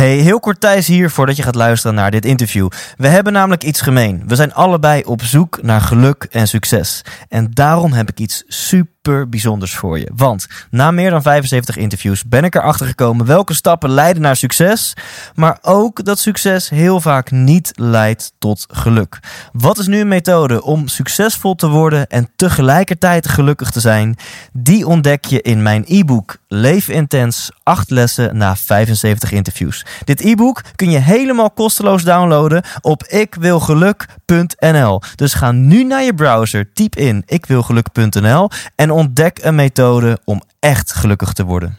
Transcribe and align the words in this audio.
Hey, 0.00 0.16
heel 0.16 0.40
kort 0.40 0.60
Thijs 0.60 0.86
hier 0.86 1.10
voordat 1.10 1.36
je 1.36 1.42
gaat 1.42 1.54
luisteren 1.54 1.96
naar 1.96 2.10
dit 2.10 2.24
interview. 2.24 2.68
We 2.96 3.08
hebben 3.08 3.32
namelijk 3.32 3.64
iets 3.64 3.80
gemeen. 3.80 4.22
We 4.26 4.34
zijn 4.34 4.54
allebei 4.54 5.02
op 5.02 5.22
zoek 5.22 5.62
naar 5.62 5.80
geluk 5.80 6.26
en 6.30 6.48
succes. 6.48 7.02
En 7.28 7.50
daarom 7.50 7.92
heb 7.92 8.08
ik 8.10 8.18
iets 8.18 8.44
super 8.46 9.28
bijzonders 9.28 9.74
voor 9.74 9.98
je. 9.98 10.10
Want 10.14 10.46
na 10.70 10.90
meer 10.90 11.10
dan 11.10 11.22
75 11.22 11.76
interviews 11.76 12.24
ben 12.24 12.44
ik 12.44 12.54
erachter 12.54 12.86
gekomen 12.86 13.26
welke 13.26 13.54
stappen 13.54 13.90
leiden 13.90 14.22
naar 14.22 14.36
succes. 14.36 14.94
Maar 15.34 15.58
ook 15.62 16.04
dat 16.04 16.18
succes 16.18 16.68
heel 16.68 17.00
vaak 17.00 17.30
niet 17.30 17.70
leidt 17.74 18.32
tot 18.38 18.66
geluk. 18.72 19.18
Wat 19.52 19.78
is 19.78 19.86
nu 19.86 20.00
een 20.00 20.08
methode 20.08 20.62
om 20.62 20.88
succesvol 20.88 21.54
te 21.54 21.68
worden 21.68 22.06
en 22.06 22.30
tegelijkertijd 22.36 23.28
gelukkig 23.28 23.70
te 23.70 23.80
zijn? 23.80 24.16
Die 24.52 24.86
ontdek 24.86 25.24
je 25.24 25.42
in 25.42 25.62
mijn 25.62 25.84
e-book 25.86 26.36
Leef 26.48 26.88
Intens 26.88 27.50
8 27.62 27.90
lessen 27.90 28.36
na 28.36 28.56
75 28.56 29.32
interviews. 29.32 29.84
Dit 30.04 30.20
e-book 30.20 30.62
kun 30.76 30.90
je 30.90 30.98
helemaal 30.98 31.50
kosteloos 31.50 32.02
downloaden 32.02 32.62
op 32.80 33.04
ikwilgeluk.nl. 33.04 35.00
Dus 35.14 35.34
ga 35.34 35.52
nu 35.52 35.84
naar 35.84 36.02
je 36.02 36.14
browser, 36.14 36.72
typ 36.72 36.96
in 36.96 37.22
ikwilgeluk.nl 37.26 38.50
en 38.74 38.90
ontdek 38.90 39.38
een 39.42 39.54
methode 39.54 40.18
om 40.24 40.42
echt 40.58 40.92
gelukkig 40.92 41.32
te 41.32 41.44
worden. 41.44 41.78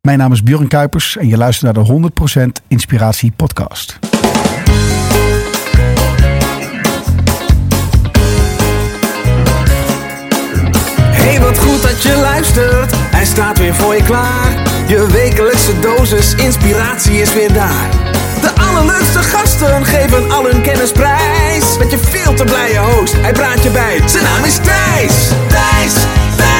Mijn 0.00 0.18
naam 0.18 0.32
is 0.32 0.42
Björn 0.42 0.68
Kuipers 0.68 1.16
en 1.16 1.28
je 1.28 1.36
luistert 1.36 1.74
naar 1.74 1.84
de 1.84 2.10
100% 2.60 2.64
Inspiratie 2.68 3.32
Podcast. 3.36 3.98
Hey, 11.10 11.40
wat 11.40 11.58
goed 11.58 11.82
dat 11.82 12.02
je 12.02 12.16
luistert. 12.16 12.94
Hij 12.96 13.24
staat 13.24 13.58
weer 13.58 13.74
voor 13.74 13.94
je 13.94 14.02
klaar. 14.02 14.73
Je 14.86 15.06
wekelijkse 15.06 15.78
dosis 15.80 16.34
inspiratie 16.34 17.20
is 17.20 17.34
weer 17.34 17.52
daar. 17.52 17.88
De 18.40 18.50
allerleukste 18.60 19.22
gasten 19.22 19.84
geven 19.84 20.30
al 20.30 20.44
hun 20.44 20.62
kennis 20.62 20.92
prijs. 20.92 21.78
Met 21.78 21.90
je 21.90 21.98
veel 21.98 22.34
te 22.34 22.44
blije 22.44 22.78
host, 22.78 23.14
hij 23.20 23.32
praat 23.32 23.62
je 23.62 23.70
bij. 23.70 24.00
Zijn 24.06 24.24
naam 24.24 24.44
is 24.44 24.56
Thijs. 24.56 25.28
Thijs, 25.48 25.94
Thijs, 26.36 26.53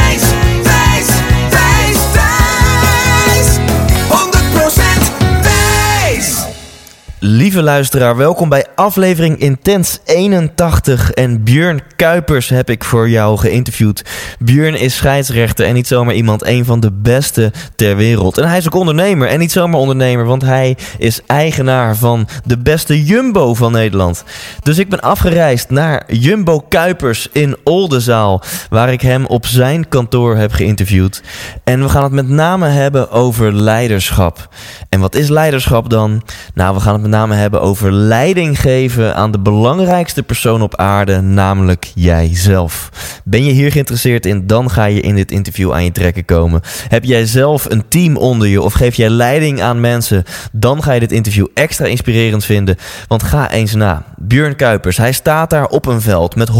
Lieve 7.26 7.62
luisteraar, 7.62 8.16
welkom 8.16 8.48
bij 8.48 8.66
aflevering 8.74 9.38
Intens 9.38 9.98
81. 10.04 11.10
En 11.10 11.42
Björn 11.42 11.82
Kuipers 11.96 12.48
heb 12.48 12.70
ik 12.70 12.84
voor 12.84 13.08
jou 13.08 13.38
geïnterviewd. 13.38 14.04
Björn 14.38 14.74
is 14.74 14.96
scheidsrechter 14.96 15.66
en 15.66 15.74
niet 15.74 15.86
zomaar 15.86 16.14
iemand, 16.14 16.46
een 16.46 16.64
van 16.64 16.80
de 16.80 16.92
beste 16.92 17.52
ter 17.76 17.96
wereld. 17.96 18.38
En 18.38 18.48
hij 18.48 18.58
is 18.58 18.66
ook 18.66 18.74
ondernemer 18.74 19.28
en 19.28 19.38
niet 19.38 19.52
zomaar 19.52 19.80
ondernemer, 19.80 20.24
want 20.24 20.42
hij 20.42 20.76
is 20.98 21.20
eigenaar 21.26 21.96
van 21.96 22.28
de 22.44 22.58
beste 22.58 23.04
Jumbo 23.04 23.54
van 23.54 23.72
Nederland. 23.72 24.24
Dus 24.62 24.78
ik 24.78 24.88
ben 24.88 25.00
afgereisd 25.00 25.70
naar 25.70 26.04
Jumbo 26.06 26.60
Kuipers 26.68 27.28
in 27.32 27.56
Oldenzaal, 27.62 28.42
waar 28.70 28.92
ik 28.92 29.00
hem 29.00 29.26
op 29.26 29.46
zijn 29.46 29.88
kantoor 29.88 30.36
heb 30.36 30.52
geïnterviewd. 30.52 31.22
En 31.64 31.82
we 31.82 31.88
gaan 31.88 32.02
het 32.02 32.12
met 32.12 32.28
name 32.28 32.66
hebben 32.66 33.10
over 33.10 33.52
leiderschap. 33.52 34.48
En 34.88 35.00
wat 35.00 35.14
is 35.14 35.28
leiderschap 35.28 35.90
dan? 35.90 36.22
Nou, 36.54 36.74
we 36.74 36.80
gaan 36.80 36.92
het 36.92 37.02
met 37.02 37.12
name 37.14 37.34
hebben 37.34 37.60
over 37.60 37.92
leiding 37.92 38.60
geven 38.60 39.14
aan 39.16 39.30
de 39.30 39.38
belangrijkste 39.38 40.22
persoon 40.22 40.62
op 40.62 40.76
aarde, 40.76 41.20
namelijk 41.20 41.92
jijzelf. 41.94 42.90
Ben 43.24 43.44
je 43.44 43.52
hier 43.52 43.72
geïnteresseerd 43.72 44.26
in, 44.26 44.46
dan 44.46 44.70
ga 44.70 44.84
je 44.84 45.00
in 45.00 45.14
dit 45.14 45.30
interview 45.30 45.72
aan 45.72 45.84
je 45.84 45.92
trekken 45.92 46.24
komen. 46.24 46.60
Heb 46.88 47.04
jij 47.04 47.26
zelf 47.26 47.70
een 47.70 47.88
team 47.88 48.16
onder 48.16 48.48
je 48.48 48.62
of 48.62 48.72
geef 48.72 48.94
jij 48.94 49.08
leiding 49.08 49.62
aan 49.62 49.80
mensen, 49.80 50.24
dan 50.52 50.82
ga 50.82 50.92
je 50.92 51.00
dit 51.00 51.12
interview 51.12 51.46
extra 51.54 51.86
inspirerend 51.86 52.44
vinden. 52.44 52.76
Want 53.08 53.22
ga 53.22 53.50
eens 53.50 53.74
na. 53.74 54.04
Björn 54.16 54.56
Kuipers, 54.56 54.96
hij 54.96 55.12
staat 55.12 55.50
daar 55.50 55.66
op 55.66 55.86
een 55.86 56.00
veld 56.00 56.36
met 56.36 56.50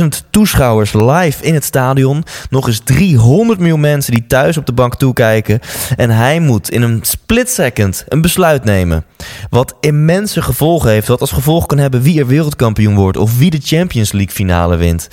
100.000 0.00 0.06
toeschouwers 0.30 0.92
live 0.92 1.44
in 1.44 1.54
het 1.54 1.64
stadion. 1.64 2.24
Nog 2.50 2.66
eens 2.66 2.80
300 2.84 3.58
miljoen 3.58 3.80
mensen 3.80 4.12
die 4.12 4.26
thuis 4.26 4.56
op 4.56 4.66
de 4.66 4.72
bank 4.72 4.94
toekijken. 4.94 5.60
En 5.96 6.10
hij 6.10 6.40
moet 6.40 6.70
in 6.70 6.82
een 6.82 6.98
split 7.02 7.50
second 7.50 8.04
een 8.08 8.20
besluit 8.20 8.64
nemen. 8.64 9.04
Wat 9.50 9.73
immense 9.80 10.42
gevolgen 10.42 10.90
heeft. 10.90 11.08
Wat 11.08 11.20
als 11.20 11.32
gevolg 11.32 11.66
kan 11.66 11.78
hebben 11.78 12.02
wie 12.02 12.20
er 12.20 12.26
wereldkampioen 12.26 12.94
wordt 12.94 13.16
of 13.16 13.38
wie 13.38 13.50
de 13.50 13.60
Champions 13.62 14.12
League 14.12 14.34
finale 14.34 14.76
wint. 14.76 15.08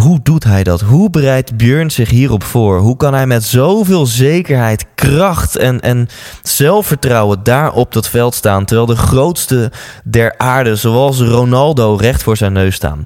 Hoe 0.00 0.20
doet 0.22 0.44
hij 0.44 0.64
dat? 0.64 0.80
Hoe 0.80 1.10
bereidt 1.10 1.56
Björn 1.56 1.90
zich 1.90 2.10
hierop 2.10 2.42
voor? 2.42 2.78
Hoe 2.78 2.96
kan 2.96 3.14
hij 3.14 3.26
met 3.26 3.44
zoveel 3.44 4.06
zekerheid, 4.06 4.86
kracht 4.94 5.56
en, 5.56 5.80
en 5.80 6.08
zelfvertrouwen 6.42 7.42
daar 7.42 7.72
op 7.72 7.92
dat 7.92 8.08
veld 8.08 8.34
staan, 8.34 8.64
terwijl 8.64 8.86
de 8.86 8.96
grootste 8.96 9.72
der 10.04 10.38
aarde, 10.38 10.76
zoals 10.76 11.20
Ronaldo, 11.20 11.94
recht 11.94 12.22
voor 12.22 12.36
zijn 12.36 12.52
neus 12.52 12.74
staan? 12.74 13.04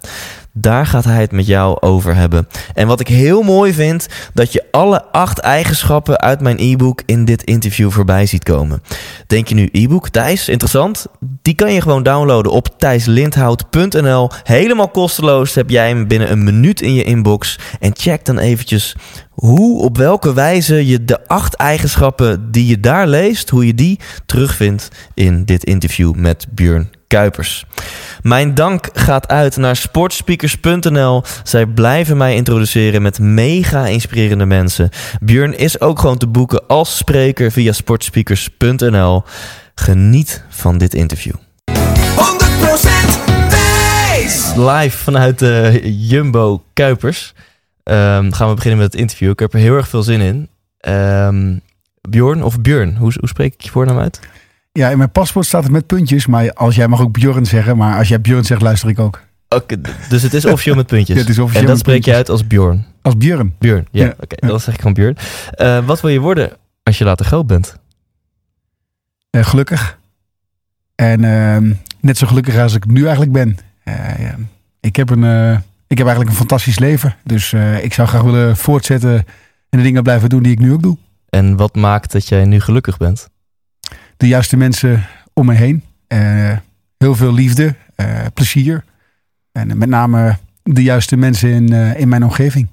Daar 0.61 0.87
gaat 0.87 1.05
hij 1.05 1.21
het 1.21 1.33
met 1.33 1.47
jou 1.47 1.81
over 1.81 2.15
hebben. 2.15 2.49
En 2.75 2.87
wat 2.87 3.01
ik 3.01 3.09
heel 3.09 3.43
mooi 3.43 3.73
vind, 3.73 4.07
dat 4.35 4.53
je 4.53 4.65
alle 4.71 5.05
acht 5.05 5.39
eigenschappen 5.39 6.21
uit 6.21 6.41
mijn 6.41 6.57
e-book 6.59 7.03
in 7.07 7.25
dit 7.25 7.43
interview 7.43 7.91
voorbij 7.91 8.27
ziet 8.27 8.43
komen. 8.43 8.83
Denk 9.27 9.49
je 9.49 9.55
nu 9.55 9.69
e-book, 9.73 10.09
Thijs, 10.09 10.49
interessant? 10.49 11.07
Die 11.43 11.55
kan 11.55 11.73
je 11.73 11.81
gewoon 11.81 12.03
downloaden 12.03 12.53
op 12.53 12.69
thijslindhout.nl. 12.79 14.31
Helemaal 14.43 14.89
kosteloos 14.89 15.55
heb 15.55 15.71
jij 15.71 15.89
hem 15.89 16.09
binnen 16.09 16.31
een 16.31 16.45
minuut 16.45 16.81
in 16.81 16.95
je 16.95 17.05
inbox. 17.05 17.59
En 17.81 17.97
check 17.97 18.25
dan 18.25 18.39
eventjes 18.39 18.97
hoe, 19.31 19.83
op 19.83 19.97
welke 19.97 20.33
wijze 20.35 20.87
je 20.87 21.05
de 21.05 21.27
acht 21.27 21.55
eigenschappen 21.55 22.51
die 22.51 22.67
je 22.67 22.81
daar 22.81 23.07
leest, 23.07 23.51
hoe 23.51 23.67
je 23.67 23.75
die 23.75 24.01
terugvindt 24.27 24.89
in 25.15 25.45
dit 25.45 25.65
interview 25.65 26.15
met 26.15 26.47
Björn 26.51 26.98
Kuipers. 27.09 27.65
Mijn 28.23 28.55
dank 28.55 28.89
gaat 28.93 29.29
uit 29.29 29.57
naar 29.57 29.77
sportspeakers.nl. 29.77 31.23
Zij 31.43 31.67
blijven 31.67 32.17
mij 32.17 32.35
introduceren 32.35 33.03
met 33.03 33.19
mega 33.19 33.87
inspirerende 33.87 34.47
mensen. 34.47 34.89
Björn 35.21 35.59
is 35.59 35.81
ook 35.81 35.99
gewoon 35.99 36.19
te 36.19 36.27
boeken 36.27 36.67
als 36.67 36.97
spreker 36.97 37.53
via 37.53 37.73
sportspeakers.nl. 37.73 39.23
Geniet 39.75 40.45
van 40.49 40.79
dit 40.79 40.95
interview. 40.95 41.35
100% 41.35 41.73
Thijs. 43.49 44.53
Live 44.57 44.99
vanuit 44.99 45.39
de 45.39 45.81
Jumbo 45.85 46.65
Kuipers 46.73 47.35
Ehm, 47.89 48.31
gaan 48.31 48.49
we 48.49 48.55
beginnen 48.55 48.81
met 48.81 48.93
het 48.93 49.01
interview. 49.01 49.31
Ik 49.31 49.39
heb 49.39 49.53
er 49.53 49.59
heel 49.59 49.77
erg 49.77 49.89
veel 49.89 50.03
zin 50.03 50.21
in. 50.21 50.49
Ehm 50.81 51.57
Bjorn 52.09 52.43
of 52.43 52.61
Björn, 52.61 52.97
hoe, 52.97 53.13
hoe 53.19 53.29
spreek 53.29 53.55
ik 53.55 53.61
je 53.61 53.71
voornaam 53.71 53.99
uit? 53.99 54.21
Ja, 54.79 54.89
in 54.91 54.99
mijn 54.99 55.11
paspoort 55.11 55.47
staat 55.47 55.63
het 55.63 55.73
met 55.73 55.87
puntjes, 55.87 56.27
maar 56.27 56.53
als 56.53 56.75
jij 56.75 56.89
mag 56.89 57.01
ook 57.01 57.13
Björn 57.13 57.47
zeggen, 57.47 57.77
maar 57.77 57.99
als 57.99 58.09
jij 58.09 58.21
Björn 58.21 58.45
zegt, 58.45 58.63
luister 58.63 58.89
ik 58.89 58.99
ook. 58.99 59.21
Oké, 59.49 59.81
dus 60.09 60.23
het 60.23 60.35
is 60.35 60.45
officieel 60.45 60.75
met 60.75 60.87
puntjes. 60.87 61.17
Ja, 61.17 61.23
het 61.23 61.31
is 61.31 61.39
officieel 61.39 61.63
en 61.63 61.69
dat 61.69 61.79
spreek 61.79 62.05
je 62.05 62.15
uit 62.15 62.29
als 62.29 62.47
Bjorn. 62.47 62.85
Als 63.03 63.17
Björn. 63.17 63.55
Björn, 63.59 63.87
ja. 63.91 64.05
Ja. 64.05 64.15
Oké, 64.21 64.47
dan 64.47 64.61
zeg 64.61 64.75
ik 64.75 64.81
gewoon 64.81 64.95
Björn. 64.95 65.17
Eh, 65.51 65.87
wat 65.87 66.01
wil 66.01 66.11
je 66.11 66.21
worden 66.21 66.53
als 66.83 66.99
je 66.99 67.05
later 67.05 67.27
groot 67.27 67.47
bent? 67.47 67.77
Eh, 69.31 69.45
gelukkig. 69.45 69.99
En 70.95 71.25
ehm, 71.25 71.73
net 72.01 72.19
zo 72.19 72.27
gelukkig 72.27 72.57
als 72.57 72.75
ik 72.75 72.87
nu 72.87 73.01
eigenlijk 73.03 73.33
ben. 73.33 73.59
Eh, 73.85 74.19
ja. 74.19 74.35
ik, 74.81 74.97
heb 74.97 75.11
een, 75.11 75.55
ik 75.87 75.99
heb 75.99 76.07
eigenlijk 76.07 76.31
een 76.31 76.37
fantastisch 76.37 76.79
leven. 76.79 77.15
Dus 77.25 77.53
ik 77.83 77.95
zou 77.95 78.09
graag 78.09 78.23
willen 78.23 78.57
voortzetten 78.57 79.15
en 79.69 79.79
de 79.79 79.83
dingen 79.83 80.03
blijven 80.03 80.29
doen 80.29 80.43
die 80.43 80.53
ik 80.53 80.59
nu 80.59 80.73
ook 80.73 80.83
doe. 80.83 80.97
En 81.29 81.57
wat 81.57 81.75
maakt 81.75 82.13
dat 82.13 82.29
jij 82.29 82.45
nu 82.45 82.61
gelukkig 82.61 82.97
bent? 82.97 83.29
De 84.19 84.29
juiste 84.29 84.57
mensen 84.57 85.07
om 85.33 85.47
me 85.47 85.55
heen. 85.55 85.83
Eh, 86.07 86.57
heel 86.97 87.15
veel 87.15 87.33
liefde, 87.33 87.75
eh, 87.95 88.25
plezier. 88.35 88.85
En 89.53 89.79
met 89.79 89.89
name 89.89 90.37
de 90.63 90.83
juiste 90.83 91.17
mensen 91.17 91.51
in, 91.51 91.73
eh, 91.73 92.01
in 92.01 92.09
mijn 92.09 92.25
omgeving. 92.25 92.69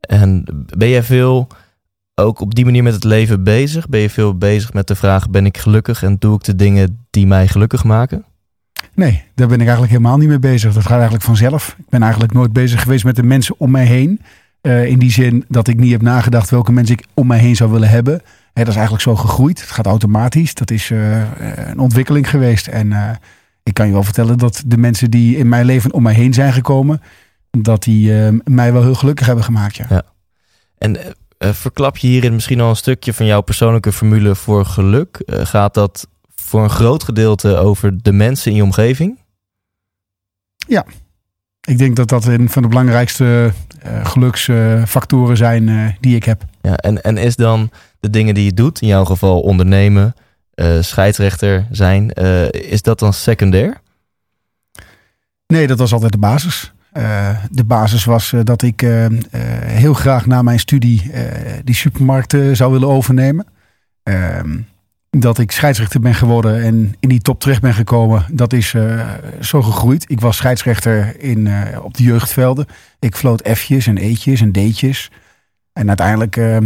En 0.00 0.44
ben 0.76 0.88
jij 0.88 1.02
veel 1.02 1.46
ook 2.14 2.40
op 2.40 2.54
die 2.54 2.64
manier 2.64 2.82
met 2.82 2.94
het 2.94 3.04
leven 3.04 3.44
bezig? 3.44 3.88
Ben 3.88 4.00
je 4.00 4.10
veel 4.10 4.38
bezig 4.38 4.72
met 4.72 4.86
de 4.86 4.94
vraag: 4.94 5.30
ben 5.30 5.46
ik 5.46 5.58
gelukkig 5.58 6.02
en 6.02 6.16
doe 6.18 6.34
ik 6.34 6.44
de 6.44 6.54
dingen 6.54 7.06
die 7.10 7.26
mij 7.26 7.48
gelukkig 7.48 7.84
maken? 7.84 8.24
Nee, 8.94 9.22
daar 9.34 9.48
ben 9.48 9.60
ik 9.60 9.66
eigenlijk 9.66 9.92
helemaal 9.92 10.18
niet 10.18 10.28
mee 10.28 10.38
bezig. 10.38 10.74
Dat 10.74 10.82
gaat 10.82 10.92
eigenlijk 10.92 11.24
vanzelf. 11.24 11.74
Ik 11.78 11.88
ben 11.88 12.02
eigenlijk 12.02 12.32
nooit 12.32 12.52
bezig 12.52 12.82
geweest 12.82 13.04
met 13.04 13.16
de 13.16 13.22
mensen 13.22 13.54
om 13.58 13.70
mij 13.70 13.84
heen. 13.84 14.20
In 14.62 14.98
die 14.98 15.10
zin 15.10 15.44
dat 15.48 15.68
ik 15.68 15.76
niet 15.76 15.90
heb 15.90 16.02
nagedacht 16.02 16.50
welke 16.50 16.72
mensen 16.72 16.96
ik 16.96 17.06
om 17.14 17.26
mij 17.26 17.38
heen 17.38 17.56
zou 17.56 17.70
willen 17.70 17.88
hebben. 17.88 18.22
Hè, 18.58 18.64
dat 18.64 18.74
is 18.74 18.80
eigenlijk 18.80 19.02
zo 19.02 19.16
gegroeid. 19.16 19.60
Het 19.60 19.70
gaat 19.70 19.86
automatisch. 19.86 20.54
Dat 20.54 20.70
is 20.70 20.90
eh, 20.90 21.22
een 21.68 21.78
ontwikkeling 21.78 22.30
geweest. 22.30 22.66
En 22.66 22.92
eh, 22.92 23.10
ik 23.68 23.74
kan 23.74 23.86
je 23.86 23.92
wel 23.92 24.02
vertellen 24.02 24.38
dat 24.38 24.62
de 24.66 24.76
mensen 24.76 25.10
die 25.10 25.36
in 25.36 25.48
mijn 25.48 25.64
leven 25.64 25.92
om 25.92 26.02
mij 26.02 26.14
heen 26.14 26.34
zijn 26.34 26.52
gekomen, 26.52 27.00
dat 27.50 27.82
die 27.82 28.24
eh, 28.24 28.32
mij 28.44 28.72
wel 28.72 28.82
heel 28.82 28.94
gelukkig 28.94 29.26
hebben 29.26 29.44
gemaakt. 29.44 29.76
Ja. 29.76 30.02
En 30.78 30.96
eh, 30.96 31.10
eh, 31.38 31.54
verklap 31.54 31.96
je 31.96 32.06
hierin 32.06 32.34
misschien 32.34 32.60
al 32.60 32.68
een 32.68 32.76
stukje 32.76 33.14
van 33.14 33.26
jouw 33.26 33.40
persoonlijke 33.40 33.92
formule 33.92 34.34
voor 34.34 34.64
geluk? 34.64 35.22
Gaat 35.26 35.74
dat 35.74 36.08
voor 36.34 36.62
een 36.62 36.70
groot 36.70 37.02
gedeelte 37.02 37.56
over 37.56 38.02
de 38.02 38.12
mensen 38.12 38.50
in 38.50 38.56
je 38.56 38.62
omgeving? 38.62 39.18
Ik 41.68 41.78
denk 41.78 41.96
dat 41.96 42.08
dat 42.08 42.26
een 42.26 42.50
van 42.50 42.62
de 42.62 42.68
belangrijkste 42.68 43.52
uh, 43.86 44.06
geluksfactoren 44.06 45.36
zijn 45.36 45.68
uh, 45.68 45.88
die 46.00 46.16
ik 46.16 46.24
heb. 46.24 46.44
Ja, 46.62 46.76
en, 46.76 47.02
en 47.02 47.16
is 47.16 47.36
dan 47.36 47.70
de 48.00 48.10
dingen 48.10 48.34
die 48.34 48.44
je 48.44 48.52
doet, 48.52 48.80
in 48.80 48.88
jouw 48.88 49.04
geval 49.04 49.40
ondernemen, 49.40 50.14
uh, 50.54 50.80
scheidsrechter 50.80 51.66
zijn, 51.70 52.12
is 52.52 52.82
dat 52.82 52.98
dan 52.98 53.12
secundair? 53.12 53.80
Nee, 55.46 55.66
dat 55.66 55.78
was 55.78 55.92
altijd 55.92 56.12
de 56.12 56.18
basis. 56.18 56.72
de 57.50 57.64
basis 57.66 58.04
was 58.04 58.34
dat 58.42 58.62
ik 58.62 58.80
heel 59.64 59.94
graag 59.94 60.26
na 60.26 60.42
mijn 60.42 60.58
studie 60.58 61.10
die 61.64 61.74
supermarkten 61.74 62.56
zou 62.56 62.72
willen 62.72 62.88
overnemen. 62.88 63.46
Dat 65.10 65.38
ik 65.38 65.50
scheidsrechter 65.50 66.00
ben 66.00 66.14
geworden 66.14 66.62
en 66.62 66.94
in 67.00 67.08
die 67.08 67.20
top 67.20 67.40
terecht 67.40 67.60
ben 67.60 67.74
gekomen, 67.74 68.26
dat 68.32 68.52
is 68.52 68.72
uh, 68.72 69.08
zo 69.40 69.62
gegroeid. 69.62 70.04
Ik 70.10 70.20
was 70.20 70.36
scheidsrechter 70.36 71.20
in, 71.20 71.46
uh, 71.46 71.62
op 71.82 71.96
de 71.96 72.02
jeugdvelden. 72.02 72.66
Ik 72.98 73.16
floot 73.16 73.48
F'jes 73.48 73.86
en 73.86 73.96
E'tjes 73.96 74.40
en 74.40 74.52
D'tjes. 74.52 75.10
En 75.72 75.88
uiteindelijk, 75.88 76.36
uh, 76.36 76.58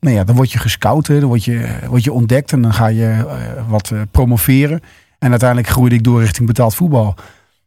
nou 0.00 0.14
ja, 0.16 0.24
dan 0.24 0.36
word 0.36 0.52
je 0.52 0.58
gescout, 0.58 1.06
dan 1.06 1.24
word 1.24 1.44
je, 1.44 1.78
word 1.86 2.04
je 2.04 2.12
ontdekt 2.12 2.52
en 2.52 2.62
dan 2.62 2.74
ga 2.74 2.86
je 2.86 3.26
wat 3.68 3.92
promoveren. 4.10 4.80
En 5.18 5.30
uiteindelijk 5.30 5.68
groeide 5.68 5.94
ik 5.94 6.04
door 6.04 6.20
richting 6.20 6.46
betaald 6.46 6.74
voetbal. 6.74 7.14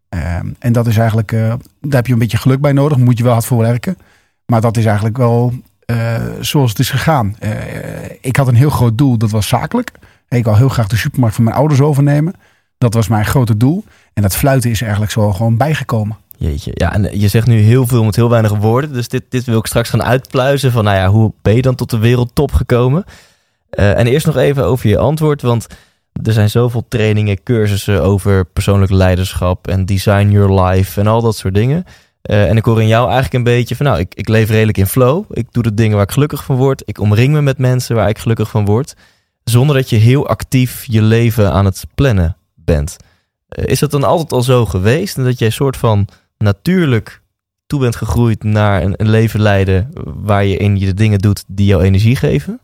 Ehm, 0.10 0.48
en 0.60 0.74
dat 0.74 0.88
is 0.88 0.98
eigenlijk, 0.98 1.31
daar 1.31 1.58
heb 1.81 2.08
je 2.08 2.13
een 2.13 2.19
beetje 2.19 2.38
geluk 2.38 2.62
bij 2.62 2.72
nodig, 2.72 2.98
moet 2.98 3.18
je 3.18 3.24
wel 3.24 3.34
hard 3.34 3.46
voor 3.46 3.58
werken. 3.58 3.98
Maar 4.46 4.62
dat 4.62 4.78
is 4.78 4.86
eigenlijk 4.86 5.18
wel 5.18 5.54
uh, 5.86 6.24
zoals 6.40 6.70
het 6.70 6.80
is 6.80 6.90
gegaan. 6.90 7.36
Uh, 7.40 7.50
ik 8.22 8.36
had 8.36 8.48
een 8.48 8.56
heel 8.56 8.70
groot 8.70 8.98
doel, 8.98 9.18
dat 9.18 9.32
was 9.32 9.48
zakelijk. 9.48 9.92
Ik 10.30 10.44
wil 10.44 10.56
heel 10.56 10.70
graag 10.70 10.88
de 10.88 10.96
supermarkt 10.96 11.36
van 11.36 11.44
mijn 11.44 11.56
ouders 11.56 11.82
overnemen. 11.82 12.34
Dat 12.78 12.94
was 12.94 13.08
mijn 13.08 13.26
grote 13.26 13.58
doel. 13.58 13.84
En 14.14 14.22
dat 14.22 14.36
fluiten 14.36 14.70
is 14.70 14.82
eigenlijk 14.82 15.12
zo 15.12 15.32
gewoon 15.32 15.58
bijgekomen. 15.58 16.18
Jeetje, 16.38 16.72
ja, 16.74 16.94
en 16.94 17.20
je 17.20 17.28
zegt 17.28 17.48
nu 17.48 17.60
heel 17.60 17.88
veel 17.88 18.04
met 18.04 18.16
heel 18.16 18.30
weinig 18.30 18.52
woorden. 18.52 18.94
Dus 18.94 19.08
dit, 19.08 19.24
dit 19.30 19.44
wil 19.44 19.60
ik 19.60 19.66
straks 19.66 19.90
gaan 19.90 20.04
uitpluizen 20.04 20.72
van, 20.72 20.84
nou 20.84 20.98
ja, 20.98 21.08
hoe 21.08 21.34
ben 21.42 21.56
je 21.56 21.62
dan 21.62 21.76
tot 21.76 21.90
de 21.90 21.98
wereldtop 21.98 22.52
gekomen? 22.52 23.04
Uh, 23.72 23.98
en 24.00 24.08
eerst 24.08 24.26
nog 24.26 24.38
even 24.38 24.66
over 24.66 24.90
je 24.90 24.98
antwoord, 24.98 25.42
want 25.42 25.68
er 26.24 26.34
zijn 26.34 26.50
zoveel 26.50 26.86
trainingen, 26.88 27.44
cursussen 27.44 28.04
over 28.04 28.46
persoonlijk 28.46 28.92
leiderschap 28.92 29.68
en 29.68 29.86
design 29.86 30.30
your 30.30 30.62
life 30.62 31.00
en 31.00 31.08
al 31.08 31.22
dat 31.22 31.36
soort 31.36 31.54
dingen. 31.54 31.86
Uh, 32.27 32.50
en 32.50 32.57
ik 32.57 32.66
hoor 32.66 32.81
in 32.81 32.88
jou 32.88 33.04
eigenlijk 33.04 33.33
een 33.33 33.44
beetje 33.44 33.75
van, 33.75 33.86
nou, 33.86 34.00
ik, 34.00 34.16
ik 34.16 34.27
leef 34.27 34.50
redelijk 34.50 34.77
in 34.77 34.88
flow. 34.88 35.25
Ik 35.30 35.48
doe 35.51 35.63
de 35.63 35.74
dingen 35.74 35.95
waar 35.95 36.06
ik 36.06 36.12
gelukkig 36.12 36.44
van 36.44 36.56
word. 36.56 36.81
Ik 36.86 37.00
omring 37.00 37.33
me 37.33 37.42
met 37.42 37.57
mensen 37.57 37.95
waar 37.95 38.10
ik 38.10 38.18
gelukkig 38.18 38.50
van 38.50 38.66
word. 38.66 38.95
Zonder 39.44 39.75
dat 39.75 39.89
je 39.89 39.95
heel 39.95 40.27
actief 40.27 40.86
je 40.88 41.01
leven 41.01 41.51
aan 41.51 41.66
het 41.66 41.86
plannen 41.95 42.38
bent. 42.56 42.98
Uh, 43.50 43.66
is 43.66 43.80
dat 43.80 43.92
dan 43.92 44.04
altijd 44.04 44.31
al 44.31 44.42
zo 44.42 44.66
geweest? 44.66 45.18
En 45.18 45.24
dat 45.24 45.39
jij 45.39 45.50
soort 45.50 45.77
van 45.77 46.07
natuurlijk 46.38 47.22
toe 47.68 47.80
bent 47.80 47.95
gegroeid 47.95 48.44
naar 48.44 48.83
een, 48.83 48.94
een 48.98 49.10
leven 49.10 49.42
leiden 49.42 49.92
waar 50.04 50.45
je 50.45 50.57
in 50.57 50.77
je 50.77 50.86
de 50.86 50.94
dingen 50.94 51.19
doet 51.19 51.44
die 51.48 51.66
jou 51.66 51.83
energie 51.83 52.16
geven? 52.16 52.60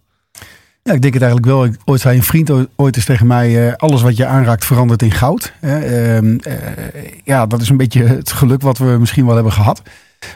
Ja, 0.83 0.93
ik 0.93 1.01
denk 1.01 1.13
het 1.13 1.23
eigenlijk 1.23 1.51
wel. 1.51 1.69
Ooit 1.85 2.01
zei 2.01 2.17
een 2.17 2.23
vriend 2.23 2.51
ooit 2.75 2.95
eens 2.95 3.05
tegen 3.05 3.27
mij: 3.27 3.67
uh, 3.67 3.73
alles 3.73 4.01
wat 4.01 4.17
je 4.17 4.25
aanraakt 4.25 4.65
verandert 4.65 5.01
in 5.01 5.11
goud. 5.11 5.53
Uh, 5.61 6.21
uh, 6.21 6.37
ja, 7.23 7.45
dat 7.45 7.61
is 7.61 7.69
een 7.69 7.77
beetje 7.77 8.03
het 8.03 8.31
geluk 8.31 8.61
wat 8.61 8.77
we 8.77 8.95
misschien 8.99 9.25
wel 9.25 9.35
hebben 9.35 9.53
gehad. 9.53 9.81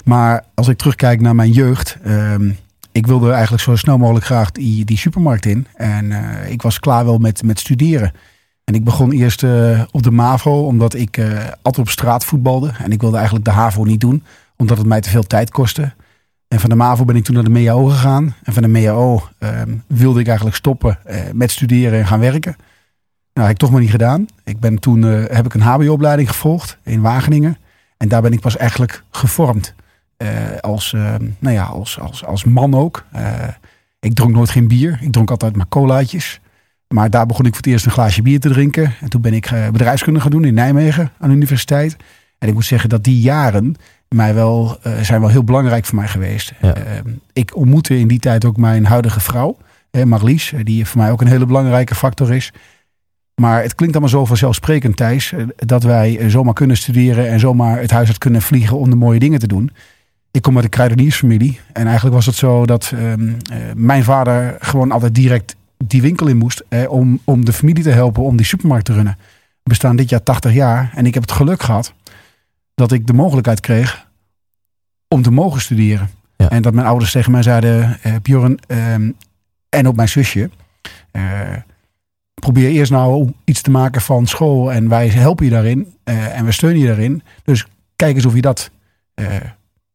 Maar 0.04 0.44
als 0.54 0.68
ik 0.68 0.78
terugkijk 0.78 1.22
naar 1.22 1.36
mijn 1.36 1.52
jeugd, 1.52 1.98
ehm, 2.04 2.50
ik 2.92 3.08
wilde 3.08 3.32
eigenlijk 3.32 3.64
zo 3.64 3.76
snel 3.76 3.98
mogelijk 3.98 4.26
graag 4.26 4.52
die, 4.52 4.86
die 4.86 4.98
supermarkt 4.98 5.46
in. 5.46 5.68
En 5.74 6.12
eh, 6.12 6.52
ik 6.52 6.62
was 6.62 6.80
klaar 6.80 7.06
wel 7.06 7.18
met, 7.18 7.44
met 7.44 7.60
studeren. 7.60 8.12
En 8.64 8.74
ik 8.74 8.84
begon 8.84 9.12
eerst 9.12 9.44
eh, 9.44 9.82
op 9.92 10.04
de 10.04 10.12
MAVO, 10.12 10.66
omdat 10.66 10.94
ik 10.94 11.20
altijd 11.62 11.86
op 11.86 11.90
straat 11.90 12.26
voetbalde. 12.26 12.72
En 12.78 12.92
ik 12.92 13.02
wilde 13.02 13.16
eigenlijk 13.16 13.46
de 13.46 13.52
HAVO 13.52 13.84
niet 13.84 14.02
doen, 14.02 14.24
omdat 14.58 14.78
het 14.78 14.88
mij 14.88 15.02
te 15.02 15.10
veel 15.10 15.24
tijd 15.24 15.50
kostte. 15.50 15.94
En 16.48 16.60
van 16.60 16.70
de 16.70 16.76
MAVO 16.76 17.06
ben 17.06 17.16
ik 17.16 17.24
toen 17.24 17.36
naar 17.36 17.44
de 17.44 17.50
MEAO 17.50 17.86
gegaan. 17.86 18.36
En 18.44 18.54
van 18.54 18.64
de 18.64 18.68
MEAO 18.70 19.24
ehm, 19.40 19.76
wilde 19.88 20.20
ik 20.20 20.28
eigenlijk 20.28 20.56
stoppen 20.58 21.00
uh, 21.08 21.20
met 21.34 21.52
studeren 21.52 22.00
en 22.00 22.08
gaan 22.08 22.20
werken. 22.20 22.56
Nou, 23.34 23.48
heb 23.48 23.56
ik 23.56 23.62
toch 23.62 23.72
maar 23.72 23.82
niet 23.82 23.90
gedaan. 23.90 24.26
Ik 24.44 24.60
ben 24.60 24.80
toen 24.80 25.04
uh, 25.06 25.24
heb 25.28 25.46
ik 25.46 25.54
een 25.54 25.62
HBO-opleiding 25.62 26.30
gevolgd 26.30 26.78
in 26.84 27.02
Wageningen. 27.02 27.58
En 27.98 28.08
daar 28.08 28.22
ben 28.22 28.34
ik 28.34 28.40
pas 28.40 28.58
eigenlijk 28.58 29.04
gevormd. 29.10 29.74
Uh, 30.18 30.30
als, 30.62 30.94
ehm, 30.94 31.26
nou 31.40 31.56
ja, 31.56 31.64
als, 31.64 32.00
als, 32.00 32.26
als 32.26 32.44
man 32.44 32.74
ook. 32.74 33.06
ik 34.00 34.14
dronk 34.14 34.34
nooit 34.34 34.50
geen 34.50 34.68
bier. 34.68 35.00
Ik 35.02 35.12
dronk 35.12 35.32
altijd 35.32 35.56
maar 35.56 35.68
colaatjes. 35.68 36.40
Maar 36.88 37.10
daar 37.10 37.26
begon 37.26 37.46
ik 37.46 37.52
voor 37.52 37.64
het 37.64 37.72
eerst 37.72 37.86
een 37.86 37.92
glaasje 37.92 38.22
bier 38.22 38.40
te 38.40 38.50
drinken. 38.50 38.94
En 39.02 39.10
toen 39.10 39.22
ben 39.22 39.34
ik 39.34 39.52
bedrijfskunde 39.72 40.20
gaan 40.20 40.32
doen 40.32 40.46
in 40.46 40.54
Nijmegen 40.54 41.12
aan 41.20 41.30
de 41.30 41.36
universiteit. 41.36 41.98
En 42.46 42.52
ik 42.52 42.58
moet 42.58 42.66
zeggen 42.66 42.90
dat 42.90 43.04
die 43.04 43.20
jaren 43.20 43.76
mij 44.10 44.34
wel, 44.34 44.78
uh, 44.88 45.00
zijn 45.02 45.20
wel 45.22 45.30
heel 45.30 45.44
belangrijk 45.44 45.86
voor 45.86 45.96
mij 45.96 46.08
geweest. 46.08 46.54
Ja. 46.62 46.78
Uh, 46.78 46.84
ik 47.34 47.56
ontmoette 47.56 47.98
in 47.98 48.08
die 48.08 48.20
tijd 48.20 48.46
ook 48.46 48.58
mijn 48.58 48.86
huidige 48.86 49.20
vrouw, 49.20 49.58
Marlies, 50.06 50.54
die 50.64 50.86
voor 50.86 51.02
mij 51.02 51.12
ook 51.12 51.22
een 51.22 51.28
hele 51.28 51.46
belangrijke 51.46 51.96
factor 51.96 52.34
is. 52.34 52.54
Maar 53.36 53.62
het 53.62 53.76
klinkt 53.76 53.96
allemaal 53.96 54.20
zo 54.20 54.26
vanzelfsprekend, 54.26 54.96
Thijs, 54.96 55.34
dat 55.56 55.84
wij 55.84 56.30
zomaar 56.30 56.54
kunnen 56.54 56.78
studeren 56.78 57.30
en 57.30 57.40
zomaar 57.40 57.80
het 57.80 57.92
huis 57.92 58.08
uit 58.08 58.18
kunnen 58.18 58.42
vliegen 58.42 58.78
om 58.78 58.90
de 58.90 58.96
mooie 58.96 59.20
dingen 59.20 59.40
te 59.40 59.48
doen. 59.48 59.72
Ik 60.32 60.42
kom 60.42 60.56
uit 60.56 60.64
een 60.64 60.70
kruideniersfamilie 60.70 61.60
en 61.74 61.86
eigenlijk 61.86 62.16
was 62.16 62.26
het 62.26 62.36
zo 62.36 62.66
dat 62.66 62.92
ehm, 62.96 63.32
mijn 63.76 64.04
vader 64.04 64.56
gewoon 64.60 64.92
altijd 64.92 65.16
direct 65.16 65.56
die 65.78 66.02
winkel 66.02 66.28
in 66.28 66.38
moest 66.38 66.64
om, 66.88 67.20
om 67.24 67.46
de 67.46 67.54
familie 67.54 67.84
te 67.84 67.90
helpen 67.90 68.24
om 68.24 68.36
die 68.36 68.46
supermarkt 68.46 68.86
te 68.86 68.94
runnen. 68.94 69.18
We 69.64 69.70
bestaan 69.70 69.96
dit 69.96 70.10
jaar 70.10 70.24
80 70.24 70.54
jaar 70.54 70.92
en 70.96 71.06
ik 71.06 71.14
heb 71.14 71.24
het 71.24 71.32
geluk 71.32 71.64
gehad 71.64 71.94
dat 72.76 72.92
ik 72.92 73.08
de 73.08 73.14
mogelijkheid 73.14 73.60
kreeg 73.60 74.08
om 75.08 75.22
te 75.22 75.32
mogen 75.32 75.62
studeren. 75.62 76.10
Ja. 76.38 76.50
En 76.50 76.62
dat 76.62 76.74
mijn 76.74 76.88
ouders 76.88 77.12
tegen 77.12 77.32
mij 77.32 77.44
zeiden, 77.44 77.98
uh, 78.06 78.16
Bjorn 78.22 78.60
uh, 78.68 78.94
en 79.70 79.88
ook 79.88 79.96
mijn 79.96 80.10
zusje, 80.10 80.50
uh, 81.12 81.40
probeer 82.34 82.70
eerst 82.70 82.92
nou 82.92 83.34
iets 83.44 83.62
te 83.62 83.72
maken 83.72 84.02
van 84.02 84.28
school 84.28 84.72
en 84.72 84.90
wij 84.90 85.08
helpen 85.08 85.46
je 85.46 85.52
daarin 85.52 85.94
uh, 86.04 86.38
en 86.38 86.46
we 86.46 86.52
steunen 86.52 86.80
je 86.80 86.88
daarin. 86.88 87.24
Dus 87.44 87.66
kijk 87.96 88.16
eens 88.16 88.26
of 88.26 88.36
je 88.36 88.42
dat 88.42 88.72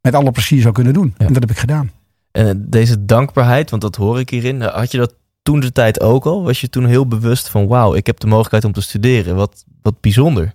met 0.01 0.15
alle 0.15 0.31
plezier 0.31 0.61
zou 0.61 0.75
kunnen 0.75 0.93
doen. 0.93 1.15
Ja. 1.19 1.27
En 1.27 1.33
dat 1.33 1.43
heb 1.43 1.51
ik 1.51 1.59
gedaan. 1.59 1.91
En 2.31 2.71
deze 2.71 3.05
dankbaarheid, 3.05 3.71
want 3.71 3.83
dat 3.83 3.97
hoor 3.97 4.19
ik 4.21 4.31
hierin, 4.31 4.61
had 4.63 4.91
je 4.91 4.99
dat 4.99 5.15
toen 5.43 5.61
de 5.61 5.73
tijd 5.73 6.01
ook 6.01 6.27
al? 6.27 6.43
Was 6.43 6.61
je 6.61 6.69
toen 6.69 6.87
heel 6.87 7.07
bewust 7.07 7.49
van 7.49 7.67
wauw, 7.67 7.95
ik 7.95 8.07
heb 8.07 8.21
de 8.21 8.27
mogelijkheid 8.27 8.65
om 8.65 8.73
te 8.73 8.81
studeren. 8.81 9.37
Wat, 9.37 9.65
wat 9.83 10.01
bijzonder. 10.01 10.53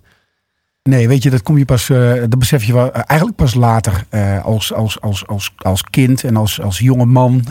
Nee, 0.86 1.08
weet 1.08 1.22
je, 1.22 1.30
dat 1.30 1.42
kom 1.42 1.58
je 1.58 1.64
pas, 1.64 1.88
uh, 1.88 2.12
dat 2.14 2.38
besef 2.38 2.64
je 2.64 2.72
wel, 2.72 2.86
uh, 2.86 3.02
eigenlijk 3.06 3.38
pas 3.38 3.54
later 3.54 4.04
uh, 4.10 4.44
als, 4.44 4.72
als, 4.72 5.00
als, 5.00 5.26
als, 5.26 5.52
als 5.56 5.82
kind 5.82 6.24
en 6.24 6.36
als, 6.36 6.60
als 6.60 6.78
jonge 6.78 7.04
man. 7.04 7.44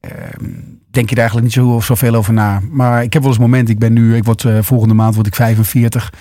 Ehm, 0.00 0.50
denk 0.90 1.08
je 1.08 1.14
daar 1.14 1.30
eigenlijk 1.30 1.42
niet 1.42 1.66
zo, 1.66 1.80
zoveel 1.80 2.14
over 2.14 2.32
na. 2.32 2.60
Maar 2.70 3.02
ik 3.02 3.12
heb 3.12 3.22
wel 3.22 3.30
eens 3.30 3.40
momenten, 3.40 3.74
ik 3.74 3.80
ben 3.80 3.92
nu, 3.92 4.16
ik 4.16 4.24
word 4.24 4.44
volgende 4.60 4.94
maand 4.94 5.14
word 5.14 5.26
ik 5.26 5.34
45. 5.34 6.12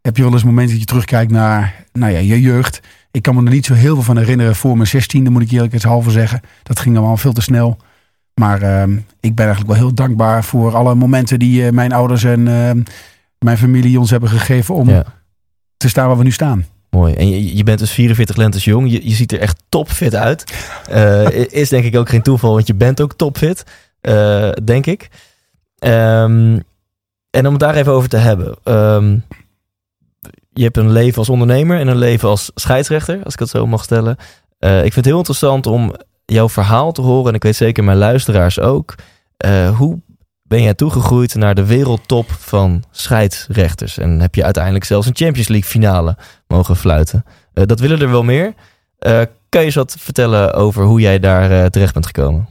Heb 0.00 0.16
je 0.16 0.22
wel 0.22 0.32
eens 0.32 0.44
momenten 0.44 0.70
dat 0.70 0.80
je 0.80 0.86
terugkijkt 0.86 1.30
naar 1.30 1.84
nou 1.92 2.12
ja, 2.12 2.18
je 2.18 2.40
jeugd. 2.40 2.80
Ik 3.10 3.22
kan 3.22 3.34
me 3.34 3.44
er 3.44 3.50
niet 3.50 3.66
zo 3.66 3.74
heel 3.74 3.94
veel 3.94 4.04
van 4.04 4.18
herinneren 4.18 4.56
voor 4.56 4.76
mijn 4.76 4.88
zestiende, 4.88 5.30
moet 5.30 5.42
ik 5.42 5.50
eerlijk 5.50 5.82
halve 5.82 6.10
zeggen. 6.10 6.40
Dat 6.62 6.78
ging 6.80 6.96
allemaal 6.96 7.16
veel 7.16 7.32
te 7.32 7.40
snel. 7.40 7.76
Maar 8.34 8.62
ehm, 8.62 8.92
ik 9.20 9.34
ben 9.34 9.46
eigenlijk 9.46 9.74
wel 9.74 9.86
heel 9.86 9.94
dankbaar 9.94 10.44
voor 10.44 10.76
alle 10.76 10.94
momenten 10.94 11.38
die 11.38 11.72
mijn 11.72 11.92
ouders 11.92 12.24
en 12.24 12.48
ehm, 12.48 12.82
mijn 13.38 13.58
familie 13.58 13.98
ons 13.98 14.10
hebben 14.10 14.28
gegeven 14.28 14.74
om... 14.74 14.88
te 15.78 15.88
staan 15.88 16.08
waar 16.08 16.16
we 16.16 16.24
nu 16.24 16.30
staan. 16.30 16.66
Mooi. 16.90 17.14
En 17.14 17.28
je, 17.28 17.56
je 17.56 17.62
bent 17.62 17.78
dus 17.78 17.90
44 17.90 18.36
lentes 18.36 18.64
jong. 18.64 18.90
Je, 18.90 19.08
je 19.08 19.14
ziet 19.14 19.32
er 19.32 19.40
echt 19.40 19.62
topfit 19.68 20.14
uit. 20.14 20.44
Uh, 20.90 21.30
is 21.30 21.68
denk 21.68 21.84
ik 21.84 21.96
ook 21.96 22.08
geen 22.08 22.22
toeval, 22.22 22.52
want 22.52 22.66
je 22.66 22.74
bent 22.74 23.00
ook 23.00 23.14
topfit. 23.14 23.64
Uh, 24.02 24.50
denk 24.64 24.86
ik. 24.86 25.08
Um, 25.78 26.62
en 27.30 27.46
om 27.46 27.52
het 27.52 27.60
daar 27.60 27.74
even 27.74 27.92
over 27.92 28.08
te 28.08 28.16
hebben. 28.16 28.56
Um, 28.64 29.24
je 30.52 30.62
hebt 30.62 30.76
een 30.76 30.92
leven 30.92 31.18
als 31.18 31.28
ondernemer 31.28 31.78
en 31.78 31.88
een 31.88 31.98
leven 31.98 32.28
als 32.28 32.50
scheidsrechter, 32.54 33.24
als 33.24 33.32
ik 33.32 33.40
het 33.40 33.48
zo 33.48 33.66
mag 33.66 33.82
stellen. 33.82 34.16
Uh, 34.60 34.76
ik 34.76 34.92
vind 34.92 34.94
het 34.94 35.04
heel 35.04 35.18
interessant 35.18 35.66
om 35.66 35.94
jouw 36.24 36.48
verhaal 36.48 36.92
te 36.92 37.00
horen. 37.00 37.28
En 37.28 37.34
ik 37.34 37.42
weet 37.42 37.56
zeker 37.56 37.84
mijn 37.84 37.98
luisteraars 37.98 38.60
ook. 38.60 38.94
hoe 39.76 40.00
ben 40.48 40.62
jij 40.62 40.74
toegegroeid 40.74 41.34
naar 41.34 41.54
de 41.54 41.64
wereldtop 41.66 42.30
van 42.30 42.84
scheidsrechters. 42.90 43.98
En 43.98 44.20
heb 44.20 44.34
je 44.34 44.44
uiteindelijk 44.44 44.84
zelfs 44.84 45.06
een 45.06 45.16
Champions 45.16 45.48
League 45.48 45.70
finale 45.70 46.16
mogen 46.46 46.76
fluiten. 46.76 47.24
Uh, 47.54 47.64
dat 47.66 47.80
willen 47.80 48.00
er 48.00 48.10
wel 48.10 48.22
meer. 48.22 48.54
Uh, 49.00 49.20
kan 49.48 49.60
je 49.60 49.66
eens 49.66 49.74
wat 49.74 49.96
vertellen 49.98 50.54
over 50.54 50.84
hoe 50.84 51.00
jij 51.00 51.18
daar 51.18 51.50
uh, 51.50 51.64
terecht 51.64 51.92
bent 51.92 52.06
gekomen? 52.06 52.48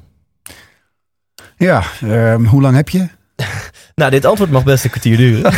Ja, 1.57 1.83
um, 2.03 2.45
hoe 2.45 2.61
lang 2.61 2.75
heb 2.75 2.89
je? 2.89 3.07
nou, 3.95 4.11
dit 4.11 4.25
antwoord 4.25 4.51
mag 4.51 4.63
best 4.63 4.83
een 4.83 4.89
kwartier 4.89 5.17
duren. 5.17 5.53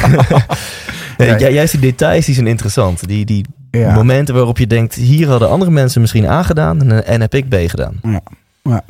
ja, 1.40 1.50
juist 1.50 1.72
die 1.72 1.82
details 1.82 2.26
die 2.26 2.36
zijn 2.36 2.48
interessant. 2.48 3.08
Die, 3.08 3.26
die 3.26 3.46
ja. 3.72 3.94
momenten 3.94 4.36
waarop 4.36 4.58
je 4.58 4.68
denkt, 4.68 4.96
hier 4.96 5.28
hadden 5.28 5.50
andere 5.50 5.72
mensen 5.72 6.02
misschien 6.02 6.26
A 6.26 6.44
gedaan 6.44 6.82
en, 6.82 7.06
en 7.06 7.22
heb 7.22 7.34
ik 7.34 7.50
B 7.50 7.56
gedaan. 7.70 8.00
Ja, 8.02 8.22
ja. 8.64 8.84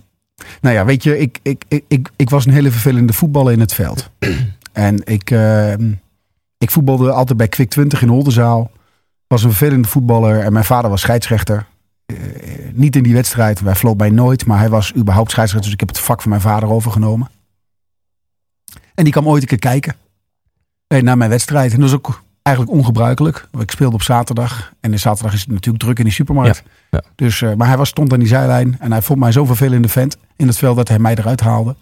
Nou 0.61 0.75
ja, 0.75 0.85
weet 0.85 1.03
je, 1.03 1.17
ik, 1.17 1.39
ik, 1.41 1.63
ik, 1.87 2.09
ik, 2.15 2.29
was 2.29 2.45
een 2.45 2.51
hele 2.51 2.71
vervelende 2.71 3.13
voetballer 3.13 3.53
in 3.53 3.59
het 3.59 3.73
veld. 3.73 4.09
en 4.71 5.01
ik, 5.05 5.31
uh, 5.31 5.73
ik 6.57 6.71
voetbalde 6.71 7.11
altijd 7.11 7.37
bij 7.37 7.47
Quick 7.47 7.69
20 7.69 8.01
in 8.01 8.09
Oldenzaal. 8.09 8.71
was 9.27 9.43
een 9.43 9.49
vervelende 9.49 9.87
voetballer 9.87 10.39
en 10.39 10.53
mijn 10.53 10.65
vader 10.65 10.89
was 10.89 11.01
scheidsrechter. 11.01 11.65
Eh, 12.05 12.15
niet 12.73 12.95
in 12.95 13.03
die 13.03 13.13
wedstrijd, 13.13 13.59
wij 13.59 13.75
vloot 13.75 13.97
bij 13.97 14.09
nooit, 14.09 14.45
maar 14.45 14.59
hij 14.59 14.69
was 14.69 14.95
überhaupt 14.95 15.31
scheidsrechter. 15.31 15.71
Dus 15.71 15.81
ik 15.81 15.87
heb 15.87 15.95
het 15.95 16.05
vak 16.05 16.21
van 16.21 16.29
mijn 16.29 16.41
vader 16.41 16.69
overgenomen. 16.69 17.29
En 18.93 19.03
die 19.03 19.13
kwam 19.13 19.27
ooit 19.27 19.41
een 19.41 19.47
keer 19.47 19.59
kijken 19.59 19.95
eh, 20.87 21.01
naar 21.01 21.17
mijn 21.17 21.29
wedstrijd. 21.29 21.73
En 21.73 21.79
dat 21.79 21.89
is 21.89 21.95
ook 21.95 22.21
eigenlijk 22.41 22.77
ongebruikelijk. 22.77 23.47
Ik 23.59 23.71
speelde 23.71 23.95
op 23.95 24.01
zaterdag. 24.01 24.73
En 24.79 24.91
de 24.91 24.97
zaterdag 24.97 25.33
is 25.33 25.39
het 25.39 25.49
natuurlijk 25.49 25.83
druk 25.83 25.97
in 25.97 26.03
die 26.03 26.13
supermarkt. 26.13 26.63
Ja, 26.65 26.71
ja. 26.89 27.01
Dus, 27.15 27.41
uh, 27.41 27.53
maar 27.53 27.67
hij 27.67 27.77
was, 27.77 27.89
stond 27.89 28.13
aan 28.13 28.19
die 28.19 28.27
zijlijn. 28.27 28.77
En 28.79 28.91
hij 28.91 29.01
vond 29.01 29.19
mij 29.19 29.31
zo 29.31 29.45
vervelende 29.45 29.87
vent 29.87 30.17
in 30.35 30.47
het 30.47 30.57
veld 30.57 30.75
dat 30.75 30.87
hij 30.87 30.99
mij 30.99 31.15
eruit 31.15 31.41
haalde. 31.41 31.75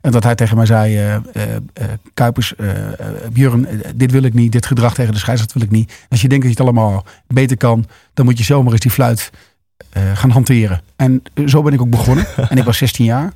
En 0.00 0.10
dat 0.10 0.24
hij 0.24 0.34
tegen 0.34 0.56
mij 0.56 0.66
zei: 0.66 1.06
uh, 1.06 1.14
uh, 1.14 1.42
Kuipers, 2.14 2.54
Björn, 3.32 3.82
dit 3.94 4.10
wil 4.10 4.22
ik 4.22 4.34
niet. 4.34 4.52
Dit 4.52 4.66
gedrag 4.66 4.94
tegen 4.94 5.12
de 5.12 5.18
scheidsrechter 5.18 5.58
wil 5.58 5.68
ik 5.68 5.74
niet. 5.74 6.06
Als 6.08 6.22
je 6.22 6.28
denkt 6.28 6.44
dat 6.44 6.54
je 6.54 6.62
het 6.62 6.68
allemaal 6.72 7.04
beter 7.26 7.56
kan, 7.56 7.86
dan 8.14 8.24
moet 8.24 8.38
je 8.38 8.44
zomaar 8.44 8.72
eens 8.72 8.80
die 8.80 8.90
fluit 8.90 9.30
gaan 10.14 10.30
hanteren. 10.30 10.80
En 10.96 11.22
zo 11.46 11.62
ben 11.62 11.72
ik 11.72 11.80
ook 11.80 11.90
begonnen. 11.90 12.26
en 12.50 12.56
ik 12.56 12.64
was 12.64 12.78
16 12.78 13.04
jaar. 13.04 13.32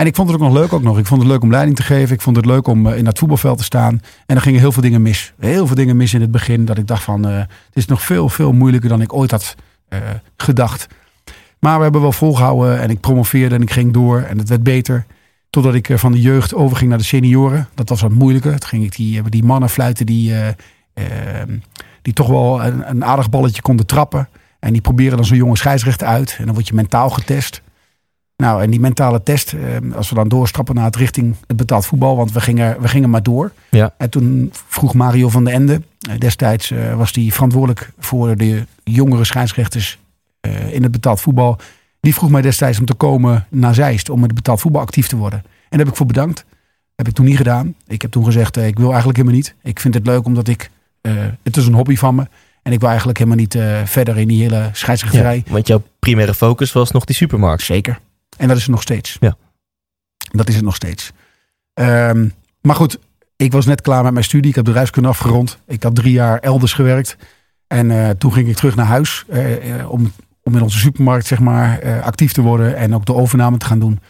En 0.00 0.06
ik 0.06 0.14
vond 0.14 0.30
het 0.30 0.40
ook 0.40 0.46
nog 0.46 0.56
leuk 0.56 0.72
ook 0.72 0.82
nog. 0.82 0.98
Ik 0.98 1.06
vond 1.06 1.20
het 1.20 1.30
leuk 1.30 1.42
om 1.42 1.50
leiding 1.50 1.76
te 1.76 1.82
geven. 1.82 2.14
Ik 2.14 2.20
vond 2.20 2.36
het 2.36 2.44
leuk 2.44 2.66
om 2.66 2.88
in 2.88 3.04
dat 3.04 3.18
voetbalveld 3.18 3.58
te 3.58 3.64
staan. 3.64 4.00
En 4.26 4.36
er 4.36 4.42
gingen 4.42 4.60
heel 4.60 4.72
veel 4.72 4.82
dingen 4.82 5.02
mis. 5.02 5.32
Heel 5.38 5.66
veel 5.66 5.76
dingen 5.76 5.96
mis 5.96 6.14
in 6.14 6.20
het 6.20 6.30
begin. 6.30 6.64
Dat 6.64 6.78
ik 6.78 6.86
dacht 6.86 7.02
van, 7.02 7.28
uh, 7.28 7.36
het 7.38 7.48
is 7.72 7.86
nog 7.86 8.02
veel, 8.02 8.28
veel 8.28 8.52
moeilijker 8.52 8.88
dan 8.88 9.00
ik 9.00 9.12
ooit 9.12 9.30
had 9.30 9.54
uh, 9.88 9.98
gedacht. 10.36 10.86
Maar 11.58 11.76
we 11.76 11.82
hebben 11.82 12.00
wel 12.00 12.12
volgehouden. 12.12 12.80
En 12.80 12.90
ik 12.90 13.00
promoveerde 13.00 13.54
en 13.54 13.62
ik 13.62 13.70
ging 13.70 13.92
door. 13.92 14.20
En 14.20 14.38
het 14.38 14.48
werd 14.48 14.62
beter. 14.62 15.06
Totdat 15.50 15.74
ik 15.74 15.90
van 15.94 16.12
de 16.12 16.20
jeugd 16.20 16.54
overging 16.54 16.88
naar 16.88 16.98
de 16.98 17.04
senioren. 17.04 17.68
Dat 17.74 17.88
was 17.88 18.00
wat 18.00 18.12
moeilijker. 18.12 18.58
Toen 18.58 18.68
ging 18.68 18.84
ik 18.84 18.96
die, 18.96 19.22
die 19.22 19.44
mannen 19.44 19.68
fluiten 19.68 20.06
die, 20.06 20.32
uh, 20.32 20.46
die 22.02 22.12
toch 22.12 22.28
wel 22.28 22.64
een, 22.64 22.90
een, 22.90 23.04
aardig 23.04 23.30
balletje 23.30 23.62
konden 23.62 23.86
trappen. 23.86 24.28
En 24.58 24.72
die 24.72 24.82
proberen 24.82 25.16
dan 25.16 25.26
zo'n 25.26 25.36
jonge 25.36 25.56
scheidsrechter 25.56 26.06
uit. 26.06 26.36
En 26.38 26.44
dan 26.44 26.54
word 26.54 26.68
je 26.68 26.74
mentaal 26.74 27.10
getest. 27.10 27.62
Nou, 28.40 28.62
en 28.62 28.70
die 28.70 28.80
mentale 28.80 29.22
test, 29.22 29.52
eh, 29.52 29.96
als 29.96 30.08
we 30.08 30.14
dan 30.14 30.28
doorstappen 30.28 30.74
naar 30.74 30.84
het 30.84 30.96
richting 30.96 31.34
het 31.46 31.56
betaald 31.56 31.86
voetbal, 31.86 32.16
want 32.16 32.32
we 32.32 32.40
gingen, 32.40 32.80
we 32.80 32.88
gingen 32.88 33.10
maar 33.10 33.22
door. 33.22 33.52
Ja. 33.70 33.94
En 33.98 34.10
toen 34.10 34.52
vroeg 34.52 34.94
Mario 34.94 35.28
van 35.28 35.44
den 35.44 35.54
Ende, 35.54 35.80
eh, 36.00 36.18
destijds 36.18 36.70
eh, 36.70 36.94
was 36.94 37.12
hij 37.12 37.28
verantwoordelijk 37.30 37.92
voor 37.98 38.36
de 38.36 38.66
jongere 38.84 39.24
scheidsrechters 39.24 39.98
eh, 40.40 40.72
in 40.72 40.82
het 40.82 40.92
betaald 40.92 41.20
voetbal. 41.20 41.58
Die 42.00 42.14
vroeg 42.14 42.30
mij 42.30 42.42
destijds 42.42 42.78
om 42.78 42.84
te 42.84 42.94
komen 42.94 43.46
naar 43.48 43.74
Zeist, 43.74 44.10
om 44.10 44.20
met 44.20 44.26
het 44.26 44.34
betaald 44.34 44.60
voetbal 44.60 44.80
actief 44.80 45.06
te 45.06 45.16
worden. 45.16 45.38
En 45.38 45.48
daar 45.68 45.78
heb 45.78 45.88
ik 45.88 45.96
voor 45.96 46.06
bedankt. 46.06 46.44
heb 46.94 47.08
ik 47.08 47.14
toen 47.14 47.24
niet 47.24 47.36
gedaan. 47.36 47.74
Ik 47.86 48.02
heb 48.02 48.10
toen 48.10 48.24
gezegd, 48.24 48.56
ik 48.56 48.78
wil 48.78 48.88
eigenlijk 48.88 49.18
helemaal 49.18 49.38
niet. 49.38 49.54
Ik 49.62 49.80
vind 49.80 49.94
het 49.94 50.06
leuk 50.06 50.24
omdat 50.24 50.48
ik, 50.48 50.70
het 51.42 51.56
is 51.56 51.66
een 51.66 51.74
hobby 51.74 51.96
van 51.96 52.14
me. 52.14 52.26
En 52.62 52.72
ik 52.72 52.78
wil 52.80 52.88
eigenlijk 52.88 53.18
helemaal 53.18 53.40
niet 53.40 53.58
verder 53.84 54.18
in 54.18 54.28
die 54.28 54.42
hele 54.42 54.70
scheidsrechterij. 54.72 55.42
Ja, 55.46 55.52
want 55.52 55.66
jouw 55.66 55.82
primaire 55.98 56.34
focus 56.34 56.72
was 56.72 56.90
nog 56.90 57.04
die 57.04 57.16
supermarkt. 57.16 57.62
Zeker. 57.62 57.98
En 58.40 58.48
dat 58.48 58.56
is 58.56 58.62
het 58.62 58.70
nog 58.70 58.82
steeds. 58.82 59.16
Ja. 59.20 59.36
Dat 60.32 60.48
is 60.48 60.54
het 60.54 60.64
nog 60.64 60.74
steeds. 60.74 61.12
Um, 61.74 62.32
maar 62.60 62.76
goed, 62.76 62.98
ik 63.36 63.52
was 63.52 63.66
net 63.66 63.80
klaar 63.80 64.02
met 64.02 64.12
mijn 64.12 64.24
studie. 64.24 64.48
Ik 64.48 64.54
heb 64.54 64.64
de 64.64 64.70
bedrijfskunde 64.70 65.08
afgerond. 65.08 65.58
Ik 65.66 65.82
had 65.82 65.94
drie 65.94 66.12
jaar 66.12 66.38
elders 66.38 66.72
gewerkt. 66.72 67.16
En 67.66 67.90
uh, 67.90 68.10
toen 68.10 68.32
ging 68.32 68.48
ik 68.48 68.56
terug 68.56 68.74
naar 68.74 68.86
huis 68.86 69.24
uh, 69.28 69.76
uh, 69.76 69.90
om, 69.90 70.12
om 70.42 70.56
in 70.56 70.62
onze 70.62 70.78
supermarkt 70.78 71.26
zeg 71.26 71.40
maar, 71.40 72.02
actief 72.02 72.32
te 72.32 72.40
worden 72.40 72.76
en 72.76 72.94
ook 72.94 73.06
de 73.06 73.14
overname 73.14 73.56
te 73.56 73.66
gaan 73.66 73.78
doen. 73.78 74.00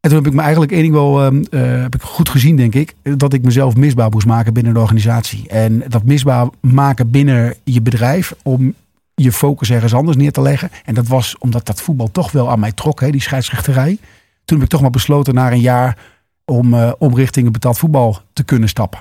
En 0.00 0.10
toen 0.10 0.18
heb 0.18 0.26
ik 0.26 0.32
me 0.32 0.42
eigenlijk 0.42 0.72
één 0.72 0.82
ding 0.82 0.94
wel 0.94 1.20
heb 1.20 1.94
ik 1.94 2.02
goed 2.02 2.28
gezien, 2.28 2.56
denk 2.56 2.74
ik, 2.74 2.94
dat 3.02 3.32
ik 3.32 3.42
mezelf 3.42 3.76
misbaar 3.76 4.10
moest 4.10 4.26
maken 4.26 4.54
binnen 4.54 4.74
de 4.74 4.80
organisatie. 4.80 5.48
En 5.48 5.82
dat 5.88 6.04
misbaar 6.04 6.48
maken 6.60 7.10
binnen 7.10 7.54
je 7.64 7.82
bedrijf 7.82 8.34
om 8.42 8.74
je 9.22 9.32
focus 9.32 9.70
ergens 9.70 9.94
anders 9.94 10.16
neer 10.16 10.32
te 10.32 10.40
leggen. 10.40 10.70
En 10.84 10.94
dat 10.94 11.06
was 11.06 11.38
omdat 11.38 11.66
dat 11.66 11.82
voetbal 11.82 12.10
toch 12.10 12.32
wel 12.32 12.50
aan 12.50 12.60
mij 12.60 12.72
trok, 12.72 13.00
hè, 13.00 13.10
die 13.10 13.20
scheidsrechterij. 13.20 13.98
Toen 14.44 14.56
heb 14.56 14.66
ik 14.66 14.72
toch 14.72 14.80
maar 14.80 14.90
besloten 14.90 15.34
na 15.34 15.52
een 15.52 15.60
jaar 15.60 15.98
om, 16.44 16.74
uh, 16.74 16.92
om 16.98 17.14
richting 17.14 17.52
betaald 17.52 17.78
voetbal 17.78 18.18
te 18.32 18.44
kunnen 18.44 18.68
stappen. 18.68 19.00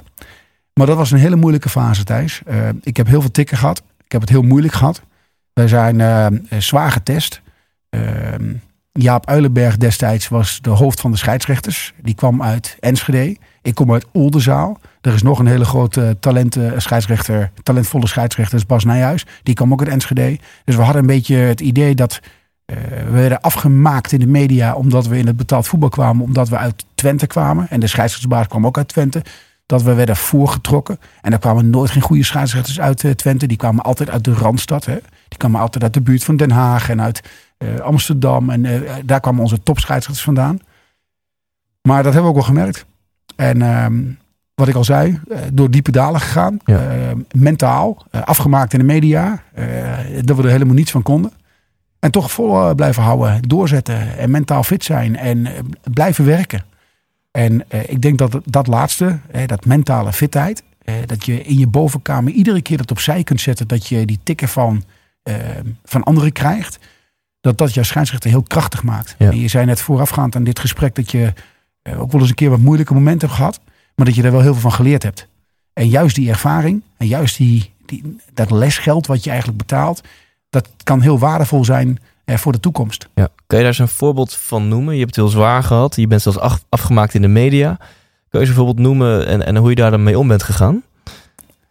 Maar 0.73 0.87
dat 0.87 0.97
was 0.97 1.11
een 1.11 1.17
hele 1.17 1.35
moeilijke 1.35 1.69
fase, 1.69 2.03
Thijs. 2.03 2.41
Uh, 2.47 2.69
ik 2.81 2.97
heb 2.97 3.07
heel 3.07 3.21
veel 3.21 3.31
tikken 3.31 3.57
gehad. 3.57 3.83
Ik 4.05 4.11
heb 4.11 4.21
het 4.21 4.29
heel 4.29 4.41
moeilijk 4.41 4.73
gehad. 4.73 5.01
Wij 5.53 5.67
zijn 5.67 5.99
uh, 5.99 6.59
zwaar 6.59 6.91
getest. 6.91 7.41
Ehm, 7.89 8.53
Jaap 8.91 9.27
Uilenberg 9.27 9.77
destijds 9.77 10.27
was 10.27 10.59
de 10.61 10.69
hoofd 10.69 10.99
van 11.01 11.11
de 11.11 11.17
scheidsrechters. 11.17 11.93
Die 12.01 12.15
kwam 12.15 12.43
uit 12.43 12.77
Enschede. 12.79 13.37
Ik 13.61 13.75
kom 13.75 13.93
uit 13.93 14.05
Oldenzaal. 14.11 14.79
Er 15.05 15.13
is 15.13 15.21
nog 15.21 15.39
een 15.39 15.47
hele 15.47 15.65
grote 15.65 16.17
talent, 16.19 16.57
scheidsrechter, 16.77 17.51
talentvolle 17.63 18.07
scheidsrechter, 18.07 18.57
is 18.57 18.65
Bas 18.65 18.83
Nijhuis. 18.83 19.25
Die 19.43 19.53
kwam 19.53 19.71
ook 19.71 19.79
uit 19.79 19.89
Enschede. 19.89 20.39
Dus 20.63 20.75
we 20.75 20.81
hadden 20.81 21.01
een 21.01 21.07
beetje 21.07 21.35
het 21.35 21.61
idee 21.61 21.95
dat 21.95 22.19
uh, 22.65 22.77
we 23.05 23.11
werden 23.11 23.41
afgemaakt 23.41 24.11
in 24.11 24.19
de 24.19 24.27
media 24.27 24.73
omdat 24.73 25.07
we 25.07 25.17
in 25.17 25.27
het 25.27 25.37
betaald 25.37 25.67
voetbal 25.67 25.89
kwamen, 25.89 26.23
omdat 26.23 26.49
we 26.49 26.57
uit 26.57 26.85
Twente 26.95 27.27
kwamen. 27.27 27.69
En 27.69 27.79
de 27.79 27.87
scheidsrechtersbaas 27.87 28.47
kwam 28.47 28.65
ook 28.65 28.77
uit 28.77 28.87
Twente. 28.87 29.21
Dat 29.65 29.81
we 29.81 29.93
werden 29.93 30.15
voorgetrokken. 30.15 30.99
En 31.21 31.31
er 31.31 31.39
kwamen 31.39 31.69
nooit 31.69 31.91
geen 31.91 32.01
goede 32.01 32.23
scheidsrechters 32.23 32.79
uit 32.79 33.03
uh, 33.03 33.11
Twente. 33.11 33.47
Die 33.47 33.57
kwamen 33.57 33.83
altijd 33.83 34.09
uit 34.09 34.23
de 34.23 34.33
Randstad. 34.33 34.85
Hè? 34.85 34.97
Die 35.27 35.37
kwamen 35.37 35.61
altijd 35.61 35.83
uit 35.83 35.93
de 35.93 36.01
buurt 36.01 36.23
van 36.23 36.37
Den 36.37 36.51
Haag 36.51 36.89
en 36.89 37.01
uit 37.01 37.21
Amsterdam. 37.83 38.49
En 38.49 38.83
daar 39.05 39.19
kwamen 39.19 39.41
onze 39.41 39.63
topscheidsrechters 39.63 40.25
vandaan. 40.25 40.59
Maar 41.81 42.03
dat 42.03 42.13
hebben 42.13 42.31
we 42.31 42.37
ook 42.37 42.45
wel 42.45 42.55
gemerkt. 42.55 42.85
En 43.35 43.61
ehm, 43.61 44.03
wat 44.55 44.67
ik 44.67 44.75
al 44.75 44.83
zei, 44.83 45.19
door 45.53 45.71
diepe 45.71 45.91
dalen 45.91 46.21
gegaan. 46.21 46.59
Ja. 46.65 46.95
Uh, 46.95 47.11
mentaal, 47.31 48.05
uh, 48.11 48.21
afgemaakt 48.21 48.73
in 48.73 48.79
de 48.79 48.85
media. 48.85 49.43
Dat 50.21 50.37
we 50.37 50.43
er 50.43 50.49
helemaal 50.49 50.73
niets 50.73 50.91
van 50.91 51.01
konden. 51.01 51.31
En 51.99 52.11
toch 52.11 52.31
vol 52.31 52.75
blijven 52.75 53.03
houden, 53.03 53.41
doorzetten 53.41 54.17
en 54.17 54.31
mentaal 54.31 54.63
fit 54.63 54.83
zijn 54.83 55.17
en 55.17 55.47
blijven 55.93 56.25
werken. 56.25 56.65
En 57.31 57.65
ik 57.87 58.01
denk 58.01 58.17
dat 58.17 58.39
dat 58.45 58.67
laatste, 58.67 59.19
dat 59.45 59.65
mentale 59.65 60.13
fitheid, 60.13 60.63
dat 61.05 61.25
je 61.25 61.41
in 61.41 61.57
je 61.57 61.67
bovenkamer 61.67 62.31
iedere 62.31 62.61
keer 62.61 62.77
dat 62.77 62.91
opzij 62.91 63.23
kunt 63.23 63.41
zetten, 63.41 63.67
dat 63.67 63.87
je 63.87 64.05
die 64.05 64.19
tikken 64.23 64.47
van, 64.47 64.83
van 65.83 66.03
anderen 66.03 66.31
krijgt, 66.31 66.79
dat 67.41 67.57
dat 67.57 67.73
jouw 67.73 67.83
scheidsrechter 67.83 68.29
heel 68.29 68.43
krachtig 68.43 68.83
maakt. 68.83 69.15
Ja. 69.17 69.29
En 69.29 69.39
je 69.39 69.47
zei 69.47 69.65
net 69.65 69.81
voorafgaand 69.81 70.35
aan 70.35 70.43
dit 70.43 70.59
gesprek 70.59 70.95
dat 70.95 71.11
je 71.11 71.33
ook 71.97 72.11
wel 72.11 72.21
eens 72.21 72.29
een 72.29 72.35
keer 72.35 72.49
wat 72.49 72.59
moeilijke 72.59 72.93
momenten 72.93 73.27
hebt 73.27 73.39
gehad. 73.39 73.59
Maar 73.95 74.05
dat 74.05 74.15
je 74.15 74.23
er 74.23 74.31
wel 74.31 74.41
heel 74.41 74.53
veel 74.53 74.61
van 74.61 74.71
geleerd 74.71 75.03
hebt. 75.03 75.27
En 75.73 75.87
juist 75.87 76.15
die 76.15 76.29
ervaring 76.29 76.81
en 76.97 77.07
juist 77.07 77.37
die, 77.37 77.73
die, 77.85 78.17
dat 78.33 78.51
lesgeld 78.51 79.07
wat 79.07 79.23
je 79.23 79.29
eigenlijk 79.29 79.59
betaalt. 79.59 80.01
Dat 80.49 80.69
kan 80.83 81.01
heel 81.01 81.19
waardevol 81.19 81.65
zijn 81.65 81.99
eh, 82.25 82.37
voor 82.37 82.51
de 82.51 82.59
toekomst. 82.59 83.07
Ja. 83.15 83.29
Kun 83.47 83.57
je 83.57 83.63
daar 83.63 83.65
eens 83.65 83.79
een 83.79 83.87
voorbeeld 83.87 84.35
van 84.35 84.67
noemen? 84.67 84.93
Je 84.93 84.99
hebt 84.99 85.15
het 85.15 85.25
heel 85.25 85.33
zwaar 85.33 85.63
gehad. 85.63 85.95
Je 85.95 86.07
bent 86.07 86.21
zelfs 86.21 86.39
af, 86.39 86.63
afgemaakt 86.69 87.13
in 87.13 87.21
de 87.21 87.27
media. 87.27 87.75
Kun 87.75 88.39
je 88.39 88.39
eens 88.39 88.49
een 88.49 88.55
voorbeeld 88.55 88.79
noemen 88.79 89.27
en, 89.27 89.45
en 89.45 89.55
hoe 89.55 89.69
je 89.69 89.75
daar 89.75 89.91
dan 89.91 90.03
mee 90.03 90.19
om 90.19 90.27
bent 90.27 90.43
gegaan? 90.43 90.83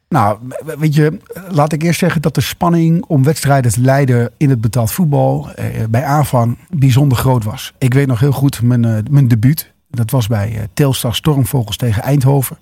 Nou, 0.08 0.38
weet 0.78 0.94
je, 0.94 1.18
laat 1.50 1.72
ik 1.72 1.82
eerst 1.82 1.98
zeggen 1.98 2.22
dat 2.22 2.34
de 2.34 2.40
spanning 2.40 3.04
om 3.06 3.24
wedstrijden 3.24 3.72
te 3.72 3.80
leiden 3.80 4.30
in 4.36 4.50
het 4.50 4.60
betaald 4.60 4.92
voetbal 4.92 5.50
eh, 5.54 5.66
bij 5.90 6.04
aanvang 6.04 6.58
bijzonder 6.70 7.18
groot 7.18 7.44
was. 7.44 7.72
Ik 7.78 7.94
weet 7.94 8.06
nog 8.06 8.20
heel 8.20 8.32
goed 8.32 8.62
mijn, 8.62 8.86
uh, 8.86 8.98
mijn 9.10 9.28
debuut. 9.28 9.72
Dat 9.94 10.10
was 10.10 10.26
bij 10.26 10.52
uh, 10.52 10.62
Telstar 10.74 11.14
Stormvogels 11.14 11.76
tegen 11.76 12.02
Eindhoven. 12.02 12.58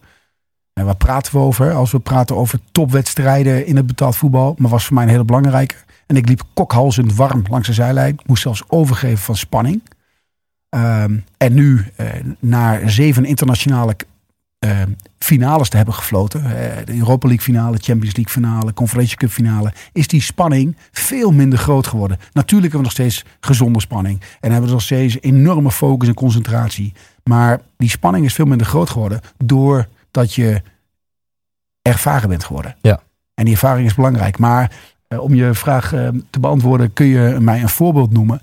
En 0.73 0.85
waar 0.85 0.97
praten 0.97 1.33
we 1.33 1.39
over? 1.39 1.73
Als 1.73 1.93
we 1.93 1.99
praten 1.99 2.37
over 2.37 2.59
topwedstrijden 2.73 3.67
in 3.67 3.77
het 3.77 3.87
betaald 3.87 4.17
voetbal. 4.17 4.55
Maar 4.59 4.71
was 4.71 4.85
voor 4.85 4.95
mij 4.95 5.05
een 5.05 5.11
hele 5.11 5.25
belangrijke. 5.25 5.75
En 6.07 6.17
ik 6.17 6.29
liep 6.29 6.43
kokhalzend 6.55 7.15
warm 7.15 7.43
langs 7.51 7.67
de 7.67 7.73
zijlijn. 7.73 8.19
Moest 8.27 8.43
zelfs 8.43 8.63
overgeven 8.69 9.19
van 9.19 9.37
spanning. 9.37 9.83
Um, 10.75 11.25
en 11.37 11.55
nu, 11.55 11.85
uh, 12.01 12.07
na 12.39 12.89
zeven 12.89 13.25
internationale 13.25 13.97
uh, 14.65 14.83
finales 15.19 15.69
te 15.69 15.77
hebben 15.77 15.95
gefloten. 15.95 16.43
Uh, 16.43 16.51
de 16.85 16.97
Europa 16.97 17.27
League 17.27 17.45
finale, 17.45 17.77
Champions 17.81 18.17
League 18.17 18.33
finale, 18.33 18.75
Conference 18.75 19.17
Cup 19.17 19.31
finale. 19.31 19.73
Is 19.93 20.09
die 20.09 20.23
spanning 20.23 20.77
veel 20.93 21.31
minder 21.31 21.59
groot 21.59 21.87
geworden. 21.87 22.19
Natuurlijk 22.33 22.73
hebben 22.73 22.91
we 22.91 22.97
nog 22.97 23.09
steeds 23.09 23.25
gezonde 23.41 23.81
spanning. 23.81 24.21
En 24.41 24.51
hebben 24.51 24.69
we 24.69 24.75
nog 24.75 24.83
steeds 24.83 25.21
enorme 25.21 25.71
focus 25.71 26.09
en 26.09 26.15
concentratie. 26.15 26.93
Maar 27.25 27.61
die 27.77 27.89
spanning 27.89 28.25
is 28.25 28.35
veel 28.35 28.45
minder 28.45 28.67
groot 28.67 28.91
geworden. 28.91 29.21
Doordat 29.45 30.35
je 30.35 30.63
ervaren 31.83 32.29
bent 32.29 32.45
geworden. 32.45 32.77
Ja. 32.81 33.01
En 33.35 33.45
die 33.45 33.55
ervaring 33.55 33.87
is 33.87 33.95
belangrijk. 33.95 34.39
Maar 34.39 34.73
uh, 35.09 35.21
om 35.21 35.35
je 35.35 35.55
vraag 35.55 35.93
uh, 35.95 36.09
te 36.31 36.41
beantwoorden, 36.41 36.93
kun 36.93 37.07
je 37.07 37.37
mij 37.41 37.63
een 37.63 37.69
voorbeeld 37.69 38.13
noemen. 38.13 38.43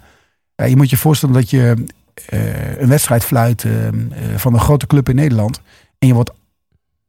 Je 0.56 0.76
moet 0.76 0.90
je 0.90 0.98
voorstellen 0.98 1.36
dat 1.36 1.50
je 1.50 1.86
een 2.78 2.88
wedstrijd 2.88 3.24
fluit 3.24 3.66
van 4.36 4.54
een 4.54 4.60
grote 4.60 4.88
club 4.88 5.10
in 5.10 5.16
Nederland. 5.16 5.62
En 6.00 6.08
je 6.08 6.13
wordt 6.13 6.32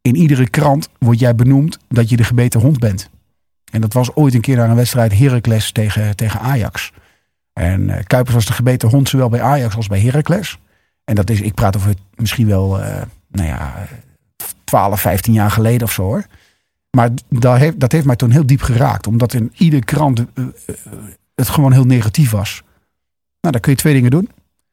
in 0.01 0.15
iedere 0.15 0.49
krant 0.49 0.89
word 0.99 1.19
jij 1.19 1.35
benoemd 1.35 1.77
dat 1.87 2.09
je 2.09 2.17
de 2.17 2.23
gebeten 2.23 2.59
hond 2.59 2.79
bent. 2.79 3.09
En 3.71 3.81
dat 3.81 3.93
was 3.93 4.15
ooit 4.15 4.33
een 4.33 4.41
keer 4.41 4.57
naar 4.57 4.69
een 4.69 4.75
wedstrijd 4.75 5.17
Heracles 5.17 5.71
tegen, 5.71 6.15
tegen 6.15 6.39
Ajax. 6.39 6.91
En 7.53 7.81
uh, 7.81 7.95
Kuipers 8.03 8.35
was 8.35 8.45
de 8.45 8.53
gebeten 8.53 8.89
hond 8.89 9.09
zowel 9.09 9.29
bij 9.29 9.41
Ajax 9.41 9.75
als 9.75 9.87
bij 9.87 10.01
Heracles. 10.01 10.59
En 11.03 11.15
dat 11.15 11.29
is, 11.29 11.41
ik 11.41 11.53
praat 11.53 11.75
over 11.75 11.93
misschien 12.15 12.47
wel, 12.47 12.79
uh, 12.79 13.01
nou 13.27 13.47
ja, 13.47 13.87
12, 14.63 15.01
15 15.01 15.33
jaar 15.33 15.51
geleden 15.51 15.87
of 15.87 15.91
zo 15.91 16.03
hoor. 16.03 16.25
Maar 16.91 17.09
dat 17.29 17.57
heeft, 17.57 17.79
dat 17.79 17.91
heeft 17.91 18.05
mij 18.05 18.15
toen 18.15 18.31
heel 18.31 18.45
diep 18.45 18.61
geraakt. 18.61 19.07
Omdat 19.07 19.33
in 19.33 19.51
iedere 19.57 19.83
krant 19.83 20.19
eh, 20.19 20.43
eh, 20.65 20.75
het 21.35 21.49
gewoon 21.49 21.71
heel 21.71 21.85
negatief 21.85 22.31
was. 22.31 22.63
Nou, 23.41 23.53
dan 23.53 23.59
kun 23.59 23.71
je 23.71 23.77
twee 23.77 23.93
dingen 23.93 24.11
doen. 24.11 24.29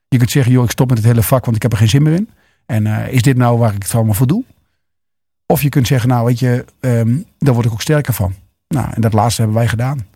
Je 0.08 0.18
kunt 0.18 0.30
zeggen, 0.30 0.52
joh, 0.52 0.64
ik 0.64 0.70
stop 0.70 0.88
met 0.88 0.98
het 0.98 1.06
hele 1.06 1.22
vak, 1.22 1.44
want 1.44 1.56
ik 1.56 1.62
heb 1.62 1.72
er 1.72 1.78
geen 1.78 1.88
zin 1.88 2.02
meer 2.02 2.12
in. 2.12 2.28
En 2.70 2.86
eh, 2.86 3.12
is 3.12 3.22
dit 3.22 3.36
nou 3.36 3.58
waar 3.58 3.74
ik 3.74 3.82
het 3.82 3.94
allemaal 3.94 4.14
voor 4.14 4.26
doe? 4.26 4.44
Of 5.46 5.62
je 5.62 5.68
kunt 5.68 5.86
zeggen, 5.86 6.08
nou 6.08 6.26
weet 6.26 6.38
je, 6.38 6.64
ehm, 6.80 7.16
daar 7.38 7.54
word 7.54 7.66
ik 7.66 7.72
ook 7.72 7.80
sterker 7.80 8.14
van. 8.14 8.34
Nou, 8.68 8.88
en 8.94 9.00
dat 9.00 9.12
laatste 9.12 9.40
hebben 9.40 9.58
wij 9.58 9.68
gedaan. 9.68 10.06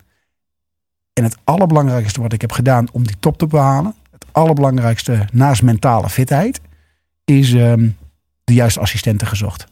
En 1.13 1.23
het 1.23 1.37
allerbelangrijkste 1.43 2.21
wat 2.21 2.33
ik 2.33 2.41
heb 2.41 2.51
gedaan 2.51 2.87
om 2.91 3.03
die 3.03 3.15
top 3.19 3.37
te 3.37 3.47
behalen, 3.47 3.93
het 4.11 4.25
allerbelangrijkste 4.31 5.25
naast 5.31 5.61
mentale 5.61 6.09
fitheid, 6.09 6.61
is 7.25 7.53
ehm, 7.53 7.89
de 8.43 8.53
juiste 8.53 8.79
assistenten 8.79 9.27
gezocht. 9.27 9.65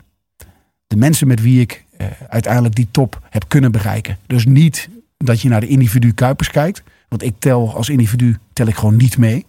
De 0.88 0.96
mensen 0.96 1.28
met 1.28 1.42
wie 1.42 1.62
ik 1.62 1.86
eh, 1.98 2.08
uiteindelijk 2.30 2.76
die 2.76 2.88
top 2.92 3.22
heb 3.30 3.44
kunnen 3.48 3.72
bereiken. 3.72 4.18
Dus 4.28 4.46
niet 4.46 4.90
dat 5.18 5.42
je 5.42 5.50
naar 5.50 5.62
de 5.62 5.68
individu 5.68 6.14
Kuipers 6.14 6.50
kijkt. 6.50 6.84
Want 7.08 7.24
ik 7.24 7.36
tel 7.40 7.76
als 7.76 7.90
individu 7.90 8.38
tel 8.54 8.68
ik 8.68 8.76
gewoon 8.76 8.96
niet 8.96 9.18
mee. 9.18 9.46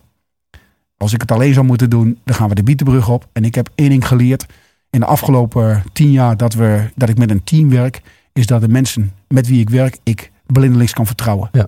Als 1.03 1.13
ik 1.13 1.21
het 1.21 1.31
alleen 1.33 1.55
zou 1.55 1.67
moeten 1.67 1.91
doen, 1.91 2.19
dan 2.25 2.35
gaan 2.35 2.49
we 2.49 2.55
de 2.55 2.63
Bietenbrug 2.63 3.09
op. 3.09 3.27
En 3.33 3.45
ik 3.45 3.55
heb 3.55 3.69
één 3.75 3.89
ding 3.89 4.07
geleerd 4.07 4.47
in 4.91 5.01
de 5.01 5.07
afgelopen 5.07 5.83
tien 5.93 6.11
jaar 6.11 6.37
dat, 6.37 6.55
we, 6.55 6.91
dat 6.95 7.09
ik 7.09 7.19
met 7.19 7.31
een 7.31 7.45
team 7.45 7.71
werk. 7.71 8.03
Is 8.33 8.47
dat 8.47 8.61
de 8.61 8.69
mensen 8.69 9.13
met 9.29 9.47
wie 9.47 9.61
ik 9.61 9.71
werk, 9.71 9.99
ik 10.03 10.31
blindelings 10.47 10.93
kan 10.93 11.07
vertrouwen. 11.07 11.49
Ja. 11.53 11.67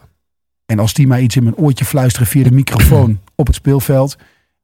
En 0.66 0.78
als 0.78 0.92
die 0.94 1.06
mij 1.06 1.20
iets 1.22 1.36
in 1.36 1.42
mijn 1.42 1.56
oortje 1.56 1.84
fluisteren 1.84 2.26
via 2.26 2.42
de 2.44 2.50
microfoon 2.50 3.18
op 3.34 3.46
het 3.46 3.54
speelveld. 3.56 4.16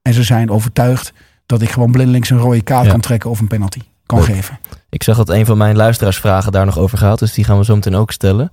En 0.03 0.15
ze 0.15 0.23
zijn 0.23 0.51
overtuigd 0.51 1.13
dat 1.47 1.63
ik 1.63 1.71
gewoon 1.71 1.93
blindelings 1.93 2.31
een 2.31 2.39
rode 2.39 2.63
kaart 2.63 2.85
Ja. 2.85 2.91
kan 2.91 3.01
trekken 3.01 3.31
of 3.31 3.41
een 3.41 3.47
penalty 3.49 3.81
kan 4.07 4.19
Leuk. 4.19 4.27
geven. 4.27 4.59
Ik 4.89 5.03
zag 5.03 5.17
dat 5.17 5.29
een 5.29 5.47
van 5.47 5.59
mijn 5.59 5.77
luisteraarsvragen 5.77 6.53
daar 6.53 6.65
nog 6.65 6.79
over 6.79 6.99
gaat, 6.99 7.19
dus 7.19 7.33
die 7.33 7.45
gaan 7.45 7.59
we 7.59 7.65
zo 7.65 7.75
meteen 7.75 7.95
ook 7.95 8.13
stellen. 8.13 8.51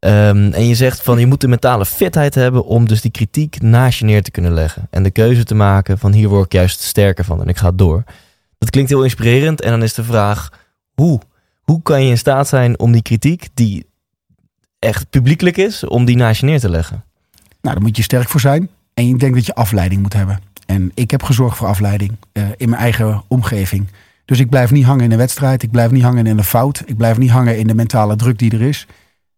Ehm, 0.00 0.52
en 0.52 0.66
je 0.66 0.74
zegt 0.74 1.02
van 1.02 1.18
je 1.18 1.26
moet 1.26 1.40
de 1.40 1.48
mentale 1.48 1.86
fitheid 1.86 2.34
hebben 2.34 2.64
om 2.64 2.88
dus 2.88 3.00
die 3.00 3.10
kritiek 3.10 3.62
naast 3.62 3.98
je 3.98 4.04
neer 4.04 4.22
te 4.22 4.30
kunnen 4.30 4.52
leggen. 4.52 4.86
En 4.90 5.02
de 5.02 5.10
keuze 5.10 5.44
te 5.44 5.54
maken 5.54 5.98
van 5.98 6.12
hier 6.12 6.28
word 6.28 6.44
ik 6.44 6.52
juist 6.52 6.80
sterker 6.80 7.24
van 7.24 7.40
en 7.40 7.48
ik 7.48 7.56
ga 7.56 7.70
door. 7.70 8.04
Dat 8.58 8.70
klinkt 8.70 8.90
heel 8.90 9.02
inspirerend 9.02 9.60
en 9.60 9.70
dan 9.70 9.82
is 9.82 9.94
de 9.94 10.04
vraag 10.04 10.52
hoe? 10.94 11.20
Hoe 11.62 11.82
kan 11.82 12.04
je 12.04 12.10
in 12.10 12.18
staat 12.18 12.48
zijn 12.48 12.78
om 12.78 12.92
die 12.92 13.02
kritiek 13.02 13.48
die 13.54 13.86
echt 14.78 15.10
publiekelijk 15.10 15.56
is, 15.56 15.84
om 15.84 16.04
die 16.04 16.16
naast 16.16 16.40
je 16.40 16.46
neer 16.46 16.60
te 16.60 16.70
leggen? 16.70 17.04
Nou, 17.60 17.74
daar 17.74 17.84
moet 17.84 17.96
je 17.96 18.02
sterk 18.02 18.28
voor 18.28 18.40
zijn. 18.40 18.68
En 18.94 19.08
ik 19.08 19.20
denk 19.20 19.34
dat 19.34 19.46
je 19.46 19.54
afleiding 19.54 20.02
moet 20.02 20.12
hebben. 20.12 20.40
En 20.66 20.90
ik 20.94 21.10
heb 21.10 21.22
gezorgd 21.22 21.56
voor 21.56 21.66
afleiding 21.66 22.16
eh, 22.32 22.44
in 22.56 22.68
mijn 22.68 22.82
eigen 22.82 23.22
omgeving. 23.28 23.88
Dus 24.24 24.38
ik 24.38 24.50
blijf 24.50 24.70
niet 24.70 24.84
hangen 24.84 25.04
in 25.04 25.10
een 25.10 25.18
wedstrijd. 25.18 25.62
Ik 25.62 25.70
blijf 25.70 25.90
niet 25.90 26.02
hangen 26.02 26.26
in 26.26 26.38
een 26.38 26.44
fout. 26.44 26.82
Ik 26.86 26.96
blijf 26.96 27.18
niet 27.18 27.30
hangen 27.30 27.58
in 27.58 27.66
de 27.66 27.74
mentale 27.74 28.16
druk 28.16 28.38
die 28.38 28.52
er 28.52 28.62
is. 28.62 28.86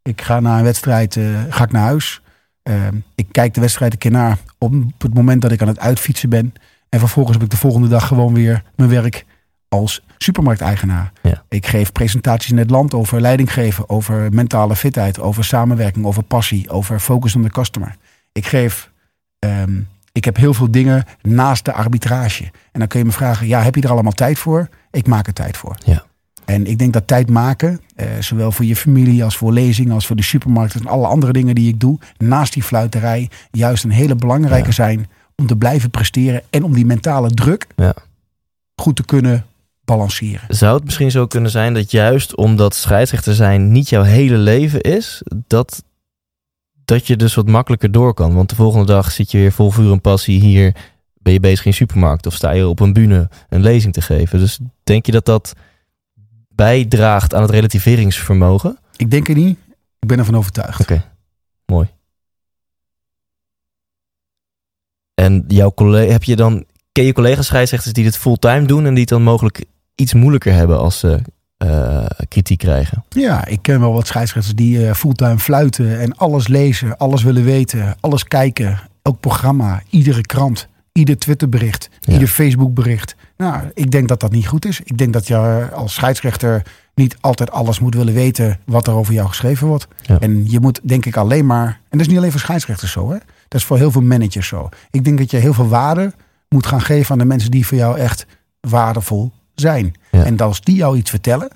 Ik 0.03 0.23
ga 0.23 0.41
na 0.41 0.59
een 0.59 0.65
wedstrijd 0.65 1.17
eh, 1.17 1.25
ga 1.49 1.65
ik 1.65 1.73
naar 1.73 1.83
huis. 1.83 2.23
Eh, 2.63 2.75
ik 3.15 3.27
kijk 3.31 3.55
de 3.55 3.61
wedstrijd 3.61 3.93
een 3.93 3.99
keer 3.99 4.11
naar 4.11 4.39
op 4.59 4.73
het 4.99 5.15
moment 5.15 5.43
dat 5.43 5.53
ik 5.53 5.63
aan 5.63 5.69
het 5.69 5.79
uitfietsen 5.79 6.29
ben. 6.29 6.55
En 6.89 6.99
vervolgens 6.99 7.37
heb 7.37 7.45
ik 7.45 7.51
de 7.51 7.57
volgende 7.57 7.89
dag 7.89 8.07
gewoon 8.07 8.35
weer 8.35 8.63
mijn 8.77 8.91
werk 8.91 9.25
als 9.69 10.03
supermarkteigenaar. 10.19 11.13
Ja. 11.23 11.43
Ik 11.49 11.67
geef 11.67 11.93
presentaties 11.93 12.51
in 12.51 12.59
het 12.59 12.71
land 12.71 12.95
over 12.95 13.21
leiding 13.21 13.53
geven, 13.53 13.89
over 13.89 14.33
mentale 14.33 14.77
fitheid, 14.77 15.21
over 15.21 15.45
samenwerking, 15.45 16.05
over 16.05 16.23
passie, 16.23 16.71
over 16.71 17.01
focus 17.01 17.37
on 17.37 17.43
the 17.43 17.49
customer. 17.49 17.97
Ik 18.33 18.47
geef, 18.47 18.91
ehm, 19.39 19.81
ik 20.13 20.25
heb 20.25 20.37
heel 20.37 20.55
veel 20.55 20.71
dingen 20.71 21.05
naast 21.23 21.65
de 21.65 21.73
arbitrage. 21.73 22.45
En 22.45 22.79
dan 22.79 22.89
kun 22.89 22.99
je 22.99 23.05
me 23.05 23.13
vragen, 23.13 23.47
ja, 23.47 23.63
heb 23.63 23.75
je 23.75 23.83
er 23.83 23.91
allemaal 23.91 24.13
tijd 24.13 24.39
voor? 24.39 24.69
Ik 24.91 25.07
maak 25.07 25.27
er 25.27 25.33
tijd 25.33 25.57
voor. 25.57 25.77
Ja. 25.85 26.05
En 26.53 26.67
ik 26.67 26.79
denk 26.79 26.93
dat 26.93 27.07
tijd 27.07 27.31
maken, 27.31 27.81
eh, 27.95 28.07
zowel 28.21 28.53
voor 28.53 28.65
je 28.65 28.77
familie 28.77 29.25
als 29.25 29.37
voor 29.37 29.53
lezingen, 29.53 29.93
als 29.95 30.07
voor 30.07 30.17
de 30.17 30.23
supermarkt 30.23 30.75
en 30.75 30.87
alle 30.87 31.07
andere 31.07 31.33
dingen 31.33 31.55
die 31.55 31.69
ik 31.69 31.81
doe, 31.81 31.99
naast 32.19 32.53
die 32.53 32.63
fluiterij, 32.63 33.31
juist 33.51 33.85
een 33.85 33.91
hele 33.91 34.15
belangrijke 34.15 34.67
Ja. 34.67 34.73
zijn 34.73 35.09
om 35.37 35.47
te 35.47 35.57
blijven 35.57 35.91
presteren 35.91 36.43
en 36.51 36.65
om 36.65 36.75
die 36.75 36.87
mentale 36.87 37.31
druk 37.31 37.67
Ja. 37.77 37.95
goed 38.77 38.97
te 38.97 39.05
kunnen 39.05 39.47
balanceren. 39.85 40.41
Zou 40.49 40.75
het 40.75 40.85
misschien 40.85 41.11
zo 41.11 41.27
kunnen 41.27 41.51
zijn 41.51 41.75
dat 41.75 41.91
juist 41.91 42.37
omdat 42.37 42.75
scheidsrechter 42.75 43.35
zijn 43.35 43.73
niet 43.73 43.89
jouw 43.89 44.03
hele 44.03 44.37
leven 44.37 44.81
is, 44.81 45.23
dat, 45.47 45.83
dat 46.85 47.07
je 47.07 47.17
dus 47.17 47.35
wat 47.35 47.49
makkelijker 47.49 47.93
door 47.93 48.15
kan? 48.15 48.35
Want 48.35 48.49
de 48.49 48.55
volgende 48.55 48.87
dag 48.87 49.11
zit 49.13 49.31
je 49.31 49.39
weer 49.39 49.53
vol 49.53 49.71
vuur 49.71 49.93
en 49.93 50.01
passie 50.01 50.41
hier, 50.41 50.75
ben 51.19 51.33
je 51.33 51.41
bezig 51.41 51.65
in 51.67 51.75
supermarkt 51.75 52.27
of 52.27 52.35
sta 52.35 52.51
je 52.51 52.69
op 52.69 52.81
een 52.81 52.93
bühne 52.93 53.29
een 53.49 53.63
lezing 53.63 53.93
te 53.93 54.01
geven. 54.03 54.39
Dus 54.39 54.59
denk 54.85 55.07
je 55.07 55.13
dat 55.13 55.25
dat 55.25 55.53
bijdraagt 56.55 57.35
aan 57.35 57.43
het 57.43 57.51
relativeringsvermogen? 57.51 58.79
Ik 58.97 59.11
denk 59.11 59.29
er 59.29 59.35
niet, 59.35 59.59
ik 59.99 60.09
ben 60.09 60.19
ervan 60.19 60.37
overtuigd. 60.37 60.81
Oké, 60.81 61.05
mooi. 61.67 61.89
En 65.15 65.45
jouw 65.49 65.73
collega, 65.75 66.13
heb 66.13 66.23
je 66.25 66.37
dan, 66.37 66.65
ken 66.93 67.05
je 67.05 67.13
collega's 67.13 67.47
scheidsrechters 67.47 67.93
die 67.95 68.05
dit 68.05 68.17
fulltime 68.17 68.67
doen 68.67 68.85
en 68.87 68.91
die 68.91 69.01
het 69.01 69.09
dan 69.09 69.23
mogelijk 69.23 69.65
iets 69.95 70.15
moeilijker 70.15 70.53
hebben 70.53 70.79
als 70.79 70.99
ze 70.99 71.21
eh, 71.57 72.07
kritiek 72.29 72.59
krijgen? 72.59 73.05
Ja, 73.09 73.47
ik 73.47 73.63
ken 73.63 73.81
wel 73.81 73.93
wat 73.93 74.07
scheidsrechters 74.07 74.55
die 74.55 74.87
eh, 74.87 74.95
fulltime 74.95 75.39
fluiten 75.39 76.01
en 76.01 76.17
alles 76.17 76.49
lezen, 76.49 76.97
alles 76.97 77.23
willen 77.23 77.45
weten, 77.45 77.97
alles 78.01 78.25
kijken. 78.25 78.79
Elk 79.03 79.21
programma, 79.21 79.83
iedere 79.91 80.21
krant, 80.21 80.69
ieder 80.93 81.19
Twitterbericht, 81.19 81.89
Ja. 82.01 82.13
ieder 82.13 82.29
Facebookbericht. 82.29 83.15
Nou, 83.43 83.71
ik 83.75 83.91
denk 83.91 84.09
dat 84.09 84.21
dat 84.21 84.33
niet 84.33 84.47
goed 84.49 84.65
is. 84.65 84.81
Ik 84.81 84.99
denk 84.99 85.13
dat 85.13 85.27
je 85.27 85.69
als 85.73 85.95
scheidsrechter 85.95 86.63
niet 86.95 87.17
altijd 87.21 87.51
alles 87.51 87.81
moet 87.81 87.95
willen 87.95 88.15
weten 88.15 88.59
wat 88.65 88.87
er 88.87 88.93
over 88.95 89.15
jou 89.15 89.29
geschreven 89.29 89.67
wordt. 89.67 89.87
Ja. 90.03 90.19
En 90.21 90.51
je 90.51 90.61
moet 90.61 90.81
denk 90.83 91.07
ik 91.07 91.17
alleen 91.17 91.47
maar, 91.47 91.67
en 91.67 91.77
dat 91.91 92.01
is 92.01 92.07
niet 92.07 92.17
alleen 92.17 92.31
voor 92.31 92.41
scheidsrechters 92.41 92.93
zo, 92.93 93.11
hè? 93.11 93.17
dat 93.49 93.61
is 93.61 93.65
voor 93.65 93.77
heel 93.77 93.91
veel 93.91 94.03
managers 94.03 94.49
zo. 94.49 94.69
Ik 94.91 95.05
denk 95.05 95.19
dat 95.19 95.31
je 95.31 95.37
heel 95.37 95.55
veel 95.55 95.69
waarde 95.69 96.13
moet 96.49 96.67
gaan 96.67 96.81
geven 96.81 97.13
aan 97.13 97.19
de 97.19 97.25
mensen 97.25 97.51
die 97.51 97.67
voor 97.67 97.79
jou 97.79 97.99
echt 97.99 98.27
waardevol 98.61 99.33
zijn. 99.55 99.95
Ja. 100.11 100.25
En 100.25 100.39
als 100.39 100.61
die 100.61 100.77
jou 100.77 100.97
iets 100.97 101.11
vertellen, 101.11 101.49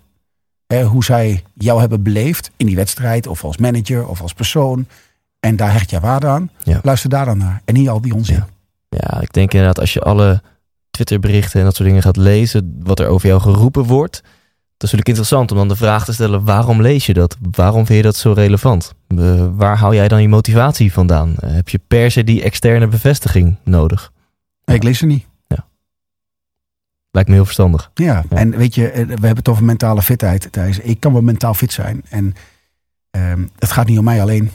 hè, 0.67 0.85
hoe 0.85 1.05
zij 1.05 1.43
jou 1.55 1.81
hebben 1.81 2.03
beleefd 2.03 2.51
in 2.57 2.67
die 2.67 2.77
wedstrijd, 2.77 3.27
of 3.27 3.45
als 3.45 3.57
manager 3.57 4.07
of 4.09 4.21
als 4.21 4.33
persoon, 4.35 4.87
en 5.41 5.57
daar 5.57 5.73
hecht 5.73 5.91
je 5.91 6.01
waarde 6.01 6.27
aan, 6.27 6.51
Ja. 6.63 6.81
luister 6.83 7.11
daar 7.11 7.25
dan 7.25 7.39
naar. 7.39 7.63
En 7.65 7.75
niet 7.75 7.89
al 7.89 8.01
die 8.01 8.15
onzin. 8.15 8.37
Ja. 8.37 8.47
Ja, 8.89 9.21
ik 9.21 9.33
denk 9.33 9.53
inderdaad 9.53 9.81
als 9.81 9.93
je 9.93 10.01
alle 10.01 10.43
Twitterberichten 10.97 11.59
en 11.61 11.65
dat 11.67 11.75
soort 11.77 11.89
dingen 11.89 12.03
gaat 12.03 12.17
lezen, 12.17 12.77
wat 12.83 13.01
er 13.01 13.07
over 13.07 13.29
jou 13.29 13.41
geroepen 13.41 13.85
wordt, 13.85 14.15
dat 14.77 14.89
is 14.89 14.95
natuurlijk 14.97 15.09
interessant 15.09 15.51
om 15.51 15.57
dan 15.57 15.69
de 15.69 15.77
vraag 15.77 16.05
te 16.05 16.13
stellen, 16.13 16.45
waarom 16.45 16.83
lees 16.83 17.07
je 17.07 17.13
dat? 17.15 17.37
Waarom 17.51 17.87
vind 17.87 17.99
je 17.99 18.05
dat 18.05 18.17
zo 18.17 18.33
relevant? 18.33 18.93
Eh, 19.09 19.47
waar 19.53 19.77
haal 19.77 19.95
jij 19.95 20.09
dan 20.09 20.23
je 20.23 20.29
motivatie 20.29 20.93
vandaan? 20.93 21.35
Eh, 21.37 21.51
heb 21.53 21.69
je 21.69 21.81
per 21.89 22.11
se 22.11 22.25
die 22.25 22.43
externe 22.43 22.87
bevestiging 22.89 23.57
nodig? 23.65 24.13
Ik 24.65 24.83
lees 24.83 24.99
ze 24.99 25.07
niet. 25.07 25.27
Lijkt 27.11 27.29
me 27.31 27.37
heel 27.37 27.45
verstandig. 27.45 27.91
Ja, 27.95 28.25
Ja. 28.31 28.37
en 28.37 28.57
weet 28.57 28.75
je, 28.75 28.89
eh, 28.91 29.05
we 29.05 29.11
hebben 29.11 29.37
het 29.37 29.49
over 29.49 29.65
mentale 29.65 30.03
fitheid. 30.03 30.49
Thijs. 30.53 30.79
Ik 30.79 31.01
kan 31.01 31.13
wel 31.13 31.23
mentaal 31.23 31.55
fit 31.55 31.73
zijn. 31.73 32.03
En 32.09 32.35
ehm, 33.11 33.45
het 33.59 33.73
gaat 33.73 33.87
niet 33.87 33.99
om 33.99 34.05
mij 34.05 34.21
alleen. 34.23 34.51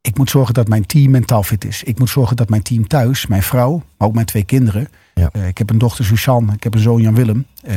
Ik 0.00 0.18
moet 0.18 0.30
zorgen 0.30 0.54
dat 0.54 0.68
mijn 0.68 0.86
team 0.86 1.10
mentaal 1.10 1.42
fit 1.42 1.64
is. 1.64 1.82
Ik 1.82 1.98
moet 1.98 2.08
zorgen 2.10 2.36
dat 2.36 2.48
mijn 2.48 2.62
team 2.62 2.86
thuis, 2.86 3.26
mijn 3.26 3.42
vrouw, 3.42 3.82
maar 3.98 4.08
ook 4.08 4.14
mijn 4.14 4.26
twee 4.26 4.44
kinderen. 4.44 4.88
Ja. 5.20 5.28
Eh, 5.32 5.48
ik 5.48 5.58
heb 5.58 5.70
een 5.70 5.78
dochter 5.78 6.04
Suzanne, 6.04 6.52
ik 6.52 6.62
heb 6.62 6.74
een 6.74 6.80
zoon 6.80 7.02
Jan 7.02 7.14
Willem. 7.14 7.46
Eh, 7.62 7.76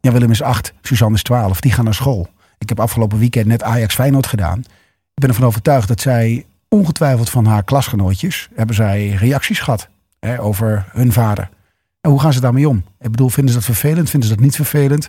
Jan 0.00 0.12
Willem 0.12 0.30
is 0.30 0.42
acht, 0.42 0.72
Suzanne 0.82 1.14
is 1.14 1.22
twaalf. 1.22 1.60
Die 1.60 1.72
gaan 1.72 1.84
naar 1.84 1.94
school. 1.94 2.28
Ik 2.58 2.68
heb 2.68 2.80
afgelopen 2.80 3.18
weekend 3.18 3.46
net 3.46 3.62
Ajax 3.62 3.94
Feyenoord 3.94 4.26
gedaan. 4.26 4.58
Ik 5.14 5.20
ben 5.20 5.28
ervan 5.28 5.46
overtuigd 5.46 5.88
dat 5.88 6.00
zij 6.00 6.44
ongetwijfeld 6.68 7.30
van 7.30 7.46
haar 7.46 7.62
klasgenootjes 7.62 8.48
hebben 8.54 8.76
zij 8.76 9.08
reacties 9.08 9.60
gehad 9.60 9.88
hè, 10.20 10.40
over 10.40 10.86
hun 10.92 11.12
vader. 11.12 11.50
En 12.00 12.10
hoe 12.10 12.20
gaan 12.20 12.32
ze 12.32 12.40
daarmee 12.40 12.68
om? 12.68 12.84
Ik 13.00 13.10
bedoel, 13.10 13.28
vinden 13.28 13.52
ze 13.52 13.58
dat 13.58 13.66
vervelend? 13.66 14.10
Vinden 14.10 14.28
ze 14.28 14.34
dat 14.34 14.44
niet 14.44 14.54
vervelend? 14.54 15.08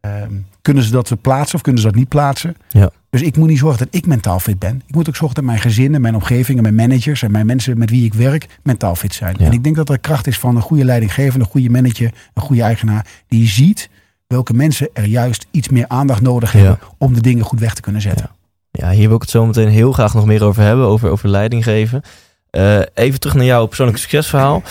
Ehm, 0.00 0.34
kunnen 0.62 0.82
ze 0.82 0.90
dat 0.90 1.20
plaatsen 1.20 1.54
of 1.54 1.62
kunnen 1.62 1.82
ze 1.82 1.88
dat 1.88 1.96
niet 1.96 2.08
plaatsen? 2.08 2.56
Ja. 2.68 2.90
Dus 3.14 3.22
ik 3.22 3.36
moet 3.36 3.48
niet 3.48 3.58
zorgen 3.58 3.78
dat 3.78 3.88
ik 3.90 4.06
mentaal 4.06 4.40
fit 4.40 4.58
ben. 4.58 4.82
Ik 4.86 4.94
moet 4.94 5.08
ook 5.08 5.16
zorgen 5.16 5.34
dat 5.34 5.44
mijn 5.44 5.58
gezin 5.58 5.94
en 5.94 6.00
mijn 6.00 6.14
omgeving 6.14 6.56
en 6.56 6.62
mijn 6.62 6.88
managers 6.88 7.22
en 7.22 7.30
mijn 7.30 7.46
mensen 7.46 7.78
met 7.78 7.90
wie 7.90 8.04
ik 8.04 8.14
werk 8.14 8.46
mentaal 8.62 8.94
fit 8.94 9.14
zijn. 9.14 9.34
Ja. 9.38 9.44
En 9.46 9.52
ik 9.52 9.64
denk 9.64 9.76
dat 9.76 9.88
er 9.88 9.98
kracht 9.98 10.26
is 10.26 10.38
van 10.38 10.56
een 10.56 10.62
goede 10.62 10.84
leidinggevende, 10.84 11.44
een 11.44 11.50
goede 11.50 11.70
manager, 11.70 12.10
een 12.34 12.42
goede 12.42 12.62
eigenaar. 12.62 13.06
Die 13.28 13.48
ziet 13.48 13.88
welke 14.26 14.52
mensen 14.52 14.88
er 14.92 15.04
juist 15.04 15.46
iets 15.50 15.68
meer 15.68 15.88
aandacht 15.88 16.20
nodig 16.22 16.52
Ja. 16.52 16.58
hebben 16.58 16.78
om 16.98 17.14
de 17.14 17.20
dingen 17.20 17.44
goed 17.44 17.60
weg 17.60 17.74
te 17.74 17.80
kunnen 17.80 18.00
zetten. 18.02 18.30
Ja, 18.70 18.90
hier 18.90 19.06
wil 19.06 19.16
ik 19.16 19.22
het 19.22 19.30
zo 19.30 19.46
meteen 19.46 19.68
heel 19.68 19.92
graag 19.92 20.14
nog 20.14 20.26
meer 20.26 20.44
over 20.44 20.62
hebben, 20.62 20.86
over, 20.86 21.10
over 21.10 21.28
leiding 21.28 21.64
geven. 21.64 22.02
Eh, 22.50 22.80
even 22.94 23.20
terug 23.20 23.36
naar 23.36 23.44
jouw 23.44 23.66
persoonlijke 23.66 24.00
succesverhaal. 24.02 24.62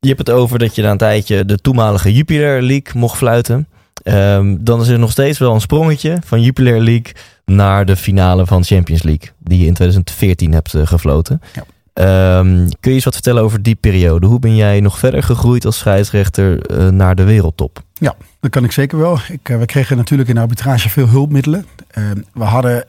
Je 0.00 0.08
hebt 0.08 0.18
het 0.26 0.30
over 0.30 0.58
dat 0.58 0.74
je 0.74 0.82
na 0.82 0.90
een 0.90 0.96
tijdje 0.96 1.44
de 1.44 1.58
toenmalige 1.58 2.12
Jupiler 2.12 2.62
League 2.62 2.92
mocht 3.00 3.16
fluiten. 3.16 3.66
Ehm, 4.02 4.56
dan 4.60 4.80
is 4.80 4.88
er 4.88 4.98
nog 4.98 5.10
steeds 5.10 5.38
wel 5.38 5.54
een 5.54 5.60
sprongetje 5.60 6.18
van 6.24 6.42
Jupiler 6.42 6.80
League 6.80 7.12
naar 7.44 7.84
de 7.84 7.96
finale 7.96 8.46
van 8.46 8.64
Champions 8.64 9.02
League, 9.02 9.30
die 9.38 9.58
je 9.58 9.66
in 9.66 9.74
2014 9.74 10.52
hebt 10.52 10.74
eh, 10.74 10.86
gefloten. 10.86 11.40
Ja. 11.52 11.64
Ehm, 11.92 12.68
kun 12.80 12.90
je 12.90 12.92
eens 12.92 13.04
wat 13.04 13.14
vertellen 13.14 13.42
over 13.42 13.62
die 13.62 13.74
periode? 13.74 14.26
Hoe 14.26 14.38
ben 14.38 14.56
jij 14.56 14.80
nog 14.80 14.98
verder 14.98 15.22
gegroeid 15.22 15.64
als 15.64 15.78
scheidsrechter 15.78 16.66
eh, 16.66 16.88
naar 16.88 17.14
de 17.14 17.24
wereldtop? 17.24 17.82
Ja, 17.92 18.14
dat 18.40 18.50
kan 18.50 18.64
ik 18.64 18.72
zeker 18.72 18.98
wel. 18.98 19.18
Ik, 19.28 19.48
we 19.48 19.66
kregen 19.66 19.96
natuurlijk 19.96 20.28
in 20.28 20.34
de 20.34 20.40
arbitrage 20.40 20.88
veel 20.88 21.08
hulpmiddelen. 21.08 21.66
Ehm, 21.90 22.20
we 22.32 22.44
hadden 22.44 22.86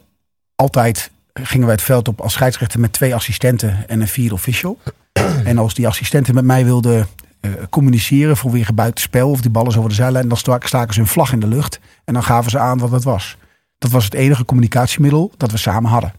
altijd, 0.56 1.12
gingen 1.34 1.66
wij 1.66 1.76
het 1.76 1.84
veld 1.84 2.08
op 2.08 2.22
als 2.22 2.34
scheidsrechter 2.34 2.80
met 2.80 2.94
twee 2.94 3.16
assistenten 3.16 3.88
en 3.88 4.02
een 4.02 4.08
vierde 4.08 4.34
official. 4.34 4.78
en 5.44 5.58
als 5.58 5.74
die 5.74 5.88
assistenten 5.88 6.36
met 6.36 6.46
mij 6.46 6.66
wilden 6.66 7.08
communiceren 7.70 8.38
vanwege 8.38 8.74
buitenspel 8.74 9.30
of 9.30 9.42
die 9.42 9.52
ballen 9.52 9.78
over 9.78 9.90
de 9.90 9.96
zijlijn, 9.96 10.28
dan 10.28 10.38
staken 10.38 10.94
ze 10.94 11.00
een 11.00 11.08
vlag 11.08 11.32
in 11.32 11.40
de 11.40 11.48
lucht 11.48 11.80
en 12.06 12.14
dan 12.14 12.24
gaven 12.24 12.52
ze 12.52 12.60
aan 12.60 12.78
wat 12.78 12.92
het 12.92 13.04
was. 13.04 13.38
Dat 13.84 13.92
was 13.92 14.04
het 14.04 14.14
enige 14.14 14.46
communicatiemiddel 14.46 15.32
dat 15.38 15.52
we 15.52 15.58
samen 15.58 15.90
hadden. 15.90 16.14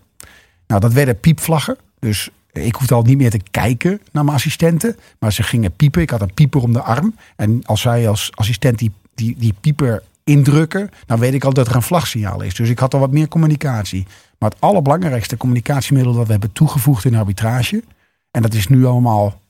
Nou, 0.67 0.81
dat 0.81 0.93
werden 0.93 1.21
piepvlaggen. 1.21 1.77
Dus 1.99 2.31
ik 2.53 2.75
hoefde 2.75 2.95
al 2.95 3.03
niet 3.03 3.17
meer 3.17 3.31
te 3.31 3.41
kijken 3.51 4.01
naar 4.13 4.25
mijn 4.25 4.37
assistenten. 4.37 4.97
Maar 5.19 5.33
ze 5.33 5.43
gingen 5.43 5.73
piepen. 5.73 6.03
Ik 6.03 6.11
had 6.11 6.21
een 6.21 6.35
pieper 6.35 6.63
om 6.63 6.73
de 6.73 6.83
arm. 6.83 7.15
En 7.37 7.61
als 7.65 7.81
zij 7.81 8.09
als 8.09 8.31
assistent 8.35 8.79
die, 8.79 8.93
die, 9.15 9.37
die 9.39 9.55
pieper 9.61 10.03
indrukken, 10.25 10.91
dan 11.07 11.19
weet 11.19 11.35
ik 11.35 11.45
al 11.45 11.53
dat 11.53 11.69
er 11.69 11.75
een 11.75 11.83
vlagsignaal 11.83 12.43
is. 12.43 12.55
Dus 12.55 12.69
ik 12.69 12.79
had 12.79 12.95
al 12.95 13.01
wat 13.01 13.11
meer 13.11 13.29
communicatie. 13.29 14.07
Maar 14.39 14.51
het 14.51 14.61
allerbelangrijkste 14.61 15.37
communicatiemiddel 15.37 16.13
dat 16.13 16.27
we 16.27 16.33
hebben 16.33 16.53
toegevoegd 16.53 17.05
in 17.05 17.15
arbitrage, 17.15 17.83
en 18.31 18.43
dat 18.43 18.55
is 18.55 18.69
nu 18.69 18.85
allemaal 18.87 19.41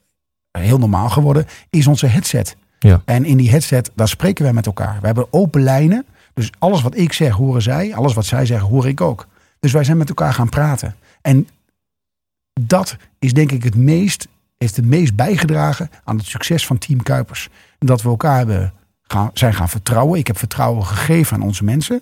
heel 0.50 0.78
normaal 0.78 1.08
geworden, 1.08 1.46
is 1.70 1.86
onze 1.86 2.06
headset. 2.06 2.56
Ja. 2.78 3.02
En 3.04 3.24
in 3.24 3.36
die 3.36 3.50
headset, 3.50 3.90
daar 3.94 4.08
spreken 4.08 4.44
wij 4.44 4.52
met 4.52 4.66
elkaar. 4.66 4.98
We 5.00 5.06
hebben 5.06 5.32
open 5.32 5.62
lijnen. 5.62 6.06
Dus 6.34 6.50
alles 6.58 6.82
wat 6.82 6.96
ik 6.96 7.12
zeg, 7.12 7.32
horen 7.32 7.62
zij. 7.62 7.94
Alles 7.94 8.14
wat 8.14 8.26
zij 8.26 8.46
zeggen, 8.46 8.68
hoor 8.68 8.88
ik 8.88 9.00
ook. 9.00 9.26
Dus 9.60 9.72
wij 9.72 9.84
zijn 9.84 9.96
met 9.96 10.08
elkaar 10.08 10.34
gaan 10.34 10.48
praten. 10.48 10.96
En 11.22 11.48
dat 12.60 12.96
is 13.18 13.32
denk 13.32 13.52
ik 13.52 13.62
het 13.62 13.76
meest, 13.76 14.28
heeft 14.58 14.76
het 14.76 14.84
meest 14.84 15.14
bijgedragen 15.14 15.90
aan 16.04 16.16
het 16.16 16.26
succes 16.26 16.66
van 16.66 16.78
Team 16.78 17.02
Kuipers. 17.02 17.48
Dat 17.78 18.02
we 18.02 18.08
elkaar 18.08 18.36
hebben 18.36 18.72
gaan, 19.02 19.30
zijn 19.34 19.54
gaan 19.54 19.68
vertrouwen. 19.68 20.18
Ik 20.18 20.26
heb 20.26 20.38
vertrouwen 20.38 20.84
gegeven 20.84 21.36
aan 21.36 21.42
onze 21.42 21.64
mensen 21.64 22.00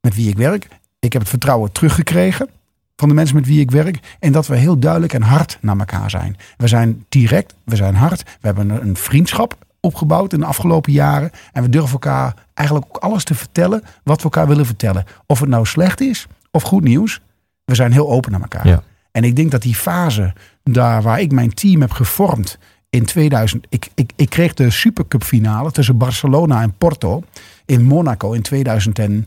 met 0.00 0.14
wie 0.14 0.28
ik 0.28 0.36
werk. 0.36 0.68
Ik 0.98 1.12
heb 1.12 1.22
het 1.22 1.30
vertrouwen 1.30 1.72
teruggekregen 1.72 2.48
van 2.96 3.08
de 3.08 3.14
mensen 3.14 3.36
met 3.36 3.46
wie 3.46 3.60
ik 3.60 3.70
werk. 3.70 4.16
En 4.18 4.32
dat 4.32 4.46
we 4.46 4.56
heel 4.56 4.78
duidelijk 4.78 5.12
en 5.12 5.22
hard 5.22 5.58
naar 5.60 5.78
elkaar 5.78 6.10
zijn. 6.10 6.36
We 6.56 6.68
zijn 6.68 7.04
direct, 7.08 7.54
we 7.64 7.76
zijn 7.76 7.94
hard. 7.94 8.22
We 8.22 8.46
hebben 8.46 8.70
een 8.70 8.96
vriendschap 8.96 9.56
opgebouwd 9.80 10.32
in 10.32 10.40
de 10.40 10.46
afgelopen 10.46 10.92
jaren. 10.92 11.30
En 11.52 11.62
we 11.62 11.68
durven 11.68 11.92
elkaar 11.92 12.34
eigenlijk 12.54 12.88
ook 12.88 13.02
alles 13.02 13.24
te 13.24 13.34
vertellen 13.34 13.82
wat 14.02 14.16
we 14.16 14.22
elkaar 14.22 14.48
willen 14.48 14.66
vertellen. 14.66 15.04
Of 15.26 15.40
het 15.40 15.48
nou 15.48 15.66
slecht 15.66 16.00
is 16.00 16.26
of 16.50 16.62
goed 16.62 16.82
nieuws. 16.82 17.20
We 17.64 17.74
zijn 17.74 17.92
heel 17.92 18.10
open 18.10 18.30
naar 18.30 18.40
elkaar. 18.40 18.66
Ja. 18.66 18.82
En 19.12 19.24
ik 19.24 19.36
denk 19.36 19.50
dat 19.50 19.62
die 19.62 19.74
fase 19.74 20.32
daar 20.62 21.02
waar 21.02 21.20
ik 21.20 21.32
mijn 21.32 21.54
team 21.54 21.80
heb 21.80 21.90
gevormd 21.90 22.58
in 22.90 23.04
2000. 23.04 23.66
Ik, 23.68 23.88
ik, 23.94 24.12
ik 24.16 24.30
kreeg 24.30 24.54
de 24.54 24.70
Supercup 24.70 25.24
finale 25.24 25.70
tussen 25.70 25.96
Barcelona 25.96 26.62
en 26.62 26.72
Porto 26.78 27.22
in 27.66 27.84
Monaco 27.84 28.32
in 28.32 28.42
2010. 28.42 29.26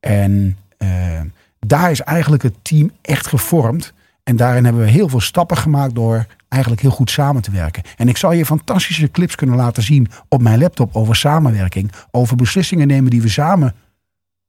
En 0.00 0.58
uh, 0.78 1.20
daar 1.60 1.90
is 1.90 2.00
eigenlijk 2.00 2.42
het 2.42 2.54
team 2.62 2.90
echt 3.02 3.26
gevormd. 3.26 3.92
En 4.24 4.36
daarin 4.36 4.64
hebben 4.64 4.82
we 4.82 4.90
heel 4.90 5.08
veel 5.08 5.20
stappen 5.20 5.56
gemaakt 5.56 5.94
door 5.94 6.26
eigenlijk 6.48 6.82
heel 6.82 6.90
goed 6.90 7.10
samen 7.10 7.42
te 7.42 7.50
werken. 7.50 7.82
En 7.96 8.08
ik 8.08 8.16
zal 8.16 8.32
je 8.32 8.46
fantastische 8.46 9.10
clips 9.10 9.34
kunnen 9.34 9.56
laten 9.56 9.82
zien 9.82 10.08
op 10.28 10.42
mijn 10.42 10.58
laptop 10.58 10.96
over 10.96 11.16
samenwerking. 11.16 11.92
Over 12.10 12.36
beslissingen 12.36 12.86
nemen 12.86 13.10
die 13.10 13.22
we 13.22 13.28
samen 13.28 13.74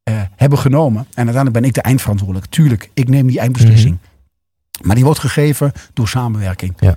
uh, 0.09 0.21
hebben 0.35 0.59
genomen. 0.59 0.99
En 0.99 1.25
uiteindelijk 1.25 1.53
ben 1.53 1.63
ik 1.63 1.73
de 1.73 1.81
eindverantwoordelijk. 1.81 2.51
Tuurlijk, 2.51 2.89
ik 2.93 3.09
neem 3.09 3.27
die 3.27 3.39
eindbeslissing. 3.39 3.93
Mm 3.93 3.99
-hmm. 4.01 4.88
Maar 4.88 4.95
die 4.95 5.05
wordt 5.05 5.19
gegeven 5.19 5.71
door 5.93 6.07
samenwerking. 6.07 6.73
Ja. 6.79 6.95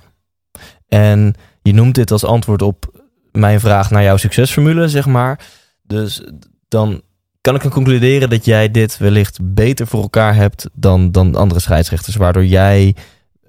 En 0.87 1.33
je 1.61 1.73
noemt 1.73 1.95
dit 1.95 2.11
als 2.11 2.23
antwoord 2.23 2.61
op 2.61 3.07
mijn 3.31 3.59
vraag 3.59 3.89
naar 3.89 4.03
jouw 4.03 4.17
succesformule, 4.17 4.89
zeg 4.89 5.05
maar. 5.05 5.39
Dus 5.83 6.23
dan 6.67 7.01
kan 7.41 7.55
ik 7.55 7.61
dan 7.61 7.71
concluderen 7.71 8.29
dat 8.29 8.45
jij 8.45 8.71
dit 8.71 8.97
wellicht 8.97 9.39
beter 9.41 9.87
voor 9.87 10.01
elkaar 10.01 10.35
hebt 10.35 10.69
dan, 10.73 11.11
dan 11.11 11.35
andere 11.35 11.59
scheidsrechters. 11.59 12.15
Waardoor 12.15 12.45
jij 12.45 12.95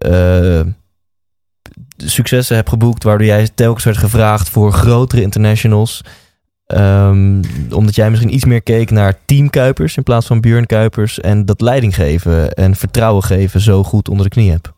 uh, 0.06 0.60
successen 1.96 2.56
hebt 2.56 2.68
geboekt. 2.68 3.04
Waardoor 3.04 3.26
jij 3.26 3.48
telkens 3.54 3.84
werd 3.84 3.96
gevraagd 3.96 4.48
voor 4.48 4.72
grotere 4.72 5.22
internationals. 5.22 6.04
Um, 6.66 7.40
omdat 7.70 7.94
jij 7.94 8.10
misschien 8.10 8.34
iets 8.34 8.44
meer 8.44 8.62
keek 8.62 8.90
naar 8.90 9.18
teamkuipers 9.24 9.96
in 9.96 10.02
plaats 10.02 10.26
van 10.26 10.40
Björn 10.40 10.66
Kuipers. 10.66 11.20
En 11.20 11.44
dat 11.44 11.60
leiding 11.60 11.94
geven 11.94 12.52
en 12.52 12.74
vertrouwen 12.74 13.22
geven 13.22 13.60
zo 13.60 13.84
goed 13.84 14.08
onder 14.08 14.24
de 14.24 14.30
knie 14.30 14.50
hebt. 14.50 14.70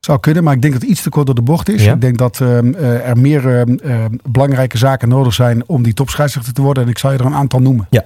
Zou 0.00 0.20
kunnen, 0.20 0.44
maar 0.44 0.54
ik 0.54 0.60
denk 0.60 0.72
dat 0.72 0.82
het 0.82 0.90
iets 0.90 1.02
te 1.02 1.08
kort 1.08 1.26
door 1.26 1.34
de 1.34 1.42
bocht 1.42 1.68
is. 1.68 1.84
Ja? 1.84 1.92
Ik 1.92 2.00
denk 2.00 2.18
dat 2.18 2.40
uh, 2.40 3.08
er 3.08 3.18
meer 3.18 3.68
uh, 3.68 4.04
belangrijke 4.30 4.78
zaken 4.78 5.08
nodig 5.08 5.34
zijn 5.34 5.68
om 5.68 5.82
die 5.82 5.94
topscheidsrechter 5.94 6.52
te 6.52 6.62
worden. 6.62 6.82
En 6.82 6.88
ik 6.88 6.98
zal 6.98 7.12
je 7.12 7.18
er 7.18 7.24
een 7.24 7.34
aantal 7.34 7.60
noemen. 7.60 7.86
Ja. 7.90 8.04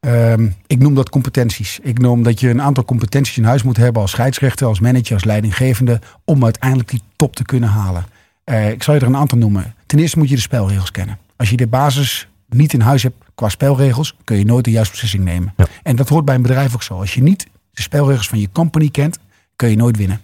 Um, 0.00 0.54
ik 0.66 0.78
noem 0.78 0.94
dat 0.94 1.08
competenties. 1.08 1.78
Ik 1.82 1.98
noem 1.98 2.22
dat 2.22 2.40
je 2.40 2.48
een 2.48 2.62
aantal 2.62 2.84
competenties 2.84 3.36
in 3.36 3.44
huis 3.44 3.62
moet 3.62 3.76
hebben 3.76 4.02
als 4.02 4.10
scheidsrechter, 4.10 4.66
als 4.66 4.80
manager, 4.80 5.14
als 5.14 5.24
leidinggevende. 5.24 6.00
Om 6.24 6.44
uiteindelijk 6.44 6.90
die 6.90 7.02
top 7.16 7.36
te 7.36 7.44
kunnen 7.44 7.68
halen. 7.68 8.06
Uh, 8.44 8.70
ik 8.70 8.82
zal 8.82 8.94
je 8.94 9.00
er 9.00 9.06
een 9.06 9.16
aantal 9.16 9.38
noemen. 9.38 9.74
Ten 9.86 9.98
eerste 9.98 10.18
moet 10.18 10.28
je 10.28 10.34
de 10.34 10.40
spelregels 10.40 10.90
kennen. 10.90 11.18
Als 11.36 11.50
je 11.50 11.56
de 11.56 11.66
basis 11.66 12.28
niet 12.48 12.72
in 12.72 12.80
huis 12.80 13.02
hebt 13.02 13.24
qua 13.34 13.48
spelregels, 13.48 14.16
kun 14.24 14.38
je 14.38 14.44
nooit 14.44 14.64
de 14.64 14.70
juiste 14.70 14.92
beslissing 14.92 15.24
nemen. 15.24 15.52
Ja. 15.56 15.66
En 15.82 15.96
dat 15.96 16.08
hoort 16.08 16.24
bij 16.24 16.34
een 16.34 16.42
bedrijf 16.42 16.74
ook 16.74 16.82
zo. 16.82 16.98
Als 16.98 17.14
je 17.14 17.22
niet 17.22 17.46
de 17.70 17.82
spelregels 17.82 18.28
van 18.28 18.40
je 18.40 18.48
company 18.52 18.88
kent, 18.88 19.18
kun 19.56 19.70
je 19.70 19.76
nooit 19.76 19.96
winnen. 19.96 20.20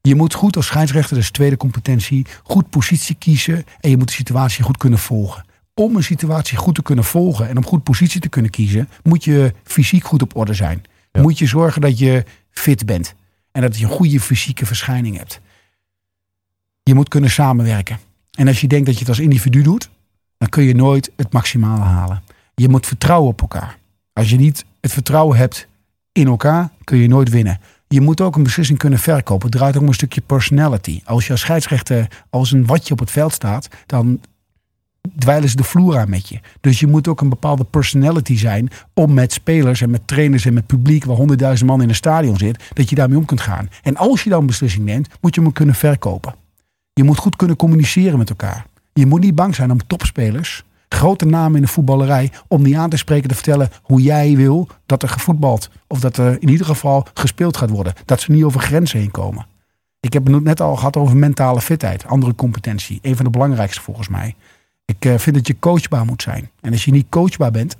Je 0.00 0.14
moet 0.14 0.34
goed 0.34 0.56
als 0.56 0.66
scheidsrechter, 0.66 1.16
dus 1.16 1.30
tweede 1.30 1.56
competentie, 1.56 2.26
goed 2.42 2.70
positie 2.70 3.14
kiezen 3.14 3.64
en 3.80 3.90
je 3.90 3.96
moet 3.96 4.08
de 4.08 4.14
situatie 4.14 4.64
goed 4.64 4.76
kunnen 4.76 4.98
volgen. 4.98 5.44
Om 5.74 5.96
een 5.96 6.02
situatie 6.02 6.58
goed 6.58 6.74
te 6.74 6.82
kunnen 6.82 7.04
volgen 7.04 7.48
en 7.48 7.56
om 7.56 7.64
goed 7.64 7.82
positie 7.82 8.20
te 8.20 8.28
kunnen 8.28 8.50
kiezen, 8.50 8.88
moet 9.02 9.24
je 9.24 9.54
fysiek 9.64 10.04
goed 10.04 10.22
op 10.22 10.36
orde 10.36 10.54
zijn. 10.54 10.82
Ja. 11.12 11.22
Moet 11.22 11.38
je 11.38 11.46
zorgen 11.46 11.80
dat 11.80 11.98
je 11.98 12.24
fit 12.50 12.86
bent 12.86 13.14
en 13.52 13.62
dat 13.62 13.78
je 13.78 13.84
een 13.84 13.90
goede 13.90 14.20
fysieke 14.20 14.66
verschijning 14.66 15.16
hebt. 15.16 15.40
Je 16.82 16.94
moet 16.94 17.08
kunnen 17.08 17.30
samenwerken. 17.30 17.98
En 18.30 18.48
als 18.48 18.60
je 18.60 18.68
denkt 18.68 18.86
dat 18.86 18.94
je 18.94 19.00
het 19.00 19.08
als 19.08 19.18
individu 19.18 19.62
doet, 19.62 19.90
dan 20.38 20.48
kun 20.48 20.64
je 20.64 20.74
nooit 20.74 21.12
het 21.16 21.32
maximale 21.32 21.82
halen. 21.82 22.22
Je 22.54 22.68
moet 22.68 22.86
vertrouwen 22.86 23.30
op 23.30 23.40
elkaar. 23.40 23.78
Als 24.12 24.30
je 24.30 24.36
niet 24.36 24.64
het 24.80 24.92
vertrouwen 24.92 25.36
hebt 25.36 25.68
in 26.12 26.26
elkaar, 26.26 26.70
kun 26.84 26.98
je 26.98 27.08
nooit 27.08 27.28
winnen. 27.28 27.60
Je 27.88 28.00
moet 28.00 28.20
ook 28.20 28.36
een 28.36 28.42
beslissing 28.42 28.78
kunnen 28.78 28.98
verkopen. 28.98 29.48
Het 29.48 29.56
draait 29.56 29.76
ook 29.76 29.82
om 29.82 29.88
een 29.88 29.94
stukje 29.94 30.20
personality. 30.20 31.00
Als 31.04 31.26
je 31.26 31.32
als 31.32 31.40
scheidsrechter 31.40 32.24
als 32.30 32.52
een 32.52 32.66
watje 32.66 32.92
op 32.92 32.98
het 32.98 33.10
veld 33.10 33.32
staat, 33.32 33.68
dan 33.86 34.20
dweilen 35.18 35.48
ze 35.48 35.56
de 35.56 35.64
vloer 35.64 35.98
aan 35.98 36.10
met 36.10 36.28
je. 36.28 36.40
Dus 36.60 36.80
je 36.80 36.86
moet 36.86 37.08
ook 37.08 37.20
een 37.20 37.28
bepaalde 37.28 37.64
personality 37.64 38.36
zijn 38.36 38.70
om 38.94 39.14
met 39.14 39.32
spelers 39.32 39.80
en 39.80 39.90
met 39.90 40.06
trainers 40.06 40.44
en 40.44 40.54
met 40.54 40.66
publiek, 40.66 41.04
waar 41.04 41.16
honderdduizend 41.16 41.70
man 41.70 41.82
in 41.82 41.88
een 41.88 41.94
stadion 41.94 42.36
zit, 42.36 42.62
dat 42.72 42.88
je 42.88 42.94
daarmee 42.94 43.18
om 43.18 43.24
kunt 43.24 43.40
gaan. 43.40 43.68
En 43.82 43.96
als 43.96 44.24
je 44.24 44.30
dan 44.30 44.40
een 44.40 44.46
beslissing 44.46 44.84
neemt, 44.84 45.08
moet 45.20 45.34
je 45.34 45.40
hem 45.40 45.52
kunnen 45.52 45.74
verkopen. 45.74 46.34
Je 46.92 47.04
moet 47.04 47.18
goed 47.18 47.36
kunnen 47.36 47.56
communiceren 47.56 48.18
met 48.18 48.30
elkaar. 48.30 48.66
Je 48.92 49.06
moet 49.06 49.20
niet 49.20 49.34
bang 49.34 49.54
zijn 49.54 49.70
om 49.70 49.86
topspelers, 49.86 50.64
grote 50.88 51.24
namen 51.24 51.56
in 51.56 51.62
de 51.62 51.68
voetballerij, 51.68 52.32
om 52.48 52.62
die 52.62 52.78
aan 52.78 52.90
te 52.90 52.96
spreken 52.96 53.28
te 53.28 53.34
vertellen 53.34 53.70
hoe 53.82 54.02
jij 54.02 54.36
wil 54.36 54.68
dat 54.86 55.02
er 55.02 55.08
gevoetbald 55.08 55.70
of 55.86 56.00
dat 56.00 56.16
er 56.16 56.42
in 56.42 56.48
ieder 56.48 56.66
geval 56.66 57.06
gespeeld 57.14 57.56
gaat 57.56 57.70
worden. 57.70 57.92
Dat 58.04 58.20
ze 58.20 58.32
niet 58.32 58.44
over 58.44 58.60
grenzen 58.60 58.98
heen 58.98 59.10
komen. 59.10 59.46
Ik 60.00 60.12
heb 60.12 60.26
het 60.26 60.42
net 60.42 60.60
al 60.60 60.76
gehad 60.76 60.96
over 60.96 61.16
mentale 61.16 61.60
fitheid, 61.60 62.06
andere 62.06 62.34
competentie. 62.34 62.98
Een 63.02 63.16
van 63.16 63.24
de 63.24 63.30
belangrijkste 63.30 63.80
volgens 63.80 64.08
mij. 64.08 64.34
Ik 64.84 65.04
uh, 65.04 65.18
vind 65.18 65.36
dat 65.36 65.46
je 65.46 65.58
coachbaar 65.58 66.04
moet 66.04 66.22
zijn. 66.22 66.50
En 66.60 66.72
als 66.72 66.84
je 66.84 66.90
niet 66.90 67.06
coachbaar 67.08 67.50
bent 67.50 67.76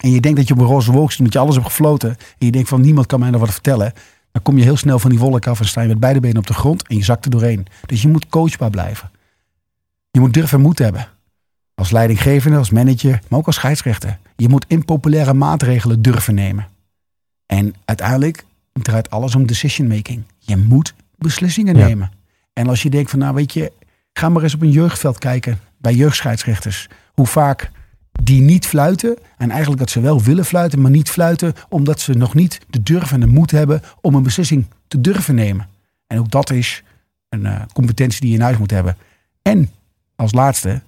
en 0.00 0.10
je 0.10 0.20
denkt 0.20 0.38
dat 0.38 0.48
je 0.48 0.54
op 0.54 0.60
een 0.60 0.66
roze 0.66 0.92
wolk 0.92 1.10
zit 1.10 1.18
omdat 1.18 1.32
je 1.34 1.38
alles 1.38 1.54
hebt 1.54 1.66
gefloten 1.66 2.10
en 2.38 2.46
je 2.46 2.52
denkt 2.52 2.68
van 2.68 2.80
niemand 2.80 3.06
kan 3.06 3.20
mij 3.20 3.30
nog 3.30 3.40
wat 3.40 3.52
vertellen, 3.52 3.92
dan 4.32 4.42
kom 4.42 4.56
je 4.58 4.62
heel 4.64 4.76
snel 4.76 4.98
van 4.98 5.10
die 5.10 5.18
wolk 5.18 5.46
af 5.46 5.60
en 5.60 5.66
sta 5.66 5.80
je 5.80 5.88
met 5.88 6.00
beide 6.00 6.20
benen 6.20 6.36
op 6.38 6.46
de 6.46 6.54
grond 6.54 6.86
en 6.86 6.96
je 6.96 7.04
zakt 7.04 7.24
er 7.24 7.30
doorheen. 7.30 7.66
Dus 7.86 8.02
je 8.02 8.08
moet 8.08 8.28
coachbaar 8.28 8.70
blijven. 8.70 9.10
Je 10.10 10.20
moet 10.20 10.34
durven 10.34 10.58
en 10.58 10.64
moed 10.64 10.78
hebben. 10.78 11.08
Als 11.74 11.90
leidinggevende, 11.90 12.56
als 12.56 12.70
manager, 12.70 13.20
maar 13.28 13.38
ook 13.38 13.46
als 13.46 13.54
scheidsrechter. 13.54 14.18
Je 14.36 14.48
moet 14.48 14.64
impopulaire 14.68 15.34
maatregelen 15.34 16.02
durven 16.02 16.34
nemen. 16.34 16.68
En 17.46 17.74
uiteindelijk 17.84 18.44
draait 18.72 19.10
alles 19.10 19.34
om 19.34 19.46
decision 19.46 19.88
making. 19.88 20.22
Je 20.38 20.56
moet 20.56 20.94
beslissingen 21.18 21.76
Ja. 21.76 21.86
nemen. 21.86 22.10
En 22.52 22.68
als 22.68 22.82
je 22.82 22.90
denkt 22.90 23.10
van 23.10 23.18
nou 23.18 23.34
weet 23.34 23.52
je, 23.52 23.72
ga 24.12 24.28
maar 24.28 24.42
eens 24.42 24.54
op 24.54 24.62
een 24.62 24.70
jeugdveld 24.70 25.18
kijken 25.18 25.60
bij 25.82 25.94
jeugdscheidsrechters. 25.94 26.88
Hoe 27.12 27.26
vaak 27.26 27.70
die 28.22 28.40
niet 28.40 28.66
fluiten 28.66 29.16
en 29.36 29.50
eigenlijk 29.50 29.80
dat 29.80 29.90
ze 29.90 30.00
wel 30.00 30.22
willen 30.22 30.44
fluiten, 30.44 30.80
maar 30.80 30.90
niet 30.90 31.10
fluiten 31.10 31.54
omdat 31.68 32.00
ze 32.00 32.12
nog 32.12 32.34
niet 32.34 32.60
de 32.70 32.82
durf 32.82 33.12
en 33.12 33.20
de 33.20 33.26
moed 33.26 33.50
hebben 33.50 33.82
om 34.00 34.14
een 34.14 34.22
beslissing 34.22 34.66
te 34.88 35.00
durven 35.00 35.34
nemen. 35.34 35.68
En 36.06 36.18
ook 36.18 36.30
dat 36.30 36.50
is 36.50 36.82
een 37.28 37.46
eh, 37.46 37.62
competentie 37.72 38.20
die 38.20 38.30
je 38.30 38.36
in 38.36 38.42
huis 38.42 38.58
moet 38.58 38.70
hebben. 38.70 38.96
En 39.42 39.70
als 40.16 40.32
laatste, 40.32 40.82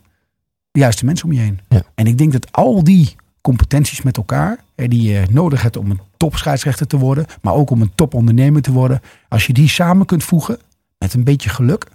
de 0.71 0.81
juiste 0.81 1.05
mensen 1.05 1.27
om 1.27 1.33
je 1.33 1.41
heen. 1.41 1.61
Ja. 1.69 1.83
En 1.95 2.07
ik 2.07 2.19
denk 2.19 2.33
dat 2.33 2.53
al 2.53 2.85
die 2.85 3.17
competenties 3.41 4.03
met 4.03 4.17
elkaar. 4.17 4.65
Hè, 4.75 4.89
die 4.89 5.03
je 5.03 5.27
nodig 5.31 5.63
hebt 5.63 5.77
om 5.77 5.91
een 5.91 6.01
topscheidsrechter 6.17 6.87
te 6.87 6.99
worden. 6.99 7.27
Maar 7.43 7.55
ook 7.55 7.71
om 7.71 7.83
een 7.83 7.95
topondernemer 7.95 8.63
te 8.63 8.73
worden. 8.73 9.01
Als 9.29 9.47
je 9.47 9.53
die 9.53 9.69
samen 9.69 10.07
kunt 10.07 10.25
voegen 10.25 10.59
met 10.99 11.15
een 11.15 11.25
beetje 11.25 11.49
geluk. 11.49 11.87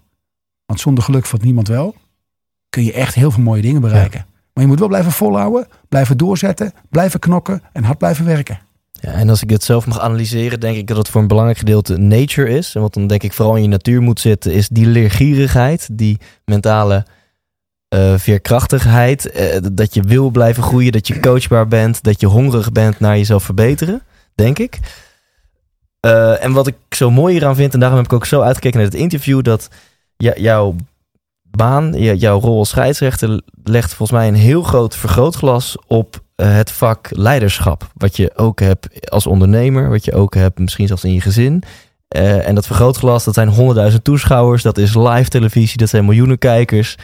Want 0.66 0.80
zonder 0.80 1.04
geluk 1.04 1.26
valt 1.26 1.44
niemand 1.44 1.68
wel. 1.68 1.96
Kun 2.70 2.84
je 2.84 2.94
echt 2.94 3.16
heel 3.16 3.32
veel 3.32 3.44
mooie 3.44 3.62
dingen 3.62 3.82
bereiken. 3.82 4.26
Maar 4.54 4.64
je 4.64 4.70
moet 4.70 4.80
wel 4.80 4.88
blijven 4.88 5.12
volhouden. 5.12 5.68
Blijven 5.90 6.18
doorzetten. 6.18 6.74
Blijven 6.90 7.20
knokken. 7.20 7.62
En 7.74 7.84
hard 7.84 7.98
blijven 7.98 8.26
werken. 8.26 8.60
Ja, 8.92 9.12
en 9.12 9.30
als 9.30 9.44
ik 9.44 9.50
het 9.50 9.64
zelf 9.64 9.88
mag 9.88 10.00
analyseren, 10.00 10.60
denk 10.60 10.78
ik 10.78 10.88
dat 10.88 10.98
het 10.98 11.10
voor 11.10 11.22
een 11.22 11.28
belangrijk 11.28 11.58
gedeelte 11.58 11.98
nature 11.98 12.50
is. 12.50 12.76
En 12.76 12.82
wat 12.82 12.94
dan 12.94 13.08
denk 13.08 13.24
ik 13.24 13.34
vooral 13.34 13.56
in 13.56 13.62
je 13.62 13.68
natuur 13.68 14.02
moet 14.02 14.20
zitten, 14.20 14.54
is 14.54 14.70
die 14.70 14.86
leergierigheid, 14.86 15.90
die 15.92 16.18
mentale 16.46 17.06
eh, 17.90 18.14
veerkrachtigheid. 18.18 19.32
eh, 19.32 19.58
dat 19.74 19.94
je 19.94 20.02
wil 20.02 20.30
blijven 20.30 20.64
groeien, 20.64 20.92
dat 20.92 21.08
je 21.08 21.20
coachbaar 21.20 21.68
bent, 21.68 22.04
dat 22.04 22.20
je 22.20 22.28
hongerig 22.28 22.72
bent 22.72 23.00
naar 23.00 23.18
jezelf 23.18 23.44
verbeteren, 23.44 24.02
denk 24.36 24.60
ik. 24.60 24.80
Eh, 26.00 26.44
en 26.44 26.52
wat 26.52 26.68
ik 26.68 26.76
zo 26.90 27.12
mooi 27.12 27.34
hieraan 27.34 27.56
vind, 27.56 27.74
en 27.74 27.80
daarom 27.80 27.98
heb 27.98 28.08
ik 28.08 28.14
ook 28.14 28.26
zo 28.26 28.42
uitgekeken 28.42 28.78
naar 28.78 28.88
het 28.88 29.00
interview, 29.00 29.44
dat 29.44 29.68
jouw 30.18 30.76
baan, 31.60 31.94
jouw 32.18 32.40
rol 32.40 32.58
als 32.58 32.70
scheidsrechter, 32.70 33.42
legt 33.64 33.94
volgens 33.94 34.20
mij 34.20 34.28
een 34.28 34.36
heel 34.36 34.64
groot 34.64 34.96
vergrootglas 34.96 35.78
op 35.88 36.22
eh, 36.36 36.54
het 36.56 36.72
vak 36.72 37.08
leiderschap. 37.12 37.92
Wat 37.94 38.18
je 38.18 38.32
ook 38.36 38.60
hebt 38.60 39.10
als 39.12 39.28
ondernemer, 39.28 39.90
wat 39.90 40.06
je 40.06 40.14
ook 40.14 40.36
hebt 40.36 40.60
misschien 40.60 40.88
zelfs 40.88 41.04
in 41.04 41.14
je 41.14 41.22
gezin. 41.22 41.64
Eh, 42.08 42.48
en 42.48 42.56
dat 42.56 42.66
vergrootglas, 42.66 43.24
dat 43.24 43.34
zijn 43.34 43.48
honderdduizend 43.48 44.04
toeschouwers, 44.04 44.64
dat 44.64 44.78
is 44.78 44.96
live 44.96 45.30
televisie, 45.30 45.78
dat 45.78 45.90
zijn 45.90 46.06
miljoenen 46.06 46.38
kijkers. 46.38 46.96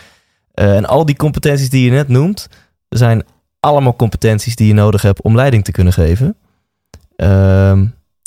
Eh, 0.51 0.75
en 0.75 0.85
al 0.85 1.05
die 1.05 1.15
competenties 1.15 1.69
die 1.69 1.85
je 1.85 1.91
net 1.91 2.07
noemt, 2.07 2.47
zijn 2.89 3.23
allemaal 3.59 3.95
competenties 3.95 4.55
die 4.55 4.67
je 4.67 4.73
nodig 4.73 5.01
hebt 5.01 5.21
om 5.21 5.35
leiding 5.35 5.63
te 5.63 5.71
kunnen 5.71 5.93
geven. 5.93 6.35
Ehm, 7.15 7.85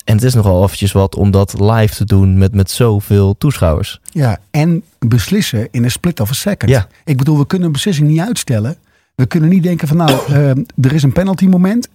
en 0.08 0.14
het 0.14 0.22
is 0.22 0.34
nogal 0.34 0.62
eventjes 0.64 0.92
wat 0.92 1.16
om 1.16 1.30
dat 1.30 1.60
live 1.60 1.94
te 1.94 2.04
doen 2.04 2.38
met, 2.38 2.54
met 2.54 2.70
zoveel 2.70 3.38
toeschouwers. 3.38 4.00
Ja, 4.10 4.38
en 4.50 4.82
beslissen 4.98 5.68
in 5.70 5.84
een 5.84 5.90
split 5.90 6.20
of 6.20 6.30
a 6.30 6.32
second. 6.32 6.70
Ja. 6.70 6.88
Ik 7.04 7.16
bedoel, 7.16 7.38
we 7.38 7.46
kunnen 7.46 7.66
een 7.66 7.72
beslissing 7.72 8.08
niet 8.08 8.20
uitstellen. 8.20 8.76
We 9.14 9.26
kunnen 9.26 9.48
niet 9.48 9.62
denken 9.62 9.88
van 9.88 9.96
nou, 9.96 10.10
eh, 10.28 10.50
er 10.80 10.92
is 10.92 11.02
een 11.02 11.12
penalty 11.12 11.46
moment. 11.46 11.88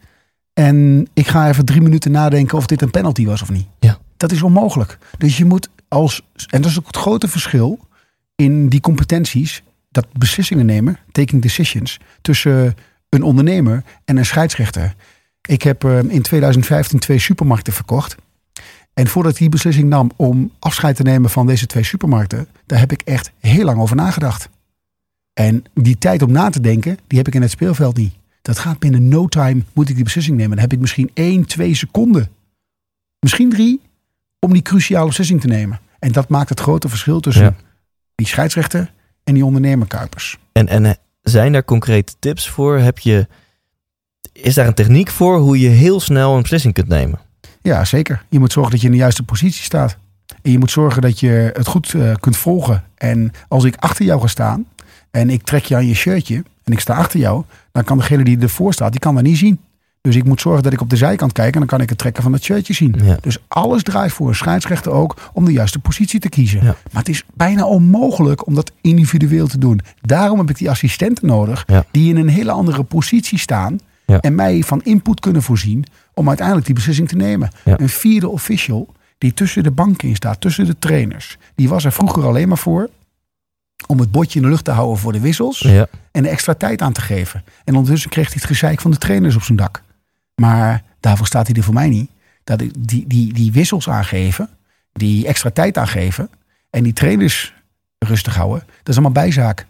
En 0.53 1.07
ik 1.13 1.27
ga 1.27 1.49
even 1.49 1.65
drie 1.65 1.81
minuten 1.81 2.11
nadenken 2.11 2.57
of 2.57 2.65
dit 2.65 2.81
een 2.81 2.91
penalty 2.91 3.25
was 3.25 3.41
of 3.41 3.51
niet. 3.51 3.65
Ja. 3.79 3.97
Dat 4.17 4.31
is 4.31 4.41
onmogelijk. 4.41 4.97
Dus 5.17 5.37
je 5.37 5.45
moet 5.45 5.69
als, 5.87 6.21
en 6.49 6.61
dat 6.61 6.71
is 6.71 6.79
ook 6.79 6.87
het 6.87 6.97
grote 6.97 7.27
verschil 7.27 7.79
in 8.35 8.69
die 8.69 8.81
competenties, 8.81 9.63
dat 9.91 10.05
beslissingen 10.17 10.65
nemen, 10.65 10.99
taking 11.11 11.41
decisions, 11.41 11.99
tussen 12.21 12.75
een 13.09 13.23
ondernemer 13.23 13.83
en 14.05 14.17
een 14.17 14.25
scheidsrechter. 14.25 14.95
Ik 15.47 15.61
heb 15.61 15.83
eh, 15.83 15.97
in 16.03 16.21
2015 16.21 16.99
twee 16.99 17.19
supermarkten 17.19 17.73
verkocht. 17.73 18.15
En 18.93 19.07
voordat 19.07 19.31
ik 19.31 19.37
die 19.37 19.49
beslissing 19.49 19.89
nam 19.89 20.11
om 20.15 20.51
afscheid 20.59 20.95
te 20.95 21.03
nemen 21.03 21.29
van 21.29 21.47
deze 21.47 21.65
twee 21.65 21.83
supermarkten, 21.83 22.47
daar 22.65 22.79
heb 22.79 22.91
ik 22.91 23.01
echt 23.01 23.31
heel 23.39 23.65
lang 23.65 23.79
over 23.79 23.95
nagedacht. 23.95 24.49
En 25.33 25.63
die 25.73 25.97
tijd 25.97 26.21
om 26.21 26.31
na 26.31 26.49
te 26.49 26.59
denken, 26.61 26.97
die 27.07 27.17
heb 27.17 27.27
ik 27.27 27.35
in 27.35 27.41
het 27.41 27.51
speelveld 27.51 27.97
niet. 27.97 28.13
Dat 28.41 28.59
gaat 28.59 28.79
binnen 28.79 29.07
no 29.07 29.27
time, 29.27 29.63
moet 29.73 29.89
ik 29.89 29.95
die 29.95 30.03
beslissing 30.03 30.37
nemen. 30.37 30.51
Dan 30.51 30.59
heb 30.59 30.73
ik 30.73 30.79
misschien 30.79 31.11
één, 31.13 31.45
twee 31.45 31.75
seconden, 31.75 32.29
misschien 33.19 33.49
drie, 33.49 33.81
om 34.39 34.53
die 34.53 34.61
cruciale 34.61 35.07
beslissing 35.07 35.41
te 35.41 35.47
nemen. 35.47 35.79
En 35.99 36.11
dat 36.11 36.29
maakt 36.29 36.49
het 36.49 36.59
grote 36.59 36.89
verschil 36.89 37.19
tussen 37.19 37.43
Ja. 37.43 37.55
die 38.15 38.27
scheidsrechter 38.27 38.93
en 39.23 39.33
die 39.33 39.45
ondernemer 39.45 39.87
Kuipers. 39.87 40.37
En, 40.51 40.67
en 40.67 40.85
eh, 40.85 40.91
zijn 41.21 41.51
daar 41.51 41.65
concrete 41.65 42.13
tips 42.19 42.49
voor? 42.49 42.77
Heb 42.77 42.99
je, 42.99 43.27
is 44.33 44.53
daar 44.53 44.67
een 44.67 44.73
techniek 44.73 45.09
voor 45.09 45.37
hoe 45.37 45.59
je 45.59 45.69
heel 45.69 45.99
snel 45.99 46.35
een 46.35 46.41
beslissing 46.41 46.73
kunt 46.73 46.87
nemen? 46.87 47.19
Ja, 47.61 47.85
zeker. 47.85 48.23
Je 48.29 48.39
moet 48.39 48.51
zorgen 48.51 48.71
dat 48.71 48.79
je 48.81 48.85
in 48.87 48.93
de 48.93 48.99
juiste 48.99 49.23
positie 49.23 49.63
staat. 49.63 49.97
En 50.41 50.51
je 50.51 50.59
moet 50.59 50.71
zorgen 50.71 51.01
dat 51.01 51.19
je 51.19 51.49
het 51.53 51.67
goed 51.67 51.93
eh, 51.93 52.11
kunt 52.19 52.37
volgen. 52.37 52.83
En 52.97 53.31
als 53.47 53.63
ik 53.63 53.75
achter 53.79 54.05
jou 54.05 54.21
ga 54.21 54.27
staan 54.27 54.65
en 55.11 55.29
ik 55.29 55.43
trek 55.43 55.65
je 55.65 55.75
aan 55.75 55.87
je 55.87 55.93
shirtje 55.93 56.43
en 56.63 56.73
ik 56.73 56.79
sta 56.79 56.93
achter 56.95 57.19
jou, 57.19 57.43
dan 57.71 57.83
kan 57.83 57.97
degene 57.97 58.23
die 58.23 58.39
ervoor 58.39 58.73
staat, 58.73 58.91
die 58.91 58.99
kan 58.99 59.15
dat 59.15 59.23
niet 59.23 59.37
zien. 59.37 59.59
Dus 60.01 60.15
ik 60.15 60.23
moet 60.23 60.41
zorgen 60.41 60.63
dat 60.63 60.73
ik 60.73 60.81
op 60.81 60.89
de 60.89 60.95
zijkant 60.95 61.31
kijk 61.31 61.53
en 61.53 61.59
dan 61.59 61.67
kan 61.67 61.81
ik 61.81 61.89
het 61.89 61.97
trekken 61.97 62.23
van 62.23 62.33
het 62.33 62.43
shirtje 62.43 62.73
zien. 62.73 62.95
Ja. 63.03 63.17
Dus 63.21 63.37
alles 63.47 63.83
draait 63.83 64.11
voor 64.11 64.27
een 64.27 64.35
scheidsrechter 64.35 64.91
ook 64.91 65.29
om 65.33 65.45
de 65.45 65.51
juiste 65.51 65.79
positie 65.79 66.19
te 66.19 66.29
kiezen. 66.29 66.59
Ja. 66.63 66.75
Maar 66.91 67.01
het 67.01 67.09
is 67.09 67.23
bijna 67.33 67.65
onmogelijk 67.65 68.47
om 68.47 68.55
dat 68.55 68.71
individueel 68.81 69.47
te 69.47 69.57
doen. 69.57 69.79
Daarom 70.01 70.39
heb 70.39 70.49
ik 70.49 70.57
die 70.57 70.69
assistenten 70.69 71.27
nodig 71.27 71.63
Ja. 71.67 71.85
die 71.91 72.09
in 72.09 72.17
een 72.17 72.27
hele 72.29 72.51
andere 72.51 72.83
positie 72.83 73.39
staan 73.39 73.79
Ja. 74.05 74.19
en 74.19 74.35
mij 74.35 74.61
van 74.63 74.81
input 74.83 75.19
kunnen 75.19 75.41
voorzien 75.43 75.85
om 76.13 76.27
uiteindelijk 76.27 76.65
die 76.65 76.75
beslissing 76.75 77.07
te 77.07 77.15
nemen. 77.15 77.49
Ja. 77.65 77.79
Een 77.79 77.89
vierde 77.89 78.29
official 78.29 78.93
die 79.17 79.33
tussen 79.33 79.63
de 79.63 79.71
banken 79.71 80.07
in 80.07 80.15
staat, 80.15 80.41
tussen 80.41 80.65
de 80.65 80.79
trainers. 80.79 81.37
Die 81.55 81.69
was 81.69 81.85
er 81.85 81.91
vroeger 81.91 82.25
alleen 82.25 82.47
maar 82.47 82.57
voor 82.57 82.89
om 83.87 83.99
het 83.99 84.11
bordje 84.11 84.39
in 84.39 84.45
de 84.45 84.51
lucht 84.51 84.63
te 84.65 84.71
houden 84.71 84.97
voor 84.97 85.11
de 85.11 85.19
wissels 85.19 85.59
Ja. 85.59 85.87
en 86.11 86.25
extra 86.25 86.53
tijd 86.53 86.81
aan 86.81 86.93
te 86.93 87.01
geven. 87.01 87.43
En 87.63 87.73
ondertussen 87.75 88.09
kreeg 88.09 88.25
hij 88.25 88.35
het 88.35 88.45
gezeik 88.45 88.81
van 88.81 88.91
de 88.91 88.97
trainers 88.97 89.35
op 89.35 89.43
zijn 89.43 89.57
dak. 89.57 89.83
Maar 90.35 90.83
daarvoor 90.99 91.27
staat 91.27 91.47
hij 91.47 91.55
er 91.55 91.63
voor 91.63 91.73
mij 91.73 91.89
niet. 91.89 92.09
Dat 92.43 92.61
ik 92.61 92.71
die, 92.79 93.07
die, 93.07 93.33
die 93.33 93.51
wissels 93.51 93.89
aangeven, 93.89 94.49
die 94.93 95.27
extra 95.27 95.49
tijd 95.49 95.77
aangeven 95.77 96.29
en 96.69 96.83
die 96.83 96.93
trainers 96.93 97.53
rustig 97.99 98.35
houden, 98.35 98.59
dat 98.59 98.87
is 98.87 98.93
allemaal 98.93 99.23
bijzaak. 99.23 99.65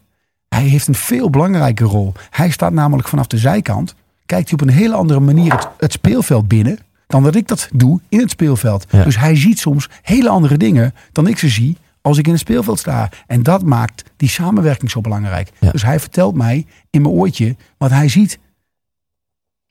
Hij 0.49 0.63
heeft 0.63 0.87
een 0.87 0.95
veel 0.95 1.29
belangrijke 1.29 1.83
rol. 1.83 2.13
Hij 2.29 2.49
staat 2.49 2.73
namelijk 2.73 3.07
vanaf 3.07 3.27
de 3.27 3.37
zijkant, 3.37 3.95
kijkt 4.25 4.49
hij 4.49 4.59
op 4.59 4.67
een 4.67 4.73
hele 4.73 4.95
andere 4.95 5.19
manier 5.19 5.51
het, 5.51 5.67
het 5.77 5.91
speelveld 5.91 6.47
binnen 6.47 6.77
dan 7.07 7.23
dat 7.23 7.35
ik 7.35 7.47
dat 7.47 7.69
doe 7.73 7.99
in 8.09 8.19
het 8.19 8.29
speelveld. 8.29 8.85
Ja. 8.89 9.03
Dus 9.03 9.17
hij 9.17 9.35
ziet 9.35 9.59
soms 9.59 9.89
hele 10.01 10.29
andere 10.29 10.57
dingen 10.57 10.93
dan 11.11 11.27
ik 11.27 11.37
ze 11.37 11.49
zie 11.49 11.77
als 12.01 12.17
ik 12.17 12.25
in 12.25 12.31
het 12.31 12.41
speelveld 12.41 12.79
sta. 12.79 13.09
En 13.27 13.43
dat 13.43 13.63
maakt 13.63 14.03
die 14.17 14.29
samenwerking 14.29 14.91
zo 14.91 15.01
belangrijk. 15.01 15.49
Ja. 15.59 15.71
Dus 15.71 15.83
hij 15.83 15.99
vertelt 15.99 16.35
mij 16.35 16.65
in 16.89 17.01
mijn 17.01 17.13
oortje 17.13 17.55
wat 17.77 17.89
hij 17.89 18.09
ziet. 18.09 18.39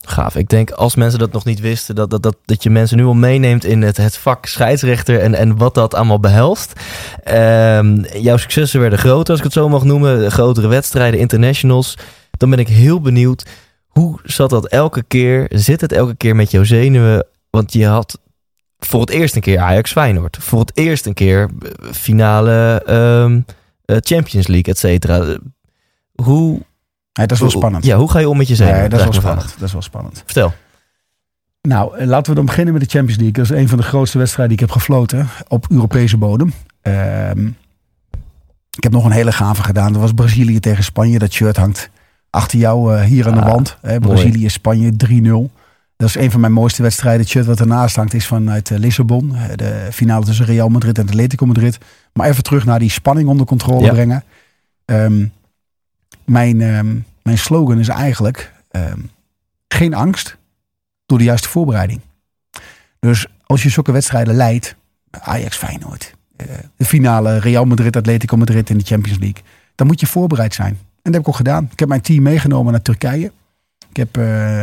Gaaf. 0.05 0.37
Ik 0.37 0.49
denk 0.49 0.71
als 0.71 0.95
mensen 0.95 1.19
dat 1.19 1.33
nog 1.33 1.45
niet 1.45 1.61
wisten, 1.61 1.95
dat, 1.95 2.11
dat, 2.11 2.23
dat, 2.23 2.37
dat 2.45 2.62
je 2.62 2.71
mensen 2.71 2.97
nu 2.97 3.05
al 3.05 3.15
meeneemt 3.15 3.65
in 3.65 3.83
het, 3.83 3.97
het 3.97 4.17
vak 4.17 4.47
scheidsrechter 4.47 5.21
en, 5.21 5.35
en 5.35 5.57
wat 5.57 5.75
dat 5.75 5.95
allemaal 5.95 6.21
behelst. 6.21 6.73
Ehm, 7.25 8.05
jouw 8.19 8.37
successen 8.37 8.81
werden 8.81 8.99
groter, 8.99 9.31
als 9.31 9.38
ik 9.38 9.45
het 9.45 9.53
zo 9.53 9.69
mag 9.69 9.85
noemen. 9.85 10.31
Grotere 10.31 10.69
wedstrijden, 10.69 11.21
internationals. 11.21 11.99
Dan 12.31 12.51
ben 12.51 12.59
ik 12.59 12.69
heel 12.69 13.01
benieuwd, 13.01 13.47
hoe 13.93 14.19
zat 14.25 14.51
dat 14.51 14.67
elke 14.67 15.03
keer? 15.03 15.47
Zit 15.51 15.81
het 15.81 15.93
elke 15.93 16.15
keer 16.15 16.37
met 16.37 16.51
jouw 16.51 16.65
zenuwen? 16.65 17.27
Want 17.51 17.73
je 17.73 17.87
had 17.87 18.21
voor 18.79 19.01
het 19.01 19.11
eerst 19.11 19.35
een 19.35 19.41
keer 19.41 19.59
Ajax 19.59 19.93
Feyenoord. 19.93 20.37
Voor 20.41 20.61
het 20.61 20.71
eerst 20.75 21.07
een 21.07 21.15
keer 21.15 21.51
eh, 21.61 21.93
finale 21.93 22.83
ehm, 22.87 23.41
eh, 23.85 23.97
Champions 24.01 24.47
League, 24.47 24.73
et 24.73 24.79
cetera. 24.79 25.37
Hoe, 26.15 26.61
Ja, 27.13 27.27
dat 27.27 27.31
is 27.31 27.41
wel 27.41 27.51
spannend. 27.51 27.85
Ja, 27.85 27.97
hoe 27.97 28.11
ga 28.11 28.19
je 28.19 28.29
om 28.29 28.37
met 28.37 28.49
je 28.49 28.55
zenuwen? 28.55 28.83
Ja, 28.83 28.89
dat 28.89 28.99
is 28.99 29.05
wel 29.05 29.15
spannend. 29.15 29.55
Dat 29.59 29.67
is 29.67 29.73
wel 29.73 29.83
spannend. 29.83 30.23
Vertel. 30.25 30.53
Nou, 31.63 31.97
eh, 31.97 32.07
laten 32.07 32.31
we 32.31 32.37
dan 32.37 32.47
beginnen 32.47 32.73
met 32.73 32.83
de 32.83 32.89
Champions 32.89 33.21
League. 33.21 33.43
Dat 33.43 33.51
is 33.53 33.63
een 33.63 33.69
van 33.69 33.79
de 33.79 33.85
grootste 33.85 34.19
wedstrijden 34.19 34.57
die 34.57 34.65
ik 34.65 34.73
heb 34.73 34.81
gefloten 34.83 35.29
op 35.49 35.67
Europese 35.71 36.17
bodem. 36.17 36.53
Ehm, 36.83 37.47
ik 38.77 38.83
heb 38.83 38.93
nog 38.93 39.05
een 39.05 39.11
hele 39.11 39.33
gave 39.33 39.63
gedaan. 39.63 39.93
Dat 39.93 40.03
was 40.03 40.13
Brazilië 40.13 40.61
tegen 40.61 40.85
Spanje. 40.85 41.19
Dat 41.19 41.33
shirt 41.33 41.57
hangt 41.57 41.91
achter 42.33 42.59
jou 42.59 42.95
eh, 42.97 43.03
hier 43.05 43.27
aan 43.27 43.35
de 43.35 43.40
Ah, 43.40 43.51
wand. 43.51 43.77
Hè. 43.81 43.99
Brazilië, 44.01 44.49
Spanje 44.49 44.92
3-0. 44.97 45.53
Dat 45.97 46.09
is 46.09 46.14
een 46.14 46.31
van 46.31 46.40
mijn 46.40 46.53
mooiste 46.53 46.83
wedstrijden. 46.83 47.21
Het 47.21 47.29
shirt 47.31 47.47
wat 47.47 47.61
ernaast 47.61 47.97
hangt 47.97 48.14
is 48.14 48.27
vanuit 48.27 48.71
eh, 48.71 48.79
Lissabon. 48.79 49.37
De 49.57 49.88
finale 49.92 50.25
tussen 50.25 50.45
Real 50.47 50.68
Madrid 50.68 50.99
en 50.99 51.07
Atletico 51.09 51.47
Madrid. 51.47 51.79
Maar 52.12 52.29
even 52.29 52.42
terug 52.42 52.64
naar 52.64 52.79
die 52.79 52.90
spanning 52.90 53.29
onder 53.29 53.47
controle 53.47 53.85
Ja. 53.85 53.92
brengen. 53.92 54.25
Ehm, 54.85 55.27
mijn, 56.25 56.61
ehm, 56.61 56.97
mijn 57.23 57.38
slogan 57.38 57.79
is 57.79 57.88
eigenlijk... 57.88 58.53
ehm, 58.71 58.99
geen 59.68 59.95
angst 59.95 60.37
door 61.07 61.18
de 61.18 61.25
juiste 61.25 61.49
voorbereiding. 61.49 62.01
Dus 63.01 63.27
als 63.47 63.62
je 63.62 63.68
zulke 63.68 63.92
wedstrijden 63.92 64.35
leidt, 64.35 64.75
Ajax 65.11 65.57
Feyenoord, 65.57 66.14
eh, 66.37 66.47
de 66.77 66.85
finale 66.85 67.38
Real 67.38 67.64
Madrid, 67.64 67.97
Atletico 67.97 68.37
Madrid 68.37 68.71
in 68.71 68.79
de 68.79 68.85
Champions 68.85 69.18
League, 69.18 69.42
dan 69.75 69.87
moet 69.87 70.01
je 70.01 70.07
voorbereid 70.07 70.55
zijn. 70.55 70.79
En 71.03 71.12
dat 71.12 71.12
heb 71.12 71.23
ik 71.23 71.29
ook 71.29 71.37
gedaan. 71.37 71.69
Ik 71.73 71.79
heb 71.79 71.88
mijn 71.88 72.01
team 72.01 72.23
meegenomen 72.23 72.73
naar 72.73 72.83
Turkije. 72.83 73.33
Ik 73.91 73.97
heb 73.97 74.17
eh, 74.17 74.61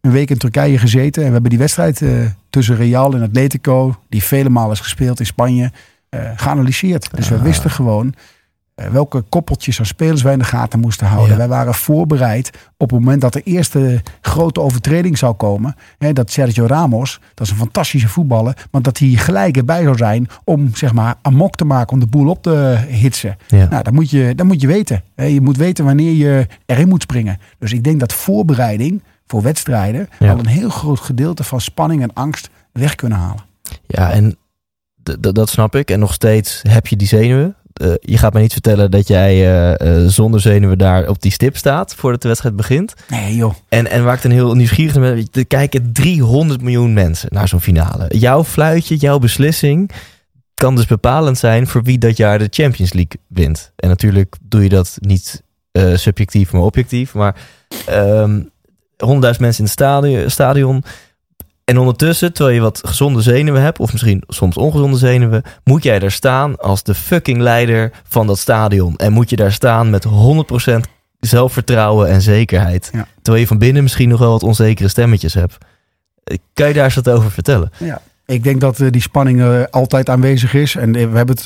een 0.00 0.10
week 0.10 0.30
in 0.30 0.38
Turkije 0.38 0.78
gezeten 0.78 1.20
en 1.22 1.26
we 1.26 1.32
hebben 1.32 1.50
die 1.50 1.58
wedstrijd 1.58 2.02
eh, 2.02 2.10
tussen 2.50 2.76
Real 2.76 3.14
en 3.14 3.22
Atletico, 3.22 3.96
die 4.08 4.22
vele 4.22 4.48
malen 4.48 4.72
is 4.72 4.80
gespeeld 4.80 5.20
in 5.20 5.26
Spanje, 5.26 5.70
eh, 6.08 6.30
geanalyseerd. 6.36 7.08
Dus 7.16 7.28
we 7.28 7.34
Ah. 7.34 7.42
wisten 7.42 7.70
gewoon 7.70 8.14
welke 8.74 9.20
koppeltjes 9.20 9.78
aan 9.78 9.86
spelers 9.86 10.22
wij 10.22 10.32
in 10.32 10.38
de 10.38 10.44
gaten 10.44 10.80
moesten 10.80 11.06
houden. 11.06 11.30
Ja. 11.30 11.36
Wij 11.36 11.48
waren 11.48 11.74
voorbereid 11.74 12.50
op 12.76 12.90
het 12.90 12.98
moment 13.00 13.20
dat 13.20 13.32
de 13.32 13.40
eerste 13.42 14.02
grote 14.20 14.60
overtreding 14.60 15.18
zou 15.18 15.34
komen. 15.34 15.74
Hè, 15.98 16.12
dat 16.12 16.30
Sergio 16.30 16.66
Ramos, 16.66 17.20
dat 17.34 17.46
is 17.46 17.52
een 17.52 17.58
fantastische 17.58 18.08
voetballer, 18.08 18.66
maar 18.70 18.82
dat 18.82 18.98
hij 18.98 19.08
gelijk 19.08 19.56
erbij 19.56 19.82
zou 19.82 19.96
zijn 19.96 20.28
om 20.44 20.74
zeg 20.74 20.92
maar 20.92 21.14
amok 21.22 21.54
te 21.54 21.64
maken, 21.64 21.92
om 21.92 22.00
de 22.00 22.06
boel 22.06 22.28
op 22.28 22.42
te 22.42 22.78
hitsen. 22.88 23.36
Ja. 23.48 23.68
Nou, 23.68 23.82
dat 23.82 23.92
moet 23.92 24.10
je, 24.10 24.34
dat 24.34 24.46
moet 24.46 24.60
je 24.60 24.66
weten. 24.66 25.02
Hè, 25.14 25.24
Je 25.24 25.40
moet 25.40 25.56
weten 25.56 25.84
wanneer 25.84 26.12
je 26.12 26.46
erin 26.66 26.88
moet 26.88 27.02
springen. 27.02 27.38
Dus 27.58 27.72
ik 27.72 27.84
denk 27.84 28.00
dat 28.00 28.12
voorbereiding 28.12 29.02
voor 29.26 29.42
wedstrijden 29.42 30.08
Ja. 30.18 30.32
al 30.32 30.38
een 30.38 30.46
heel 30.46 30.70
groot 30.70 31.00
gedeelte 31.00 31.44
van 31.44 31.60
spanning 31.60 32.02
en 32.02 32.12
angst 32.12 32.50
weg 32.72 32.94
kunnen 32.94 33.18
halen. 33.18 33.44
Ja, 33.86 34.10
en 34.10 34.36
dat 35.20 35.48
snap 35.48 35.74
ik. 35.74 35.90
En 35.90 35.98
nog 35.98 36.12
steeds 36.12 36.60
heb 36.68 36.86
je 36.86 36.96
die 36.96 37.08
zenuwen. 37.08 37.56
Eh, 37.82 37.92
je 38.00 38.18
gaat 38.18 38.32
me 38.32 38.40
niet 38.40 38.52
vertellen 38.52 38.90
dat 38.90 39.08
jij 39.08 39.32
eh, 39.32 39.80
eh, 39.80 40.08
zonder 40.08 40.40
zenuwen 40.40 40.78
daar 40.78 41.08
op 41.08 41.22
die 41.22 41.32
stip 41.32 41.56
staat 41.56 41.94
voordat 41.94 42.22
de 42.22 42.28
wedstrijd 42.28 42.56
begint. 42.56 42.94
Nee 43.08 43.34
joh, 43.34 43.54
En, 43.68 43.90
en 43.90 44.04
waar 44.04 44.14
ik 44.14 44.22
dan 44.22 44.30
heel 44.30 44.54
nieuwsgierig 44.54 44.94
naar 44.94 45.14
ben, 45.14 45.28
er 45.32 45.46
kijken 45.46 45.92
300 45.92 46.62
miljoen 46.62 46.92
mensen 46.92 47.28
naar 47.32 47.48
zo'n 47.48 47.60
finale. 47.60 48.06
Jouw 48.08 48.44
fluitje, 48.44 48.96
jouw 48.96 49.18
beslissing 49.18 49.90
kan 50.54 50.76
dus 50.76 50.86
bepalend 50.86 51.38
zijn 51.38 51.66
voor 51.66 51.82
wie 51.82 51.98
dat 51.98 52.16
jaar 52.16 52.38
de 52.38 52.48
Champions 52.50 52.92
League 52.92 53.20
wint. 53.28 53.72
En 53.76 53.88
natuurlijk 53.88 54.36
doe 54.42 54.62
je 54.62 54.68
dat 54.68 54.96
niet 55.00 55.42
subjectief, 55.94 56.52
maar 56.52 56.62
objectief. 56.62 57.14
Maar 57.14 57.36
ehm 57.86 58.40
100.000 59.06 59.18
mensen 59.20 59.40
in 59.40 59.64
het 59.64 59.68
stadion, 59.68 60.30
stadion. 60.30 60.84
En 61.72 61.78
ondertussen, 61.78 62.32
terwijl 62.32 62.56
je 62.56 62.62
wat 62.62 62.80
gezonde 62.84 63.20
zenuwen 63.20 63.62
hebt, 63.62 63.78
of 63.78 63.92
misschien 63.92 64.22
soms 64.26 64.56
ongezonde 64.56 64.96
zenuwen, 64.96 65.42
moet 65.64 65.82
jij 65.82 65.98
daar 65.98 66.10
staan 66.10 66.58
als 66.58 66.82
de 66.82 66.94
fucking 66.94 67.38
leider 67.38 67.92
van 68.08 68.26
dat 68.26 68.38
stadion. 68.38 68.96
En 68.96 69.12
moet 69.12 69.30
je 69.30 69.36
daar 69.36 69.52
staan 69.52 69.90
met 69.90 70.06
100% 70.06 70.10
zelfvertrouwen 71.20 72.08
en 72.08 72.22
zekerheid. 72.22 72.90
Ja. 72.92 73.06
Terwijl 73.22 73.42
je 73.42 73.48
van 73.48 73.58
binnen 73.58 73.82
misschien 73.82 74.08
nog 74.08 74.18
wel 74.18 74.30
wat 74.30 74.42
onzekere 74.42 74.88
stemmetjes 74.88 75.34
hebt. 75.34 75.58
Eh, 76.24 76.36
Kan 76.52 76.68
je 76.68 76.74
daar 76.74 76.84
eens 76.84 76.94
wat 76.94 77.10
over 77.10 77.30
vertellen? 77.30 77.70
Ik 78.26 78.44
denk 78.44 78.60
dat 78.60 78.80
eh, 78.80 78.90
die 78.90 79.02
spanning 79.02 79.40
eh, 79.40 79.62
altijd 79.70 80.08
aanwezig 80.08 80.54
is. 80.54 80.76
En 80.76 80.92
we 80.92 81.16
hebben 81.16 81.36
het, 81.36 81.44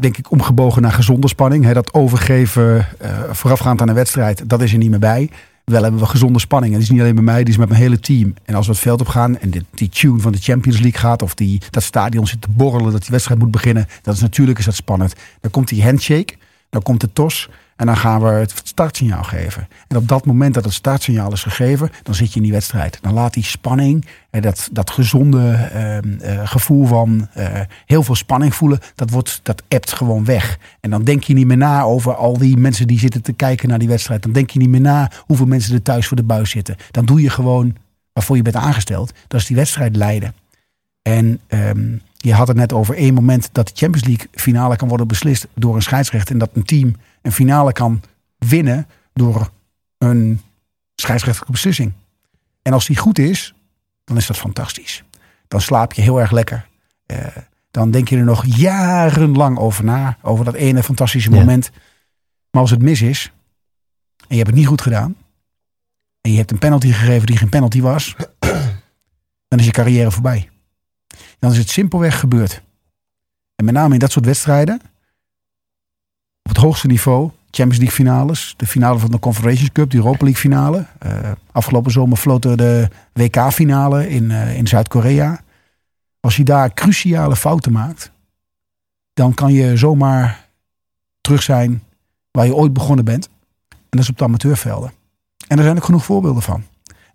denk 0.00 0.16
ik, 0.16 0.30
omgebogen 0.30 0.82
naar 0.82 0.92
gezonde 0.92 1.28
spanning. 1.28 1.72
Dat 1.72 1.94
overgeven 1.94 2.86
voorafgaand 3.30 3.80
aan 3.80 3.88
een 3.88 3.94
wedstrijd, 3.94 4.48
dat 4.48 4.62
is 4.62 4.72
er 4.72 4.78
niet 4.78 4.90
meer 4.90 4.98
bij. 4.98 5.30
Wel 5.64 5.82
hebben 5.82 6.00
we 6.00 6.06
gezonde 6.06 6.38
spanning. 6.38 6.72
En 6.72 6.78
die 6.78 6.88
is 6.88 6.92
niet 6.92 7.02
alleen 7.02 7.14
bij 7.14 7.24
mij, 7.24 7.44
die 7.44 7.52
is 7.52 7.58
met 7.58 7.68
mijn 7.68 7.80
hele 7.80 8.00
team. 8.00 8.34
En 8.44 8.54
als 8.54 8.66
we 8.66 8.72
het 8.72 8.80
veld 8.80 9.00
op 9.00 9.08
gaan 9.08 9.38
en 9.38 9.50
die, 9.50 9.66
die 9.74 9.88
tune 9.88 10.20
van 10.20 10.32
de 10.32 10.38
Champions 10.38 10.80
League 10.80 11.00
gaat... 11.00 11.22
of 11.22 11.34
die, 11.34 11.60
dat 11.70 11.82
stadion 11.82 12.26
zit 12.26 12.40
te 12.40 12.50
borrelen, 12.50 12.92
dat 12.92 13.00
die 13.00 13.10
wedstrijd 13.10 13.40
moet 13.40 13.50
beginnen... 13.50 13.86
dat 14.02 14.14
is 14.14 14.20
natuurlijk 14.20 14.58
is 14.58 14.64
dat 14.64 14.74
spannend. 14.74 15.14
Dan 15.40 15.50
komt 15.50 15.68
die 15.68 15.82
handshake, 15.82 16.34
dan 16.70 16.82
komt 16.82 17.00
de 17.00 17.12
tos... 17.12 17.48
en 17.82 17.88
dan 17.88 17.96
gaan 17.96 18.22
we 18.22 18.28
het 18.28 18.60
startsignaal 18.64 19.22
geven. 19.22 19.68
En 19.88 19.96
op 19.96 20.08
dat 20.08 20.26
moment 20.26 20.54
dat 20.54 20.64
het 20.64 20.72
startsignaal 20.72 21.32
is 21.32 21.42
gegeven... 21.42 21.90
dan 22.02 22.14
zit 22.14 22.30
je 22.30 22.36
in 22.36 22.42
die 22.42 22.52
wedstrijd. 22.52 22.98
Dan 23.00 23.12
laat 23.12 23.34
die 23.34 23.44
spanning, 23.44 24.06
en 24.30 24.42
dat, 24.42 24.68
dat 24.72 24.90
gezonde 24.90 25.52
ehm, 25.52 26.18
eh, 26.20 26.48
gevoel 26.48 26.86
van 26.86 27.28
eh, 27.32 27.60
heel 27.86 28.02
veel 28.02 28.14
spanning 28.14 28.54
voelen... 28.54 28.78
dat, 28.94 29.10
wordt, 29.10 29.40
dat 29.42 29.62
ebt 29.68 29.92
gewoon 29.92 30.24
weg. 30.24 30.58
En 30.80 30.90
dan 30.90 31.04
denk 31.04 31.22
je 31.22 31.34
niet 31.34 31.46
meer 31.46 31.56
na 31.56 31.82
over 31.82 32.14
al 32.14 32.38
die 32.38 32.56
mensen 32.56 32.86
die 32.86 32.98
zitten 32.98 33.22
te 33.22 33.32
kijken 33.32 33.68
naar 33.68 33.78
die 33.78 33.88
wedstrijd. 33.88 34.22
Dan 34.22 34.32
denk 34.32 34.50
je 34.50 34.58
niet 34.58 34.68
meer 34.68 34.80
na 34.80 35.10
hoeveel 35.18 35.46
mensen 35.46 35.74
er 35.74 35.82
thuis 35.82 36.06
voor 36.06 36.16
de 36.16 36.22
buis 36.22 36.50
zitten. 36.50 36.76
Dan 36.90 37.04
doe 37.04 37.22
je 37.22 37.30
gewoon 37.30 37.76
waarvoor 38.12 38.36
je 38.36 38.42
bent 38.42 38.56
aangesteld. 38.56 39.12
Dat 39.28 39.40
is 39.40 39.46
die 39.46 39.56
wedstrijd 39.56 39.96
leiden. 39.96 40.34
En 41.02 41.40
ehm, 41.46 41.96
je 42.16 42.34
had 42.34 42.48
het 42.48 42.56
net 42.56 42.72
over 42.72 42.96
één 42.96 43.14
moment 43.14 43.48
dat 43.52 43.66
de 43.66 43.74
Champions 43.74 44.06
League 44.06 44.26
finale 44.32 44.76
kan 44.76 44.88
worden 44.88 45.08
beslist 45.08 45.46
door 45.54 45.74
een 45.74 45.82
scheidsrechter. 45.82 46.32
En 46.32 46.38
dat 46.38 46.50
een 46.52 46.64
team 46.64 46.94
een 47.22 47.32
finale 47.32 47.72
kan 47.72 48.02
winnen 48.38 48.86
door 49.12 49.50
een 49.98 50.40
scheidsrechtelijke 50.94 51.52
beslissing. 51.52 51.92
En 52.62 52.72
als 52.72 52.86
die 52.86 52.96
goed 52.96 53.18
is, 53.18 53.54
dan 54.04 54.16
is 54.16 54.26
dat 54.26 54.36
fantastisch. 54.36 55.04
Dan 55.48 55.60
slaap 55.60 55.92
je 55.92 56.02
heel 56.02 56.20
erg 56.20 56.30
lekker. 56.30 56.68
Eh, 57.06 57.26
dan 57.70 57.90
denk 57.90 58.08
je 58.08 58.16
er 58.16 58.24
nog 58.24 58.44
jarenlang 58.46 59.58
over 59.58 59.84
na. 59.84 60.18
Over 60.22 60.44
dat 60.44 60.54
ene 60.54 60.82
fantastische 60.82 61.30
Ja. 61.30 61.36
moment. 61.38 61.70
Maar 62.50 62.60
als 62.62 62.70
het 62.70 62.82
mis 62.82 63.02
is. 63.02 63.32
En 64.16 64.26
je 64.28 64.36
hebt 64.36 64.46
het 64.48 64.58
niet 64.58 64.66
goed 64.66 64.80
gedaan. 64.82 65.16
En 66.20 66.30
je 66.30 66.36
hebt 66.36 66.50
een 66.50 66.58
penalty 66.58 66.92
gegeven 66.92 67.26
die 67.26 67.36
geen 67.36 67.48
penalty 67.48 67.80
was. 67.80 68.16
Dan 69.48 69.58
is 69.58 69.64
je 69.64 69.70
carrière 69.70 70.10
voorbij. 70.10 70.50
Dan 71.38 71.50
is 71.52 71.58
het 71.58 71.70
simpelweg 71.70 72.20
gebeurd. 72.20 72.62
En 73.56 73.64
met 73.64 73.74
name 73.74 73.92
in 73.92 73.98
dat 73.98 74.12
soort 74.12 74.24
wedstrijden. 74.24 74.80
Het 76.52 76.60
hoogste 76.60 76.86
niveau. 76.86 77.30
Champions 77.50 77.78
League 77.78 77.96
finales. 77.96 78.54
De 78.56 78.66
finale 78.66 78.98
van 78.98 79.10
de 79.10 79.18
Confederations 79.18 79.72
Cup. 79.72 79.90
De 79.90 79.96
Europa 79.96 80.24
League 80.24 80.40
finale. 80.40 80.86
Eh, 80.98 81.30
afgelopen 81.52 81.92
zomer 81.92 82.16
floot 82.16 82.44
er 82.44 82.56
de 82.56 82.88
WK 83.12 83.52
finale 83.52 84.08
in, 84.08 84.30
eh, 84.30 84.56
in 84.56 84.66
Zuid-Korea. 84.66 85.40
Als 86.20 86.36
je 86.36 86.44
daar 86.44 86.74
cruciale 86.74 87.36
fouten 87.36 87.72
maakt. 87.72 88.10
Dan 89.14 89.34
kan 89.34 89.52
je 89.52 89.76
zomaar 89.76 90.48
terug 91.20 91.42
zijn 91.42 91.82
waar 92.30 92.46
je 92.46 92.54
ooit 92.54 92.72
begonnen 92.72 93.04
bent. 93.04 93.28
En 93.68 93.76
dat 93.90 94.00
is 94.00 94.08
op 94.08 94.18
de 94.18 94.24
amateurvelden. 94.24 94.92
En 95.48 95.58
er 95.58 95.64
zijn 95.64 95.76
ook 95.76 95.84
genoeg 95.84 96.04
voorbeelden 96.04 96.42
van. 96.42 96.64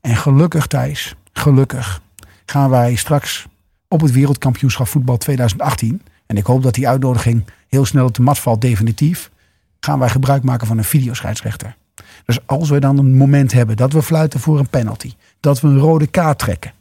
En 0.02 0.16
gelukkig 0.16 0.68
Thijs, 0.68 1.16
gelukkig 1.34 2.02
gaan 2.46 2.70
wij 2.70 2.96
straks 2.96 3.48
op 3.88 4.02
het 4.02 4.12
wereldkampioenschap 4.12 4.88
voetbal 4.88 5.18
2018. 5.18 6.02
En 6.26 6.38
ik 6.38 6.46
hoop 6.46 6.64
dat 6.64 6.74
die 6.74 6.88
uitnodiging 6.88 7.44
heel 7.68 7.86
snel 7.86 8.06
op 8.06 8.14
de 8.14 8.22
mat 8.22 8.40
valt, 8.40 8.62
definitief. 8.62 9.32
Gaan 9.80 10.00
wij 10.00 10.10
gebruik 10.10 10.44
maken 10.44 10.68
van 10.68 10.78
een 10.78 10.84
videoscheidsrechter. 10.84 11.76
Dus 12.26 12.40
als 12.46 12.70
we 12.70 12.80
dan 12.80 12.98
een 12.98 13.16
moment 13.16 13.52
hebben 13.52 13.78
dat 13.78 13.94
we 13.94 14.02
fluiten 14.02 14.40
voor 14.40 14.60
een 14.60 14.70
penalty. 14.70 15.14
Dat 15.40 15.62
we 15.62 15.68
een 15.68 15.80
rode 15.80 16.08
kaart 16.08 16.40
trekken. 16.40 16.74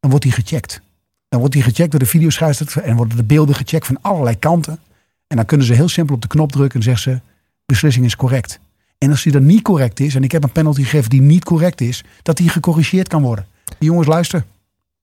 Dan 0.00 0.10
wordt 0.10 0.24
die 0.24 0.34
gecheckt. 0.34 0.80
Dan 1.28 1.38
wordt 1.38 1.54
die 1.54 1.62
gecheckt 1.62 1.90
door 1.90 2.00
de 2.00 2.06
videoscheidsrechter. 2.06 2.82
En 2.82 2.96
worden 2.96 3.16
de 3.16 3.24
beelden 3.24 3.54
gecheckt 3.54 3.86
van 3.86 3.98
allerlei 4.00 4.38
kanten. 4.38 4.78
En 5.26 5.36
dan 5.36 5.44
kunnen 5.44 5.66
ze 5.66 5.74
heel 5.74 5.88
simpel 5.88 6.14
op 6.14 6.22
de 6.22 6.28
knop 6.28 6.52
drukken 6.52 6.78
en 6.78 6.84
zeggen 6.84 7.02
ze... 7.02 7.20
beslissing 7.66 8.04
is 8.04 8.16
correct. 8.16 8.58
En 8.98 9.10
als 9.10 9.22
die 9.22 9.32
dan 9.32 9.46
niet 9.46 9.62
correct 9.62 10.00
is, 10.00 10.14
en 10.14 10.22
ik 10.24 10.32
heb 10.32 10.42
een 10.42 10.52
penalty 10.52 10.82
gegeven 10.82 11.10
die 11.10 11.20
niet 11.20 11.44
correct 11.44 11.80
is, 11.80 12.04
dat 12.22 12.36
die 12.36 12.48
gecorrigeerd 12.48 13.08
kan 13.08 13.22
worden. 13.22 13.46
Jongens, 13.78 14.06
luister. 14.06 14.44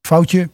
Foutje. 0.01 0.49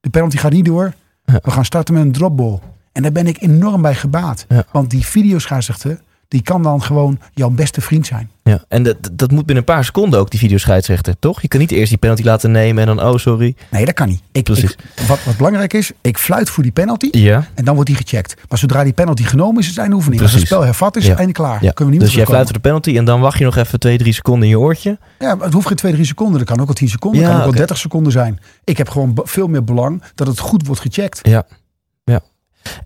De 0.00 0.10
penalty 0.10 0.36
gaat 0.36 0.52
niet 0.52 0.64
door. 0.64 0.94
We 1.24 1.50
gaan 1.50 1.64
starten 1.64 1.94
met 1.94 2.02
een 2.02 2.12
dropball. 2.12 2.58
En 2.92 3.02
daar 3.02 3.12
ben 3.12 3.26
ik 3.26 3.42
enorm 3.42 3.82
bij 3.82 3.94
gebaat. 3.94 4.44
Ja. 4.48 4.64
Want 4.72 4.90
die 4.90 5.06
videoscheidsrechter, 5.06 6.00
die 6.28 6.42
kan 6.42 6.62
dan 6.62 6.82
gewoon 6.82 7.18
jouw 7.34 7.50
beste 7.50 7.80
vriend 7.80 8.06
zijn. 8.06 8.30
Ja, 8.44 8.64
en 8.68 8.82
dat, 8.82 8.96
dat 9.12 9.30
moet 9.30 9.46
binnen 9.46 9.56
een 9.56 9.74
paar 9.74 9.84
seconden 9.84 10.20
ook, 10.20 10.30
die 10.30 10.38
videoscheidsrechter, 10.40 11.14
toch? 11.18 11.40
Je 11.42 11.48
kan 11.48 11.60
niet 11.60 11.70
eerst 11.70 11.88
die 11.88 11.98
penalty 11.98 12.22
laten 12.22 12.50
nemen 12.50 12.88
en 12.88 12.96
dan, 12.96 13.06
oh 13.08 13.16
sorry. 13.16 13.54
Nee, 13.70 13.84
dat 13.84 13.94
kan 13.94 14.08
niet. 14.08 14.20
Ik, 14.32 14.44
Precies. 14.44 14.70
ik- 14.72 14.78
wat, 15.06 15.24
wat 15.24 15.36
belangrijk 15.36 15.72
is, 15.72 15.90
ik 16.00 16.18
fluit 16.18 16.50
voor 16.50 16.62
die 16.62 16.72
penalty 16.72 17.08
Ja, 17.12 17.46
en 17.54 17.64
dan 17.64 17.74
wordt 17.74 17.88
die 17.90 17.98
gecheckt. 17.98 18.34
Maar 18.48 18.58
zodra 18.58 18.84
die 18.84 18.92
penalty 18.92 19.22
genomen 19.22 19.58
is, 19.58 19.64
is 19.64 19.70
het 19.70 19.78
einde 19.80 19.94
oefening. 19.96 20.22
Als 20.22 20.30
het 20.30 20.40
Precies. 20.40 20.56
spel 20.56 20.66
hervat 20.68 20.96
is, 20.96 21.06
Ja. 21.06 21.16
einde 21.16 21.32
klaar. 21.32 21.64
ja. 21.64 21.70
Kunnen 21.70 21.94
we 21.94 22.00
niet 22.00 22.00
dus 22.00 22.14
jij 22.14 22.26
fluit 22.26 22.44
voor 22.44 22.54
de 22.54 22.60
penalty 22.60 22.96
en 22.96 23.04
dan 23.04 23.20
wacht 23.20 23.38
je 23.38 23.44
nog 23.44 23.56
even 23.56 23.80
twee, 23.80 23.98
drie 23.98 24.12
seconden 24.12 24.42
in 24.42 24.48
je 24.48 24.58
oortje. 24.58 24.98
Ja, 25.18 25.34
maar 25.34 25.44
het 25.44 25.54
hoeft 25.54 25.66
geen 25.66 25.76
2, 25.76 25.92
3 25.92 26.04
seconden. 26.04 26.38
Dat 26.38 26.46
kan 26.48 26.58
ook 26.60 26.66
wel 26.66 26.74
10 26.74 26.88
seconden. 26.88 27.20
Ja, 27.20 27.26
kan 27.26 27.34
ook 27.36 27.40
wel 27.40 27.48
oké. 27.48 27.58
30 27.58 27.76
seconden 27.78 28.12
zijn. 28.12 28.40
Ik 28.64 28.78
heb 28.78 28.88
gewoon 28.88 29.18
veel 29.24 29.46
meer 29.48 29.64
belang 29.64 30.02
dat 30.14 30.26
het 30.26 30.38
goed 30.38 30.66
wordt 30.66 30.80
gecheckt. 30.82 31.20
Ja. 31.22 31.46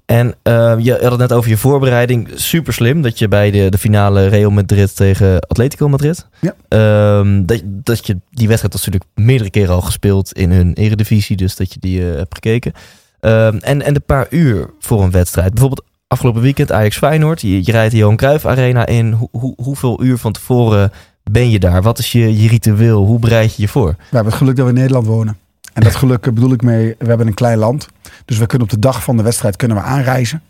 En 0.05 0.35
eh, 0.43 0.75
je 0.79 0.93
had 0.93 1.11
het 1.11 1.19
net 1.19 1.33
over 1.33 1.51
je 1.51 1.57
voorbereiding. 1.57 2.31
Super 2.35 2.73
slim 2.73 3.03
dat 3.03 3.19
je 3.19 3.29
bij 3.29 3.51
de, 3.51 3.69
de 3.69 3.79
finale 3.79 4.27
Real 4.27 4.51
Madrid 4.51 4.97
tegen 4.97 5.41
Atletico 5.41 5.89
Madrid. 5.89 6.27
Ja. 6.41 6.55
Ehm, 6.69 7.45
dat, 7.45 7.63
dat 7.65 8.07
je 8.07 8.19
die 8.31 8.49
wedstrijd 8.49 8.75
was 8.75 8.87
natuurlijk 8.87 9.11
meerdere 9.15 9.51
keren 9.51 9.75
al 9.75 9.81
gespeeld 9.81 10.33
in 10.33 10.51
hun 10.51 10.75
eredivisie. 10.75 11.37
Dus 11.37 11.57
dat 11.57 11.73
je 11.73 11.81
die 11.81 12.11
eh, 12.11 12.17
hebt 12.17 12.35
gekeken. 12.35 12.73
Ehm, 13.21 13.57
en, 13.57 13.83
en 13.83 13.95
de 13.95 14.01
paar 14.01 14.27
uur 14.31 14.71
voor 14.79 15.03
een 15.03 15.11
wedstrijd. 15.11 15.51
Bijvoorbeeld 15.51 15.85
afgelopen 16.07 16.43
weekend 16.43 16.73
Ajax 16.73 16.99
Feyenoord. 16.99 17.41
Je, 17.41 17.65
je 17.65 17.73
rijdt 17.73 17.93
de 17.93 17.99
Johan 17.99 18.17
Cruijff 18.17 18.47
Arena 18.47 18.87
in. 18.87 19.13
Hoe, 19.13 19.29
hoe, 19.31 19.55
hoeveel 19.57 20.03
uur 20.03 20.19
van 20.19 20.33
tevoren 20.33 20.93
ben 21.31 21.51
je 21.51 21.59
daar? 21.59 21.83
Wat 21.83 21.99
is 21.99 22.13
je, 22.13 22.43
je 22.43 22.49
ritueel? 22.49 23.05
Hoe 23.05 23.19
bereid 23.19 23.55
je 23.55 23.63
je 23.63 23.69
voor? 23.69 23.89
We 23.89 24.05
hebben 24.11 24.33
het 24.33 24.43
geluk 24.43 24.57
dat 24.57 24.65
we 24.65 24.73
in 24.73 24.79
Nederland 24.79 25.07
wonen. 25.07 25.37
En 25.75 25.83
dat 25.83 25.95
geluk 25.95 26.21
bedoel 26.21 26.53
ik 26.53 26.63
mee, 26.63 26.95
we 26.99 27.07
hebben 27.07 27.27
een 27.27 27.35
klein 27.35 27.59
land. 27.59 27.89
Dus 28.25 28.39
we 28.39 28.47
kunnen 28.47 28.67
op 28.67 28.73
de 28.73 28.79
dag 28.79 29.03
van 29.03 29.17
de 29.17 29.23
wedstrijd 29.23 29.57
kunnen 29.57 29.77
we 29.77 29.83
aanreizen. 29.83 30.43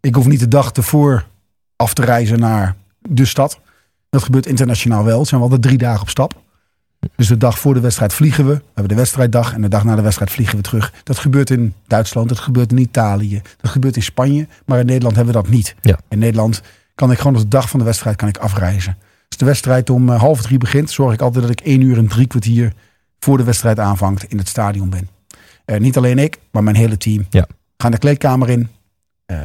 Ik 0.00 0.14
hoef 0.14 0.26
niet 0.26 0.40
de 0.40 0.48
dag 0.48 0.72
ervoor 0.72 1.26
af 1.76 1.94
te 1.94 2.04
reizen 2.04 2.40
naar 2.40 2.76
de 2.98 3.24
stad. 3.24 3.60
Dat 4.10 4.22
gebeurt 4.22 4.46
internationaal 4.46 5.04
wel. 5.04 5.18
Het 5.18 5.28
zijn 5.28 5.40
wel 5.40 5.50
de 5.50 5.58
drie 5.58 5.78
dagen 5.78 6.00
op 6.00 6.08
stap. 6.08 6.40
Dus 7.16 7.28
de 7.28 7.36
dag 7.36 7.58
voor 7.58 7.74
de 7.74 7.80
wedstrijd 7.80 8.12
vliegen 8.12 8.46
we. 8.46 8.54
We 8.54 8.62
hebben 8.64 8.88
de 8.88 8.94
wedstrijddag. 8.94 9.52
En 9.52 9.60
de 9.60 9.68
dag 9.68 9.84
na 9.84 9.96
de 9.96 10.02
wedstrijd 10.02 10.30
vliegen 10.30 10.56
we 10.56 10.62
terug. 10.62 10.92
Dat 11.04 11.18
gebeurt 11.18 11.50
in 11.50 11.74
Duitsland. 11.86 12.28
Dat 12.28 12.38
gebeurt 12.38 12.70
in 12.70 12.78
Italië. 12.78 13.42
Dat 13.60 13.70
gebeurt 13.70 13.96
in 13.96 14.02
Spanje. 14.02 14.46
Maar 14.64 14.78
in 14.78 14.86
Nederland 14.86 15.16
hebben 15.16 15.34
we 15.34 15.40
dat 15.42 15.50
niet. 15.50 15.74
Ja. 15.80 15.98
In 16.08 16.18
Nederland 16.18 16.62
kan 16.94 17.10
ik 17.10 17.18
gewoon 17.18 17.34
op 17.34 17.40
de 17.40 17.48
dag 17.48 17.68
van 17.68 17.78
de 17.78 17.84
wedstrijd 17.84 18.16
kan 18.16 18.28
ik 18.28 18.36
afreizen. 18.36 18.96
Als 19.28 19.38
de 19.38 19.44
wedstrijd 19.44 19.90
om 19.90 20.08
eh, 20.08 20.20
half 20.20 20.42
drie 20.42 20.58
begint, 20.58 20.90
zorg 20.90 21.12
ik 21.12 21.20
altijd 21.20 21.42
dat 21.42 21.52
ik 21.52 21.60
één 21.60 21.80
uur 21.80 21.98
en 21.98 22.08
drie 22.08 22.26
kwartier 22.26 22.72
voor 23.18 23.36
de 23.36 23.44
wedstrijd 23.44 23.78
aanvangt 23.78 24.24
in 24.24 24.38
het 24.38 24.48
stadion 24.48 24.90
ben. 24.90 25.08
Eh, 25.64 25.80
niet 25.80 25.96
alleen 25.96 26.18
ik, 26.18 26.38
maar 26.50 26.62
mijn 26.62 26.76
hele 26.76 26.96
team. 26.96 27.26
Ja. 27.30 27.46
Gaan 27.76 27.90
de 27.90 27.98
kleedkamer 27.98 28.48
in. 28.48 28.68
eh, 29.26 29.38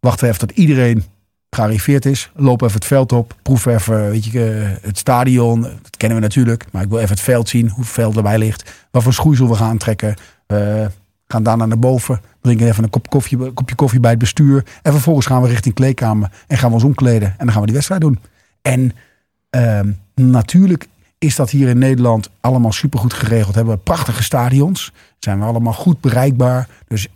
wachten 0.00 0.28
even 0.28 0.38
tot 0.38 0.50
iedereen 0.58 1.04
gearriveerd 1.50 2.04
is. 2.06 2.30
Lopen 2.34 2.66
even 2.66 2.78
het 2.78 2.88
veld 2.88 3.12
op. 3.12 3.34
Proeven 3.42 3.74
even 3.74 4.10
weet 4.10 4.24
je, 4.24 4.50
eh, 4.50 4.86
het 4.86 4.98
stadion. 4.98 5.60
Dat 5.60 5.96
kennen 5.96 6.18
we 6.18 6.24
natuurlijk. 6.24 6.64
Maar 6.72 6.82
ik 6.82 6.88
wil 6.88 6.98
even 6.98 7.10
het 7.10 7.20
veld 7.20 7.48
zien. 7.48 7.68
Hoe 7.68 7.80
het 7.84 7.92
veld 7.92 8.16
erbij 8.16 8.38
ligt. 8.38 8.86
Wat 8.90 9.02
voor 9.02 9.12
schoeisel 9.12 9.48
we 9.48 9.54
gaan 9.54 9.68
aantrekken. 9.70 10.14
Eh, 10.46 10.86
gaan 11.28 11.42
daarna 11.42 11.66
naar 11.66 11.78
boven. 11.78 12.20
Drinken 12.40 12.66
even 12.66 12.84
een 12.84 12.90
kop 12.90 13.08
koffie, 13.10 13.52
kopje 13.52 13.74
koffie 13.74 14.00
bij 14.00 14.10
het 14.10 14.18
bestuur. 14.18 14.64
En 14.82 14.92
vervolgens 14.92 15.26
gaan 15.26 15.42
we 15.42 15.48
richting 15.48 15.74
kleedkamer. 15.74 16.30
En 16.46 16.58
gaan 16.58 16.68
we 16.68 16.74
ons 16.74 16.84
omkleden. 16.84 17.28
En 17.28 17.34
dan 17.38 17.50
gaan 17.50 17.60
we 17.60 17.66
die 17.66 17.74
wedstrijd 17.74 18.00
doen. 18.00 18.18
En 18.62 18.92
ehm, 19.50 19.90
natuurlijk 20.14 20.86
is 21.18 21.36
dat 21.36 21.50
hier 21.50 21.68
in 21.68 21.78
Nederland 21.78 22.30
allemaal 22.40 22.72
supergoed 22.72 23.12
geregeld. 23.14 23.54
Hebben 23.54 23.74
we 23.74 23.80
prachtige 23.80 24.22
stadions. 24.22 24.92
Zijn 25.18 25.38
we 25.38 25.44
allemaal 25.44 25.72
goed 25.72 26.00
bereikbaar. 26.00 26.68
Dus 26.88 27.08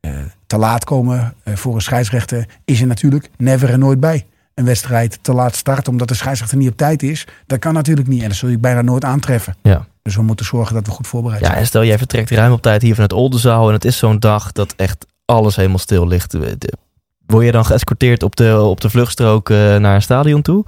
eh, 0.00 0.10
te 0.46 0.56
laat 0.56 0.84
komen 0.84 1.34
eh, 1.42 1.56
voor 1.56 1.74
een 1.74 1.82
scheidsrechter 1.82 2.46
is 2.64 2.80
er 2.80 2.86
natuurlijk 2.86 3.30
never 3.36 3.70
en 3.70 3.78
nooit 3.78 4.00
bij. 4.00 4.26
Een 4.54 4.64
wedstrijd 4.64 5.18
te 5.22 5.32
laat 5.32 5.56
starten 5.56 5.92
omdat 5.92 6.08
de 6.08 6.14
scheidsrechter 6.14 6.58
niet 6.58 6.70
op 6.70 6.76
tijd 6.76 7.02
is. 7.02 7.26
Dat 7.46 7.58
kan 7.58 7.74
natuurlijk 7.74 8.08
niet. 8.08 8.22
En 8.22 8.28
dat 8.28 8.36
zul 8.36 8.48
je 8.48 8.58
bijna 8.58 8.82
nooit 8.82 9.04
aantreffen. 9.04 9.56
Ja. 9.62 9.86
Dus 10.02 10.16
we 10.16 10.22
moeten 10.22 10.46
zorgen 10.46 10.74
dat 10.74 10.86
we 10.86 10.92
goed 10.92 11.06
voorbereid 11.06 11.40
Ja, 11.40 11.46
zijn. 11.46 11.58
en 11.58 11.66
stel 11.66 11.84
jij 11.84 11.98
vertrekt 11.98 12.30
ruim 12.30 12.52
op 12.52 12.62
tijd 12.62 12.82
hier 12.82 12.92
vanuit 12.92 13.12
Oldenzaal 13.12 13.66
en 13.68 13.72
het 13.72 13.84
is 13.84 13.96
zo'n 13.96 14.18
dag 14.18 14.52
dat 14.52 14.74
echt 14.76 15.06
alles 15.24 15.56
helemaal 15.56 15.78
stil 15.78 16.06
ligt. 16.06 16.36
Word 17.26 17.44
je 17.44 17.52
dan 17.52 17.64
geëscorteerd 17.64 18.22
op 18.22 18.36
de, 18.36 18.60
op 18.60 18.80
de 18.80 18.90
vluchtstrook 18.90 19.50
eh, 19.50 19.56
naar 19.76 19.94
een 19.94 20.02
stadion 20.02 20.42
toe? 20.42 20.64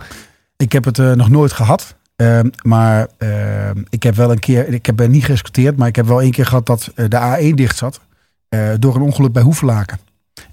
Ik 0.56 0.72
heb 0.72 0.84
het 0.84 0.98
nog 1.16 1.28
nooit 1.28 1.52
gehad. 1.52 1.96
Ehm, 2.16 2.48
maar 2.62 3.08
ehm, 3.18 3.82
ik 3.88 4.02
heb 4.02 4.14
wel 4.14 4.30
een 4.30 4.38
keer, 4.38 4.68
ik 4.68 4.86
heb 4.86 5.08
niet 5.08 5.24
geëscorteerd, 5.24 5.76
maar 5.76 5.88
ik 5.88 5.96
heb 5.96 6.06
wel 6.06 6.20
één 6.22 6.30
keer 6.30 6.46
gehad 6.46 6.66
dat 6.66 6.92
eh, 6.94 7.04
de 7.08 7.50
A1 7.52 7.54
dicht 7.54 7.76
zat. 7.76 8.00
eh, 8.48 8.70
door 8.78 8.94
een 8.94 9.02
ongeluk 9.02 9.32
bij 9.32 9.42
Hoevelaken. 9.42 9.98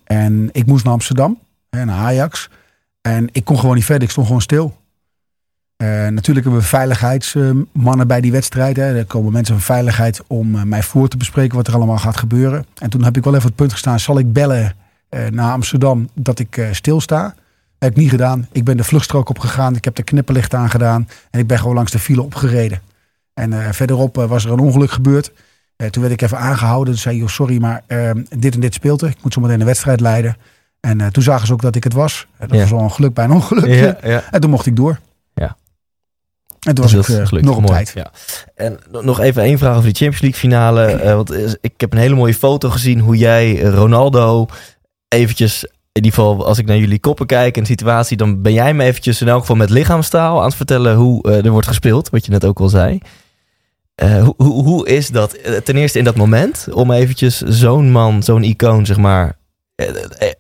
En 0.04 0.50
ik 0.52 0.66
moest 0.66 0.84
naar 0.84 0.94
Amsterdam, 0.94 1.40
hè, 1.70 1.86
naar 1.86 1.98
Ajax. 2.00 2.50
En 3.02 3.30
ik 3.32 3.46
kon 3.46 3.60
gewoon 3.60 3.76
niet 3.76 3.86
verder, 3.86 4.04
ik 4.04 4.10
stond 4.10 4.26
gewoon 4.28 4.42
stil. 4.42 4.78
Eh, 5.78 5.88
natuurlijk 5.88 6.46
hebben 6.46 6.62
we 6.62 6.68
veiligheidsmannen 6.68 8.08
bij 8.08 8.22
die 8.22 8.32
wedstrijd. 8.32 8.76
Hè. 8.76 8.98
Er 8.98 9.06
komen 9.06 9.32
mensen 9.32 9.54
van 9.56 9.64
veiligheid 9.64 10.22
om 10.28 10.68
mij 10.70 10.84
voor 10.84 11.08
te 11.08 11.18
bespreken 11.18 11.56
wat 11.58 11.68
er 11.68 11.74
allemaal 11.74 11.98
gaat 11.98 12.18
gebeuren. 12.18 12.66
En 12.78 12.90
toen 12.90 13.04
heb 13.04 13.18
ik 13.18 13.24
wel 13.24 13.36
even 13.36 13.48
het 13.48 13.56
punt 13.56 13.72
gestaan, 13.72 14.00
zal 14.00 14.20
ik 14.20 14.34
bellen 14.34 14.76
naar 15.30 15.52
Amsterdam 15.52 16.10
dat 16.14 16.40
ik 16.40 16.68
stilsta? 16.72 17.36
Heb 17.82 17.92
ik 17.92 17.98
niet 17.98 18.10
gedaan. 18.10 18.48
Ik 18.52 18.64
ben 18.64 18.78
de 18.78 18.84
vluchtstrook 18.84 19.30
opgegaan. 19.30 19.76
Ik 19.76 19.84
heb 19.86 19.96
de 19.96 20.04
knipperlicht 20.04 20.54
aangedaan. 20.54 21.08
En 21.32 21.40
ik 21.40 21.48
ben 21.48 21.60
gewoon 21.60 21.76
langs 21.76 21.92
de 21.92 22.00
file 22.00 22.22
opgereden. 22.22 22.82
En 23.34 23.54
eh, 23.54 23.72
verderop 23.72 24.18
eh, 24.18 24.26
was 24.26 24.46
er 24.46 24.52
een 24.52 24.60
ongeluk 24.60 24.92
gebeurd. 24.92 25.32
Eh, 25.76 25.88
toen 25.88 26.02
werd 26.02 26.14
ik 26.14 26.22
even 26.22 26.38
aangehouden. 26.38 26.94
Toen 26.94 27.02
zei 27.02 27.18
joh, 27.18 27.28
sorry, 27.28 27.58
maar 27.62 27.84
eh, 27.88 28.12
dit 28.38 28.54
en 28.54 28.60
dit 28.60 28.74
speelde. 28.74 29.08
Ik 29.08 29.18
moet 29.24 29.34
zo 29.34 29.42
meteen 29.42 29.60
een 29.60 29.66
wedstrijd 29.66 30.00
leiden. 30.00 30.38
En 30.80 31.12
toen 31.12 31.24
zagen 31.24 31.48
ze 31.48 31.54
ook 31.54 31.62
dat 31.62 31.76
ik 31.76 31.84
het 31.84 31.94
was. 31.94 32.28
Dat 32.40 32.52
Ja. 32.52 32.58
was 32.60 32.70
wel 32.72 32.80
een 32.80 32.92
geluk 32.92 33.14
bij 33.14 33.24
een 33.26 33.32
ongeluk. 33.32 33.66
ja. 34.04 34.24
En 34.32 34.42
toen 34.42 34.50
mocht 34.50 34.66
ik 34.66 34.76
door. 34.76 35.00
Ja. 35.34 35.56
En 36.60 36.76
toen 36.76 36.84
was 36.84 36.94
Dat 36.94 37.08
ik 37.10 37.28
gelukt. 37.28 37.46
nog 37.46 37.56
op 37.56 37.62
Mooi. 37.62 37.74
tijd. 37.74 37.92
Ja. 37.96 38.12
En 38.56 38.80
no- 38.92 39.02
nog 39.02 39.20
even 39.20 39.44
één 39.44 39.58
vraag 39.58 39.72
over 39.78 39.84
die 39.84 39.96
Champions 39.96 40.22
League 40.22 40.40
finale. 40.40 41.14
Want 41.16 41.58
ik 41.62 41.74
heb 41.82 41.92
een 41.94 42.00
hele 42.00 42.16
mooie 42.16 42.34
foto 42.34 42.70
gezien 42.70 43.00
hoe 43.00 43.18
jij 43.18 43.60
Ronaldo 43.62 44.48
eventjes... 45.08 45.66
In 45.94 46.04
ieder 46.04 46.20
geval, 46.20 46.46
als 46.46 46.58
ik 46.58 46.66
naar 46.66 46.78
jullie 46.78 47.00
koppen 47.00 47.26
kijk 47.26 47.58
en 47.58 47.66
situatie, 47.66 48.18
dan 48.18 48.42
ben 48.42 48.54
jij 48.54 48.74
me 48.74 48.84
eventjes 48.84 49.22
in 49.22 49.28
elk 49.28 49.40
geval 49.40 49.56
met 49.56 49.70
lichaamstaal 49.70 50.40
aan 50.40 50.46
het 50.46 50.56
vertellen 50.56 50.96
hoe 50.96 51.24
eh, 51.24 51.46
er 51.46 51.52
wordt 51.52 51.68
gespeeld, 51.68 52.10
wat 52.10 52.26
je 52.26 52.32
net 52.32 52.46
ook 52.46 52.60
al 52.60 52.70
zei. 52.70 53.00
Eh, 53.96 54.24
hoe, 54.24 54.34
hoe, 54.38 54.64
hoe 54.64 54.88
is 54.88 55.10
dat 55.10 55.34
eh, 55.34 55.56
ten 55.56 55.76
eerste 55.76 55.98
in 55.98 56.04
dat 56.04 56.16
moment 56.16 56.68
om 56.74 56.92
eventjes 56.92 57.38
zo'n 57.38 57.92
man, 57.92 58.24
zo'n 58.24 58.44
icoon, 58.44 58.86
zeg 58.86 58.98
maar, 58.98 59.38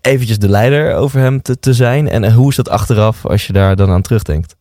eventjes 0.01 0.39
de 0.39 0.49
leider 0.49 0.95
over 0.95 1.19
hem 1.19 1.41
te, 1.41 1.59
te 1.59 1.73
zijn? 1.73 2.09
En 2.09 2.33
hoe 2.33 2.49
is 2.49 2.55
dat 2.55 2.69
achteraf 2.69 3.25
als 3.25 3.47
je 3.47 3.53
daar 3.53 3.75
dan 3.75 3.89
aan 3.89 4.01
terugdenkt? 4.01 4.55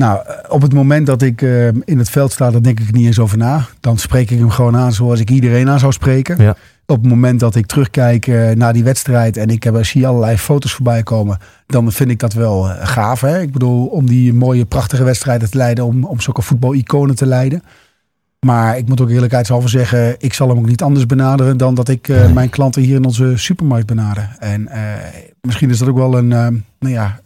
Nou, 0.00 0.20
op 0.48 0.62
het 0.62 0.72
moment 0.74 1.06
dat 1.06 1.22
ik 1.22 1.42
eh, 1.42 1.66
in 1.66 1.98
het 1.98 2.10
veld 2.10 2.32
sta, 2.32 2.50
dan 2.50 2.62
denk 2.62 2.80
ik 2.80 2.86
er 2.86 2.92
niet 2.92 3.06
eens 3.06 3.18
over 3.18 3.38
na. 3.38 3.66
Dan 3.80 3.98
spreek 3.98 4.30
ik 4.30 4.38
hem 4.38 4.50
gewoon 4.50 4.76
aan 4.76 4.92
zoals 4.92 5.20
ik 5.20 5.30
iedereen 5.30 5.68
aan 5.68 5.78
zou 5.78 5.92
spreken. 5.92 6.42
Ja. 6.42 6.56
Op 6.86 6.96
het 7.02 7.08
moment 7.10 7.40
dat 7.40 7.54
ik 7.54 7.66
terugkijk 7.66 8.26
eh, 8.26 8.50
naar 8.50 8.72
die 8.72 8.84
wedstrijd 8.84 9.36
en 9.36 9.48
ik 9.48 9.62
heb, 9.62 9.84
zie 9.84 10.06
allerlei 10.06 10.36
foto's 10.38 10.72
voorbij 10.72 11.02
komen, 11.02 11.38
dan 11.66 11.92
vind 11.92 12.10
ik 12.10 12.18
dat 12.18 12.32
wel 12.32 12.70
eh, 12.70 12.86
gaaf. 12.86 13.20
Hè? 13.20 13.40
Ik 13.40 13.52
bedoel, 13.52 13.86
om 13.86 14.06
die 14.06 14.32
mooie, 14.32 14.64
prachtige 14.64 15.04
wedstrijden 15.04 15.50
te 15.50 15.56
leiden, 15.56 15.84
om, 15.84 16.04
om 16.04 16.20
zulke 16.20 16.42
voetbaliconen 16.42 17.14
te 17.14 17.26
leiden. 17.26 17.62
Maar 18.46 18.78
ik 18.78 18.88
moet 18.88 19.00
ook 19.00 19.10
eerlijkheidshalve 19.10 19.68
zeggen, 19.68 20.14
ik 20.18 20.34
zal 20.34 20.48
hem 20.48 20.58
ook 20.58 20.66
niet 20.66 20.82
anders 20.82 21.06
benaderen 21.06 21.56
dan 21.56 21.74
dat 21.74 21.88
ik 21.88 22.08
Nee. 22.08 22.28
mijn 22.32 22.50
klanten 22.50 22.82
hier 22.82 22.96
in 22.96 23.04
onze 23.04 23.32
supermarkt 23.36 23.86
benader. 23.86 24.36
En 24.38 24.68
misschien 25.40 25.70
is 25.70 25.78
dat 25.78 25.88
ook 25.88 25.96
wel 25.96 26.18
een, 26.18 26.28
nou 26.28 26.62
ja, 26.78 27.20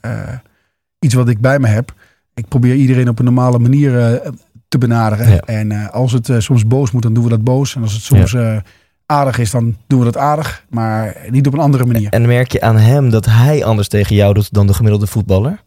iets 0.98 1.14
wat 1.14 1.28
ik 1.28 1.40
bij 1.40 1.58
me 1.58 1.66
heb. 1.66 1.94
Ik 2.38 2.48
probeer 2.48 2.74
iedereen 2.74 3.08
op 3.08 3.18
een 3.18 3.24
normale 3.24 3.58
manier 3.58 3.98
eh, 3.98 4.30
te 4.68 4.78
benaderen. 4.78 5.30
Ja. 5.30 5.40
En 5.40 5.72
eh, 5.72 5.88
als 5.90 6.12
het 6.12 6.28
eh, 6.28 6.38
soms 6.38 6.66
boos 6.66 6.90
moet, 6.90 7.02
dan 7.02 7.14
doen 7.14 7.24
we 7.24 7.30
dat 7.30 7.44
boos. 7.44 7.74
En 7.74 7.82
als 7.82 7.92
het 7.92 8.02
soms 8.02 8.36
aardig 9.06 9.38
is, 9.38 9.50
dan 9.50 9.76
doen 9.86 9.98
we 9.98 10.04
dat 10.04 10.16
aardig. 10.16 10.64
Maar 10.70 11.16
niet 11.30 11.46
op 11.46 11.52
een 11.52 11.58
andere 11.58 11.86
manier. 11.86 12.10
En 12.10 12.26
merk 12.26 12.52
je 12.52 12.60
aan 12.60 12.76
hem 12.76 13.10
dat 13.10 13.24
hij 13.24 13.64
anders 13.64 13.88
tegen 13.88 14.16
jou 14.16 14.34
doet 14.34 14.52
dan 14.52 14.66
de 14.66 14.74
gemiddelde 14.74 15.06
voetballer? 15.06 15.62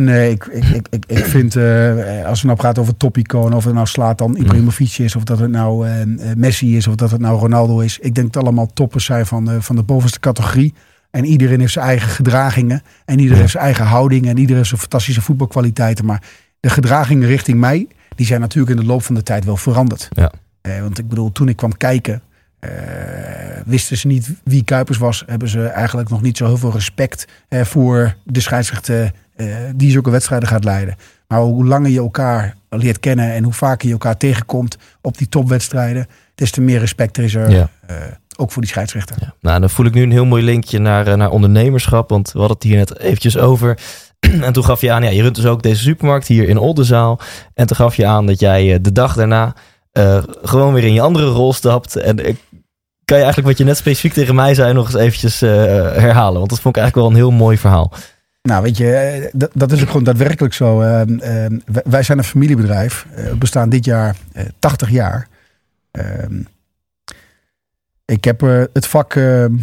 Nee, 0.00 0.30
ik, 0.30 0.44
ik, 0.46 0.86
ik, 0.90 1.04
ik, 1.06 1.24
vind, 1.24 1.56
als 2.26 2.40
we 2.40 2.46
nou 2.46 2.58
praten 2.58 2.82
over 2.82 2.96
topiconen, 2.96 3.56
of 3.56 3.64
het 3.64 3.74
nou 3.74 3.86
slaat 3.86 4.18
dan 4.18 4.36
Ibrahimovic 4.36 4.98
is, 4.98 5.16
of 5.16 5.24
dat 5.24 5.38
het 5.38 5.50
nou 5.50 5.86
Messi 6.36 6.76
is, 6.76 6.86
of 6.86 6.94
dat 6.94 7.10
het 7.10 7.20
nou 7.20 7.38
Ronaldo 7.38 7.78
is. 7.78 7.98
Ik 7.98 8.14
denk 8.14 8.14
dat 8.14 8.34
het 8.34 8.36
allemaal 8.36 8.66
toppers 8.66 9.04
zijn 9.04 9.26
van, 9.26 9.62
van 9.62 9.76
de 9.76 9.82
bovenste 9.82 10.20
categorie. 10.20 10.74
En 11.14 11.24
iedereen 11.24 11.60
heeft 11.60 11.72
zijn 11.72 11.86
eigen 11.86 12.08
gedragingen. 12.08 12.82
En 13.04 13.18
iedereen 13.18 13.40
heeft 13.40 13.52
zijn 13.52 13.64
eigen 13.64 13.84
houding. 13.84 14.22
En 14.26 14.36
iedereen 14.36 14.56
heeft 14.56 14.68
zijn 14.68 14.80
fantastische 14.80 15.22
voetbalkwaliteiten. 15.22 16.04
Maar 16.04 16.22
de 16.60 16.68
gedragingen 16.68 17.28
richting 17.28 17.58
mij, 17.58 17.86
die 18.14 18.26
zijn 18.26 18.40
natuurlijk 18.40 18.76
in 18.76 18.82
de 18.82 18.86
loop 18.92 19.02
van 19.02 19.14
de 19.14 19.22
tijd 19.22 19.44
wel 19.44 19.56
veranderd. 19.56 20.08
Ja. 20.10 20.32
Eh, 20.60 20.80
want 20.80 20.98
ik 20.98 21.08
bedoel, 21.08 21.32
toen 21.32 21.48
ik 21.48 21.56
kwam 21.56 21.76
kijken, 21.76 22.22
eh, 22.58 22.70
wisten 23.64 23.96
ze 23.96 24.06
niet 24.06 24.30
wie 24.44 24.64
Kuipers 24.64 24.98
was. 24.98 25.24
Hebben 25.26 25.48
ze 25.48 25.66
eigenlijk 25.66 26.08
nog 26.08 26.22
niet 26.22 26.36
zo 26.36 26.46
heel 26.46 26.56
veel 26.56 26.72
respect 26.72 27.26
eh, 27.48 27.64
voor 27.64 28.14
de 28.24 28.40
scheidsrechter 28.40 29.12
die 29.74 29.90
zulke 29.90 30.10
wedstrijden 30.10 30.48
gaat 30.48 30.64
leiden. 30.64 30.96
Maar 31.28 31.40
hoe 31.40 31.64
langer 31.64 31.90
je 31.90 31.98
elkaar 31.98 32.54
leert 32.68 33.00
kennen 33.00 33.32
en 33.32 33.44
hoe 33.44 33.52
vaker 33.52 33.86
je 33.86 33.92
elkaar 33.92 34.16
tegenkomt 34.16 34.76
op 35.00 35.18
die 35.18 35.28
topwedstrijden, 35.28 36.06
des 36.34 36.50
te 36.50 36.60
meer 36.60 36.78
respect 36.78 37.16
er 37.16 37.24
is 37.24 37.34
er 37.34 37.50
Ja. 37.50 37.70
Ook 38.36 38.52
voor 38.52 38.62
die 38.62 38.70
scheidsrechter. 38.70 39.16
Ja. 39.20 39.34
Nou, 39.40 39.60
dan 39.60 39.70
voel 39.70 39.86
ik 39.86 39.94
nu 39.94 40.02
een 40.02 40.10
heel 40.10 40.24
mooi 40.24 40.42
linkje 40.42 40.78
naar, 40.78 41.06
eh, 41.06 41.14
naar 41.14 41.30
ondernemerschap. 41.30 42.08
Want 42.10 42.32
we 42.32 42.38
hadden 42.38 42.56
het 42.56 42.66
hier 42.66 42.76
net 42.76 42.98
eventjes 42.98 43.38
over. 43.38 43.78
En 44.42 44.52
toen 44.52 44.64
gaf 44.64 44.80
je 44.80 44.92
aan, 44.92 45.02
ja, 45.02 45.10
je 45.10 45.22
runt 45.22 45.34
dus 45.34 45.46
ook 45.46 45.62
deze 45.62 45.82
supermarkt 45.82 46.26
hier 46.26 46.48
in 46.48 46.58
Oldenzaal. 46.58 47.20
En 47.54 47.66
toen 47.66 47.76
gaf 47.76 47.96
je 47.96 48.06
aan 48.06 48.26
dat 48.26 48.40
jij 48.40 48.72
eh, 48.74 48.78
de 48.82 48.92
dag 48.92 49.14
daarna 49.14 49.54
eh, 49.92 50.22
gewoon 50.42 50.74
weer 50.74 50.84
in 50.84 50.92
je 50.94 51.00
andere 51.00 51.26
rol 51.26 51.52
stapt. 51.52 51.96
En 51.96 52.18
ik 52.28 52.36
kan 53.04 53.16
je 53.18 53.22
eigenlijk 53.24 53.46
wat 53.46 53.58
je 53.58 53.64
net 53.64 53.76
specifiek 53.76 54.12
tegen 54.12 54.34
mij 54.34 54.54
zei 54.54 54.72
nog 54.72 54.86
eens 54.86 54.94
eventjes 54.94 55.40
herhalen? 55.40 56.38
Want 56.38 56.50
dat 56.50 56.60
vond 56.60 56.76
ik 56.76 56.82
eigenlijk 56.82 56.94
wel 56.94 57.06
een 57.06 57.28
heel 57.28 57.38
mooi 57.38 57.58
verhaal. 57.58 57.92
Nou, 58.42 58.62
weet 58.62 58.76
je, 58.76 59.30
dat, 59.32 59.50
dat 59.54 59.72
is 59.72 59.80
ook 59.80 59.86
gewoon 59.86 60.04
daadwerkelijk 60.04 60.54
zo. 60.54 60.80
Ehm, 60.80 61.18
ehm, 61.18 61.58
wij- 61.84 62.02
zijn 62.02 62.18
een 62.18 62.24
familiebedrijf. 62.24 63.06
We 63.14 63.36
bestaan 63.36 63.68
dit 63.68 63.84
jaar 63.84 64.16
eh, 64.32 64.44
80 64.58 64.90
jaar. 64.90 65.28
Ehm, 65.90 66.42
ik 68.04 68.24
heb 68.24 68.42
eh, 68.42 68.62
het 68.72 68.86
vak 68.86 69.14
ehm, 69.14 69.54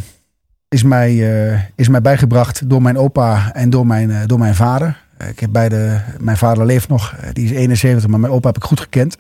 is, 0.68 0.84
mij, 0.84 1.10
eh, 1.52 1.60
is 1.76 1.88
mij 1.88 2.02
bijgebracht 2.02 2.70
door 2.70 2.82
mijn 2.82 2.98
opa 2.98 3.54
en 3.54 3.70
door 3.70 3.88
mijn, 3.88 4.12
eh, 4.12 4.26
door 4.26 4.40
mijn 4.40 4.56
vader. 4.56 5.10
Eh, 5.22 5.30
ik 5.30 5.40
heb 5.40 5.52
beide, 5.52 6.02
mijn 6.20 6.38
vader 6.38 6.66
leeft 6.66 6.88
nog, 6.88 7.14
eh, 7.14 7.30
die 7.34 7.46
is 7.46 7.52
71, 7.52 8.10
maar 8.10 8.20
mijn 8.20 8.34
opa 8.34 8.48
heb 8.48 8.58
ik 8.58 8.64
goed 8.64 8.80
gekend. 8.80 9.18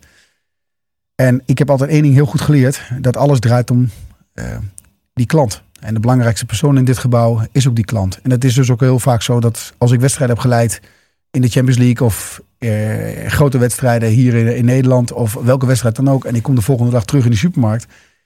En 1.15 1.41
ik 1.45 1.57
heb 1.57 1.69
altijd 1.69 1.89
één 1.89 2.01
ding 2.01 2.13
heel 2.13 2.26
goed 2.26 2.41
geleerd: 2.41 2.82
dat 2.99 3.17
alles 3.17 3.39
draait 3.39 3.72
om 3.72 3.89
eh, 4.34 4.57
die 5.13 5.26
klant. 5.26 5.63
En 5.80 5.93
de 5.93 5.99
belangrijkste 5.99 6.45
persoon 6.45 6.78
in 6.78 6.86
dit 6.86 6.97
gebouw 6.97 7.41
is 7.51 7.67
ook 7.67 7.76
die 7.76 7.86
klant. 7.86 8.19
En 8.22 8.32
het 8.32 8.43
is 8.43 8.53
dus 8.53 8.72
ook 8.72 8.80
heel 8.80 8.99
vaak 8.99 9.22
zo 9.22 9.39
dat 9.39 9.74
als 9.78 9.91
ik 9.91 9.99
wedstrijden 9.99 10.36
heb 10.36 10.45
geleid 10.45 10.82
in 11.32 11.41
de 11.41 11.47
Champions 11.47 11.80
League 11.80 12.07
of 12.07 12.41
eh, 12.57 13.28
grote 13.28 13.57
wedstrijden 13.57 14.09
hier 14.09 14.34
in, 14.34 14.55
in 14.55 14.65
Nederland 14.65 15.11
of 15.11 15.34
welke 15.34 15.65
wedstrijd 15.65 15.95
dan 15.95 16.09
ook. 16.09 16.26
En 16.26 16.36
ik 16.36 16.43
kom 16.43 16.55
de 16.55 16.61
volgende 16.61 16.91
dag 16.91 17.05
terug 17.05 17.26
in 17.26 17.32
de 17.32 17.38
supermarkt. 17.38 17.86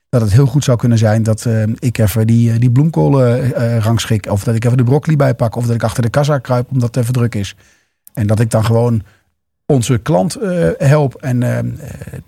Dat 0.10 0.22
het 0.22 0.34
heel 0.34 0.46
goed 0.46 0.64
zou 0.64 0.78
kunnen 0.78 0.98
zijn 0.98 1.24
dat 1.24 1.46
eh, 1.46 1.64
ik 1.80 1.98
even 1.98 2.28
die, 2.28 2.52
eh, 2.52 2.60
die 2.60 2.72
bloemkolen 2.72 3.56
eh, 3.56 3.78
rangschik. 3.78 4.28
Of 4.30 4.44
dat 4.44 4.56
ik 4.56 4.66
even 4.66 4.78
de 4.78 4.84
broccoli 4.84 5.16
bijpak. 5.16 5.56
Of 5.56 5.66
dat 5.66 5.76
ik 5.76 5.84
achter 5.84 6.04
de 6.04 6.10
kassa 6.10 6.38
kruip 6.38 6.68
omdat 6.72 6.96
het 6.96 6.98
even 6.98 7.14
druk 7.14 7.36
is. 7.36 7.56
En 8.14 8.28
dat 8.28 8.40
ik 8.40 8.52
dan 8.52 8.66
gewoon 8.66 9.04
onze 9.66 9.98
klant 9.98 10.38
help. 10.78 11.16
En 11.16 11.80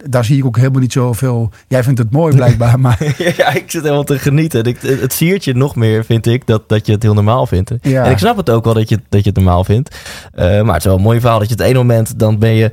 daar 0.10 0.26
zie 0.26 0.38
ik 0.38 0.46
ook 0.46 0.58
helemaal 0.58 0.82
niet 0.82 0.92
zoveel. 0.92 1.52
Jij 1.68 1.84
vindt 1.84 2.00
het 2.00 2.12
mooi 2.12 2.36
blijkbaar, 2.36 2.80
maar 2.86 3.14
ja, 3.38 3.54
ik 3.54 3.72
zit 3.72 3.82
helemaal 3.82 4.04
te 4.04 4.20
genieten. 4.20 4.64
Ik, 4.64 4.82
het 4.82 5.14
siert 5.14 5.44
je 5.44 5.54
nog 5.54 5.76
meer, 5.76 6.06
vind 6.06 6.26
ik, 6.26 6.48
dat, 6.48 6.70
dat 6.70 6.86
je 6.86 6.92
het 6.92 7.04
heel 7.04 7.14
normaal 7.14 7.48
vindt. 7.48 7.72
ja. 7.82 8.06
En 8.06 8.12
ik 8.12 8.18
snap 8.18 8.38
het 8.38 8.50
ook 8.50 8.64
wel 8.64 8.74
dat 8.74 8.90
je, 8.90 9.00
dat 9.10 9.24
je 9.24 9.30
het 9.30 9.36
normaal 9.36 9.64
vindt. 9.64 9.96
Maar 10.36 10.66
het 10.66 10.76
is 10.76 10.84
wel 10.84 10.96
een 10.96 11.02
mooi 11.02 11.20
verhaal 11.20 11.40
dat 11.40 11.50
je 11.50 11.56
het 11.56 11.64
ene 11.64 11.78
moment, 11.78 12.20
dan 12.20 12.40
ben 12.40 12.54
je... 12.54 12.72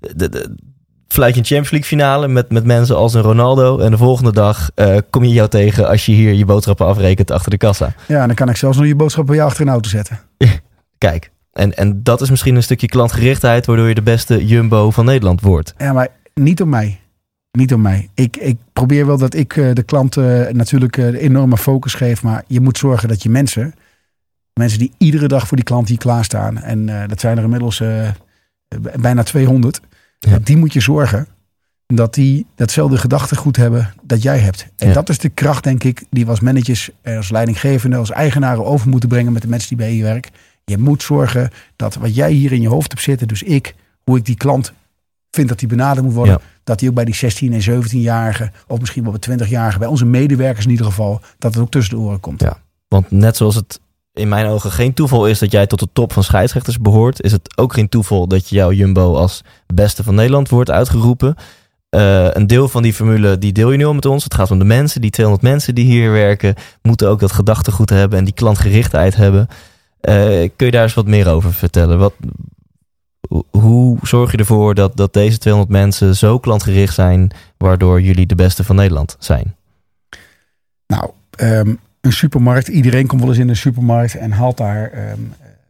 De, 0.00 0.28
de, 0.28 0.56
fluit 1.08 1.34
je 1.34 1.40
een 1.40 1.46
Champions 1.46 1.70
League 1.70 1.88
finale 1.88 2.28
met, 2.28 2.50
met 2.50 2.64
mensen 2.64 2.96
als 2.96 3.14
een 3.14 3.22
Ronaldo. 3.22 3.78
En 3.78 3.90
de 3.90 3.96
volgende 3.96 4.32
dag 4.32 4.70
eh, 4.74 4.96
kom 5.10 5.24
je 5.24 5.32
jou 5.32 5.48
tegen 5.48 5.88
als 5.88 6.06
je 6.06 6.12
hier 6.12 6.32
je 6.32 6.44
boodschappen 6.44 6.86
afrekent 6.86 7.30
achter 7.30 7.50
de 7.50 7.56
kassa. 7.56 7.94
ja, 8.06 8.26
dan 8.26 8.34
kan 8.34 8.48
ik 8.48 8.56
zelfs 8.56 8.76
nog 8.76 8.86
je 8.86 8.94
boodschap 8.94 9.26
bij 9.26 9.36
jou 9.36 9.48
achter 9.48 9.66
een 9.66 9.72
auto 9.72 9.88
zetten. 9.88 10.20
Kijk, 10.98 11.30
en, 11.52 11.76
en 11.76 12.02
dat 12.02 12.20
is 12.20 12.30
misschien 12.30 12.56
een 12.56 12.62
stukje 12.62 12.86
klantgerichtheid... 12.86 13.66
waardoor 13.66 13.88
je 13.88 13.94
de 13.94 14.02
beste 14.02 14.46
Jumbo 14.46 14.90
van 14.90 15.04
Nederland 15.04 15.40
wordt. 15.40 15.74
Ja, 15.78 15.92
maar 15.92 16.08
niet 16.34 16.62
om 16.62 16.68
mij. 16.68 17.00
Niet 17.50 17.72
om 17.72 17.80
mij. 17.80 18.08
Ik, 18.14 18.36
ik 18.36 18.56
probeer 18.72 19.06
wel 19.06 19.18
dat 19.18 19.34
ik 19.34 19.56
eh, 19.56 19.72
de 19.72 19.82
klant 19.82 20.16
eh, 20.16 20.48
natuurlijk 20.48 20.94
de 20.94 21.18
enorme 21.18 21.56
focus 21.56 21.94
geef. 21.94 22.22
Maar 22.22 22.44
je 22.46 22.60
moet 22.60 22.78
zorgen 22.78 23.08
dat 23.08 23.22
je 23.22 23.28
mensen, 23.28 23.74
mensen 24.52 24.78
die 24.78 24.92
iedere 24.98 25.28
dag 25.28 25.46
voor 25.46 25.56
die 25.56 25.66
klant 25.66 25.88
hier 25.88 25.98
klaarstaan. 25.98 26.58
En 26.58 26.86
dat 27.08 27.20
zijn 27.20 27.36
er 27.36 27.44
inmiddels 27.44 27.82
bijna 29.00 29.22
200. 29.22 29.80
Ja. 30.18 30.38
Die 30.42 30.56
moet 30.56 30.72
je 30.72 30.80
zorgen 30.80 31.26
dat 31.86 32.14
die 32.14 32.46
datzelfde 32.54 32.98
gedachtegoed 32.98 33.56
hebben 33.56 33.92
dat 34.02 34.22
jij 34.22 34.38
hebt. 34.38 34.66
En 34.76 34.88
Ja. 34.88 34.92
dat 34.94 35.08
is 35.08 35.18
de 35.18 35.28
kracht, 35.28 35.64
denk 35.64 35.84
ik, 35.84 36.04
die 36.10 36.24
we 36.24 36.30
als 36.30 36.40
managers, 36.40 36.90
als 37.04 37.30
leidinggevende, 37.30 37.96
als 37.96 38.10
eigenaren 38.10 38.64
over 38.64 38.88
moeten 38.88 39.08
brengen 39.08 39.32
met 39.32 39.42
de 39.42 39.48
mensen 39.48 39.68
die 39.68 39.76
bij 39.78 39.94
je 39.94 40.02
werken. 40.02 40.32
Je 40.64 40.78
moet 40.78 41.02
zorgen 41.02 41.50
dat 41.76 41.94
wat 41.94 42.14
jij 42.14 42.32
hier 42.32 42.52
in 42.52 42.60
je 42.60 42.68
hoofd 42.68 42.90
hebt 42.90 43.02
zitten, 43.04 43.28
dus 43.28 43.42
ik, 43.42 43.74
hoe 44.04 44.16
ik 44.18 44.24
die 44.24 44.36
klant 44.36 44.72
vind 45.30 45.48
dat 45.48 45.58
die 45.58 45.68
benaderd 45.68 46.06
moet 46.06 46.14
worden, 46.14 46.34
Ja. 46.34 46.46
dat 46.64 46.78
die 46.78 46.88
ook 46.88 46.94
bij 46.94 47.04
die 47.04 47.14
16 47.14 47.52
en 47.52 47.62
17-jarigen, 47.62 48.52
of 48.66 48.78
misschien 48.80 49.02
wel 49.02 49.12
bij 49.18 49.36
20-jarigen, 49.36 49.78
bij 49.78 49.88
onze 49.88 50.04
medewerkers 50.06 50.64
in 50.64 50.70
ieder 50.70 50.86
geval, 50.86 51.20
dat 51.38 51.54
het 51.54 51.62
ook 51.62 51.70
tussen 51.70 51.94
de 51.96 52.00
oren 52.00 52.20
komt. 52.20 52.40
Ja. 52.40 52.58
Want 52.88 53.10
net 53.10 53.36
zoals 53.36 53.54
het 53.54 53.80
in 54.18 54.28
mijn 54.28 54.46
ogen 54.46 54.70
geen 54.72 54.94
toeval 54.94 55.26
is 55.26 55.38
dat 55.38 55.52
jij 55.52 55.66
tot 55.66 55.78
de 55.80 55.88
top 55.92 56.12
van 56.12 56.22
scheidsrechters 56.22 56.78
behoort, 56.80 57.22
is 57.22 57.32
het 57.32 57.58
ook 57.58 57.72
geen 57.74 57.88
toeval 57.88 58.26
dat 58.28 58.48
jouw 58.48 58.72
Jumbo 58.72 59.14
als 59.14 59.40
beste 59.66 60.02
van 60.04 60.14
Nederland 60.14 60.48
wordt 60.48 60.70
uitgeroepen. 60.70 61.34
Eh, 61.88 62.28
een 62.30 62.46
deel 62.46 62.68
van 62.68 62.82
die 62.82 62.94
formule 62.94 63.38
die 63.38 63.52
deel 63.52 63.70
je 63.70 63.76
nu 63.78 63.84
al 63.84 63.94
met 63.94 64.06
ons. 64.06 64.24
Het 64.24 64.34
gaat 64.34 64.50
om 64.50 64.58
de 64.58 64.64
mensen, 64.64 65.00
die 65.00 65.10
200 65.10 65.48
mensen 65.50 65.74
die 65.74 65.84
hier 65.84 66.10
werken, 66.12 66.54
moeten 66.82 67.08
ook 67.08 67.20
dat 67.20 67.32
gedachtegoed 67.32 67.90
hebben 67.90 68.18
en 68.18 68.24
die 68.24 68.34
klantgerichtheid 68.34 69.16
hebben. 69.16 69.48
Eh, 70.00 70.14
kun 70.56 70.66
je 70.66 70.70
daar 70.70 70.82
eens 70.82 70.94
wat 70.94 71.06
meer 71.06 71.28
over 71.28 71.52
vertellen? 71.52 71.98
Wat, 71.98 72.12
hoe- 73.50 73.98
zorg 74.02 74.30
je 74.32 74.36
ervoor 74.38 74.74
dat, 74.74 74.96
dat 74.96 75.12
deze 75.12 75.38
200 75.38 75.72
mensen 75.72 76.16
zo 76.16 76.38
klantgericht 76.38 76.94
zijn, 76.94 77.30
waardoor 77.56 78.00
jullie 78.00 78.26
de 78.26 78.34
beste 78.34 78.64
van 78.64 78.76
Nederland 78.76 79.16
zijn? 79.18 79.56
Nou, 80.86 81.10
ehm, 81.30 81.74
een 82.00 82.12
supermarkt. 82.12 82.68
Iedereen 82.68 83.06
komt 83.06 83.20
wel 83.20 83.30
eens 83.30 83.38
in 83.38 83.48
een 83.48 83.56
supermarkt 83.56 84.14
en 84.14 84.32
haalt 84.32 84.56
daar 84.56 84.90
ehm, 84.90 85.20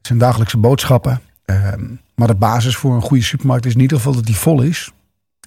zijn 0.02 0.18
dagelijkse 0.18 0.56
boodschappen. 0.56 1.20
Ehm, 1.44 1.84
maar 2.14 2.28
de 2.28 2.34
basis 2.34 2.76
voor 2.76 2.94
een 2.94 3.02
goede 3.02 3.22
supermarkt 3.22 3.66
is 3.66 3.74
in 3.74 3.80
ieder 3.80 3.96
geval 3.96 4.14
dat 4.14 4.26
die 4.26 4.36
vol 4.36 4.62
is, 4.62 4.92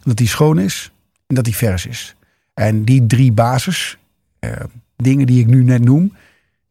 dat 0.04 0.18
die 0.18 0.28
schoon 0.28 0.60
is 0.60 0.92
en 1.28 1.36
dat 1.36 1.44
die 1.44 1.56
vers 1.56 1.86
is. 1.86 2.16
En 2.54 2.84
die 2.84 3.06
drie 3.06 3.32
basis 3.32 3.98
ehm, 4.40 4.66
dingen 4.96 5.26
die 5.26 5.40
ik 5.40 5.48
nu 5.48 5.64
net 5.64 5.84
noem, 5.84 6.14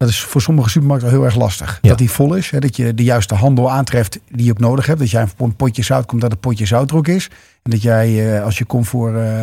dat 0.01 0.09
is 0.09 0.21
voor 0.21 0.41
sommige 0.41 0.69
supermarkten 0.69 1.11
heel 1.11 1.25
erg 1.25 1.37
lastig. 1.37 1.79
Ja. 1.83 1.89
Dat 1.89 1.99
die 1.99 2.11
vol 2.11 2.35
is, 2.35 2.51
hè, 2.51 2.59
dat 2.59 2.77
je 2.77 2.95
de 2.95 3.05
juiste 3.05 3.35
handel 3.35 3.71
aantreft 3.71 4.19
die 4.29 4.45
je 4.45 4.51
ook 4.51 4.59
nodig 4.59 4.87
hebt. 4.87 4.99
Dat 4.99 5.11
jij 5.11 5.27
voor 5.27 5.47
een 5.47 5.57
potje 5.57 5.83
zout 5.83 6.07
komt, 6.07 6.21
dat 6.21 6.31
het 6.31 6.41
potje 6.41 6.67
zout 6.67 6.91
er 6.91 6.97
ook 6.97 7.09
is. 7.09 7.29
En 7.63 7.71
dat 7.71 7.83
jij, 7.83 8.37
eh, 8.37 8.45
als 8.45 8.59
je 8.59 8.65
komt 8.65 8.89
voor 8.89 9.17
eh, 9.17 9.41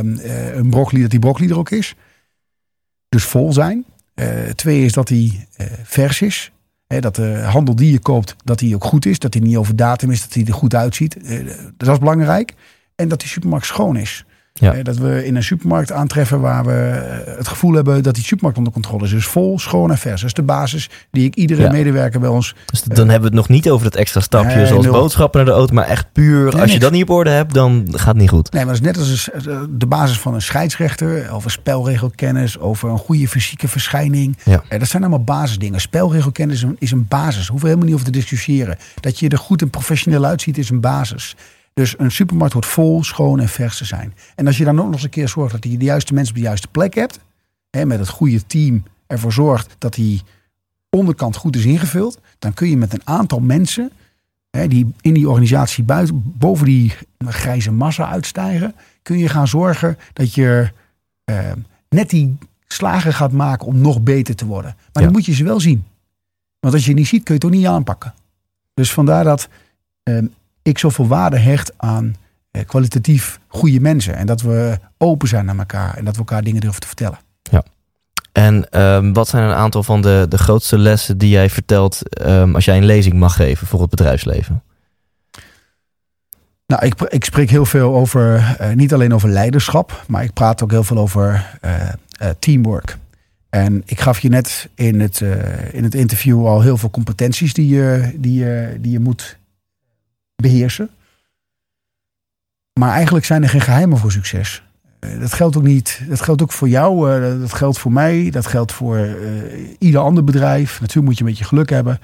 een 0.53 0.69
broccoli, 0.69 1.01
dat 1.01 1.11
die 1.11 1.19
broccoli 1.19 1.49
er 1.49 1.57
ook 1.57 1.69
is. 1.69 1.95
Dus 3.09 3.23
vol 3.23 3.53
zijn. 3.53 3.85
Eh, 4.17 4.49
twee 4.55 4.85
is 4.85 4.93
dat 4.93 5.07
die 5.07 5.47
eh, 5.55 5.67
vers 5.83 6.21
is. 6.21 6.51
Dat 6.87 7.15
de 7.15 7.37
handel 7.37 7.75
die 7.75 7.91
je 7.91 7.99
koopt, 7.99 8.35
dat 8.43 8.59
die 8.59 8.75
ook 8.75 8.83
goed 8.83 9.05
is. 9.05 9.19
Dat 9.19 9.31
die 9.31 9.41
niet 9.41 9.57
over 9.57 9.75
datum 9.75 10.11
is, 10.11 10.21
dat 10.21 10.31
die 10.33 10.45
er 10.45 10.53
goed 10.53 10.75
uitziet. 10.75 11.17
Eh, 11.17 11.45
dat 11.77 11.93
is 11.93 11.99
belangrijk. 11.99 12.53
En 12.95 13.07
dat 13.07 13.19
die 13.19 13.29
supermarkt 13.29 13.65
schoon 13.65 13.97
is. 13.97 14.25
Ja. 14.59 14.73
Eh, 14.73 14.83
dat 14.83 14.97
we 14.97 15.25
in 15.25 15.35
een 15.35 15.43
supermarkt 15.43 15.91
aantreffen 15.91 16.39
waar 16.41 16.65
we 16.65 16.71
eh, 16.73 17.37
het 17.37 17.47
gevoel 17.47 17.73
hebben 17.73 18.03
dat 18.03 18.15
die 18.15 18.23
supermarkt 18.23 18.57
onder 18.57 18.73
controle 18.73 19.03
is. 19.03 19.09
Dus 19.11 19.25
vol, 19.25 19.59
schoon 19.59 19.91
en 19.91 19.97
vers. 19.97 20.19
Dat 20.21 20.29
is 20.29 20.33
de 20.35 20.43
basis 20.43 20.89
die 21.11 21.25
ik 21.25 21.35
iedere 21.35 21.61
Ja. 21.61 21.71
medewerker 21.71 22.19
bij 22.19 22.29
ons... 22.29 22.55
Dus 22.65 22.81
dan 22.81 22.97
hebben 23.09 23.19
we 23.31 23.37
het 23.37 23.47
nog 23.47 23.47
niet 23.57 23.69
over 23.69 23.83
dat 23.83 23.95
extra 23.95 24.19
stapje 24.21 24.55
Nee, 24.55 24.65
zoals 24.65 24.83
nul. 24.85 24.93
boodschappen 24.93 25.39
naar 25.39 25.49
de 25.53 25.57
auto, 25.59 25.73
maar 25.73 25.85
echt 25.87 26.07
puur 26.11 26.61
als 26.61 26.71
je 26.73 26.79
dat 26.79 26.91
niet 26.91 27.03
op 27.03 27.09
orde 27.09 27.29
hebt, 27.29 27.53
dan 27.53 27.87
gaat 27.91 28.07
het 28.07 28.17
niet 28.17 28.29
goed. 28.29 28.51
Nee, 28.51 28.65
maar 28.65 28.73
dat 28.73 28.81
is 28.83 28.87
net 28.87 28.97
als 28.97 29.29
de 29.69 29.85
basis 29.87 30.19
van 30.19 30.33
een 30.33 30.41
scheidsrechter. 30.41 31.31
Over 31.31 31.51
spelregelkennis, 31.51 32.59
over 32.59 32.89
een 32.89 32.97
goede 32.97 33.27
fysieke 33.27 33.67
verschijning. 33.67 34.37
Ja. 34.43 34.63
Eh, 34.69 34.79
Dat 34.79 34.87
zijn 34.87 35.01
allemaal 35.03 35.23
basisdingen. 35.23 35.81
Spelregelkennis 35.81 36.55
is 36.57 36.63
een, 36.63 36.75
is 36.79 36.91
een 36.91 37.05
basis. 37.07 37.49
We 37.49 37.55
helemaal 37.61 37.85
niet 37.85 37.93
over 37.93 38.05
te 38.05 38.11
discussiëren. 38.11 38.77
Dat 38.99 39.19
je 39.19 39.29
er 39.29 39.37
goed 39.37 39.61
en 39.61 39.69
professioneel 39.69 40.25
uitziet 40.25 40.57
is 40.57 40.69
een 40.69 40.81
basis. 40.81 41.35
Dus 41.77 41.99
een 41.99 42.11
supermarkt 42.11 42.53
hoort 42.53 42.65
vol, 42.65 43.03
schoon 43.03 43.39
en 43.39 43.47
vers 43.49 43.77
te 43.77 43.85
zijn. 43.85 44.13
En 44.35 44.47
als 44.47 44.57
je 44.57 44.63
dan 44.63 44.79
ook 44.79 44.85
nog 44.85 44.93
eens 44.93 45.03
een 45.03 45.09
keer 45.09 45.27
zorgt 45.27 45.51
dat 45.61 45.71
je 45.71 45.77
de 45.77 45.85
juiste 45.85 46.13
mensen 46.13 46.33
op 46.35 46.39
de 46.41 46.45
juiste 46.47 46.67
plek 46.67 46.93
hebt. 46.93 47.19
Hè, 47.69 47.85
met 47.85 47.99
het 47.99 48.07
goede 48.09 48.45
team 48.45 48.83
ervoor 49.07 49.33
zorgt 49.33 49.75
dat 49.77 49.93
die 49.93 50.21
onderkant 50.89 51.35
goed 51.35 51.55
is 51.55 51.65
ingevuld. 51.65 52.19
Dan 52.39 52.53
kun 52.53 52.69
je 52.69 52.77
met 52.77 52.93
een 52.93 53.01
aantal 53.03 53.39
mensen 53.39 53.91
hè, 54.49 54.67
die 54.67 54.93
in 55.01 55.13
die 55.13 55.29
organisatie 55.29 55.83
buiten, 55.83 56.21
boven 56.37 56.65
die 56.65 56.93
grijze 57.25 57.71
massa 57.71 58.09
uitstijgen. 58.09 58.75
Kun 59.01 59.17
je 59.17 59.29
gaan 59.29 59.47
zorgen 59.47 59.97
dat 60.13 60.33
je 60.33 60.71
eh, 61.23 61.51
net 61.89 62.09
die 62.09 62.37
slagen 62.67 63.13
gaat 63.13 63.31
maken 63.31 63.67
om 63.67 63.77
nog 63.81 64.01
beter 64.01 64.35
te 64.35 64.45
worden. 64.45 64.71
Maar 64.75 64.87
Ja. 64.93 65.01
dan 65.01 65.11
moet 65.11 65.25
je 65.25 65.33
ze 65.33 65.43
wel 65.43 65.59
zien. 65.59 65.83
Want 66.59 66.73
als 66.73 66.83
je 66.83 66.89
het 66.89 66.99
niet 66.99 67.07
ziet, 67.07 67.23
kun 67.23 67.33
je 67.35 67.39
het 67.39 67.49
ook 67.49 67.57
niet 67.59 67.67
aanpakken. 67.69 68.13
Dus 68.73 68.93
vandaar 68.93 69.23
dat 69.23 69.47
eh, 70.03 70.17
ik 70.67 70.77
zoveel 70.77 71.07
waarde 71.07 71.37
hecht 71.37 71.71
aan 71.77 72.15
eh, 72.51 72.65
kwalitatief 72.65 73.39
goede 73.47 73.79
mensen. 73.79 74.15
En 74.15 74.25
dat 74.25 74.41
we 74.41 74.79
open 74.97 75.27
zijn 75.27 75.45
naar 75.45 75.57
elkaar. 75.57 75.97
En 75.97 76.05
dat 76.05 76.13
we 76.13 76.19
elkaar 76.19 76.43
dingen 76.43 76.61
durven 76.61 76.81
te 76.81 76.87
vertellen. 76.87 77.17
En 78.37 78.69
ehm, 78.69 79.13
wat 79.13 79.27
zijn 79.27 79.43
een 79.43 79.55
aantal 79.55 79.83
van 79.83 80.01
de, 80.01 80.25
de 80.29 80.37
grootste 80.37 80.77
lessen 80.77 81.17
die 81.17 81.29
jij 81.29 81.49
vertelt 81.49 82.09
ehm, 82.09 82.55
als 82.55 82.65
jij 82.65 82.77
een 82.77 82.85
lezing 82.85 83.15
mag 83.15 83.35
geven 83.35 83.67
voor 83.67 83.81
het 83.81 83.89
bedrijfsleven? 83.89 84.63
Nou, 86.67 86.85
ik, 86.85 87.01
ik 87.01 87.25
spreek 87.25 87.49
heel 87.49 87.65
veel 87.65 87.95
over, 87.95 88.55
eh, 88.57 88.73
niet 88.75 88.93
alleen 88.93 89.13
over 89.13 89.29
leiderschap, 89.29 90.03
maar 90.07 90.23
ik 90.23 90.33
praat 90.33 90.63
ook 90.63 90.71
heel 90.71 90.83
veel 90.83 90.97
over 90.97 91.57
eh, 91.61 92.29
teamwork. 92.39 92.97
En 93.49 93.83
ik 93.85 93.99
gaf 93.99 94.19
je 94.19 94.29
net 94.29 94.69
in 94.75 94.99
het, 94.99 95.21
in 95.71 95.83
het 95.83 95.95
interview 95.95 96.47
al 96.47 96.61
heel 96.61 96.77
veel 96.77 96.89
competenties 96.89 97.53
die 97.53 97.67
je, 97.67 98.15
die, 98.15 98.33
je, 98.33 98.77
die 98.79 98.91
je 98.91 98.99
moet 98.99 99.37
beheersen. 100.41 100.89
Maar 102.79 102.91
eigenlijk 102.91 103.25
zijn 103.25 103.43
er 103.43 103.49
geen 103.49 103.61
geheimen 103.61 103.97
voor 103.97 104.11
succes. 104.11 104.63
Eh, 104.99 105.19
dat 105.19 105.33
geldt 105.33 105.57
ook 105.57 105.63
niet. 105.63 106.01
Dat 106.07 106.21
geldt 106.21 106.41
ook 106.41 106.51
voor 106.51 106.69
jou. 106.69 107.11
eh, 107.11 107.39
dat 107.39 107.53
geldt 107.53 107.79
voor 107.79 107.91
mij. 107.91 108.29
Dat 108.29 108.45
geldt 108.45 108.71
voor 108.71 108.97
eh, 108.97 109.75
ieder 109.79 110.01
ander 110.01 110.23
bedrijf. 110.23 110.79
Natuurlijk 110.79 111.07
moet 111.07 111.17
je 111.17 111.23
een 111.23 111.29
beetje 111.29 111.45
geluk 111.45 111.69
hebben. 111.69 111.99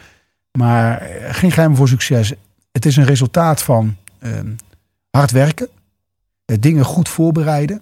Maar 0.51 1.01
geen 1.21 1.51
geheimen 1.51 1.77
voor 1.77 1.87
succes. 1.87 2.33
Het 2.71 2.85
is 2.85 2.95
een 2.95 3.05
resultaat 3.05 3.61
van 3.61 3.95
ehm, 4.19 4.51
hard 5.09 5.31
werken, 5.31 5.67
dingen 6.45 6.85
goed 6.85 7.09
voorbereiden 7.09 7.81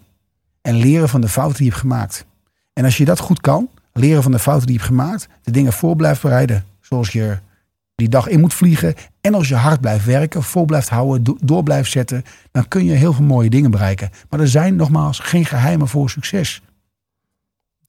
en 0.61 0.75
leren 0.75 1.09
van 1.09 1.21
de 1.21 1.29
fouten 1.29 1.57
die 1.57 1.65
je 1.65 1.71
hebt 1.71 1.81
gemaakt. 1.81 2.25
En 2.73 2.83
als 2.85 2.97
je 2.97 3.05
dat 3.05 3.19
goed 3.19 3.41
kan, 3.41 3.69
leren 3.93 4.23
van 4.23 4.31
de 4.31 4.39
fouten 4.39 4.67
die 4.67 4.75
je 4.75 4.81
hebt 4.81 4.93
gemaakt, 4.93 5.27
de 5.43 5.51
dingen 5.51 5.73
voor 5.73 5.95
blijft 5.95 6.21
bereiden, 6.21 6.65
zoals 6.81 7.09
je 7.09 7.37
die 8.01 8.09
dag 8.09 8.27
in 8.27 8.39
moet 8.39 8.53
vliegen, 8.53 8.93
en 9.21 9.33
als 9.33 9.47
je 9.47 9.55
hard 9.55 9.81
blijft 9.81 10.05
werken, 10.05 10.43
vol 10.43 10.65
blijft 10.65 10.89
houden, 10.89 11.23
do- 11.23 11.37
door 11.43 11.63
blijft 11.63 11.91
zetten, 11.91 12.23
dan 12.51 12.67
kun 12.67 12.85
je 12.85 12.93
heel 12.93 13.13
veel 13.13 13.25
mooie 13.25 13.49
dingen 13.49 13.71
bereiken. 13.71 14.09
Maar 14.29 14.39
er 14.39 14.47
zijn 14.47 14.75
nogmaals 14.75 15.19
geen 15.19 15.45
geheimen 15.45 15.87
voor 15.87 16.09
succes. 16.09 16.61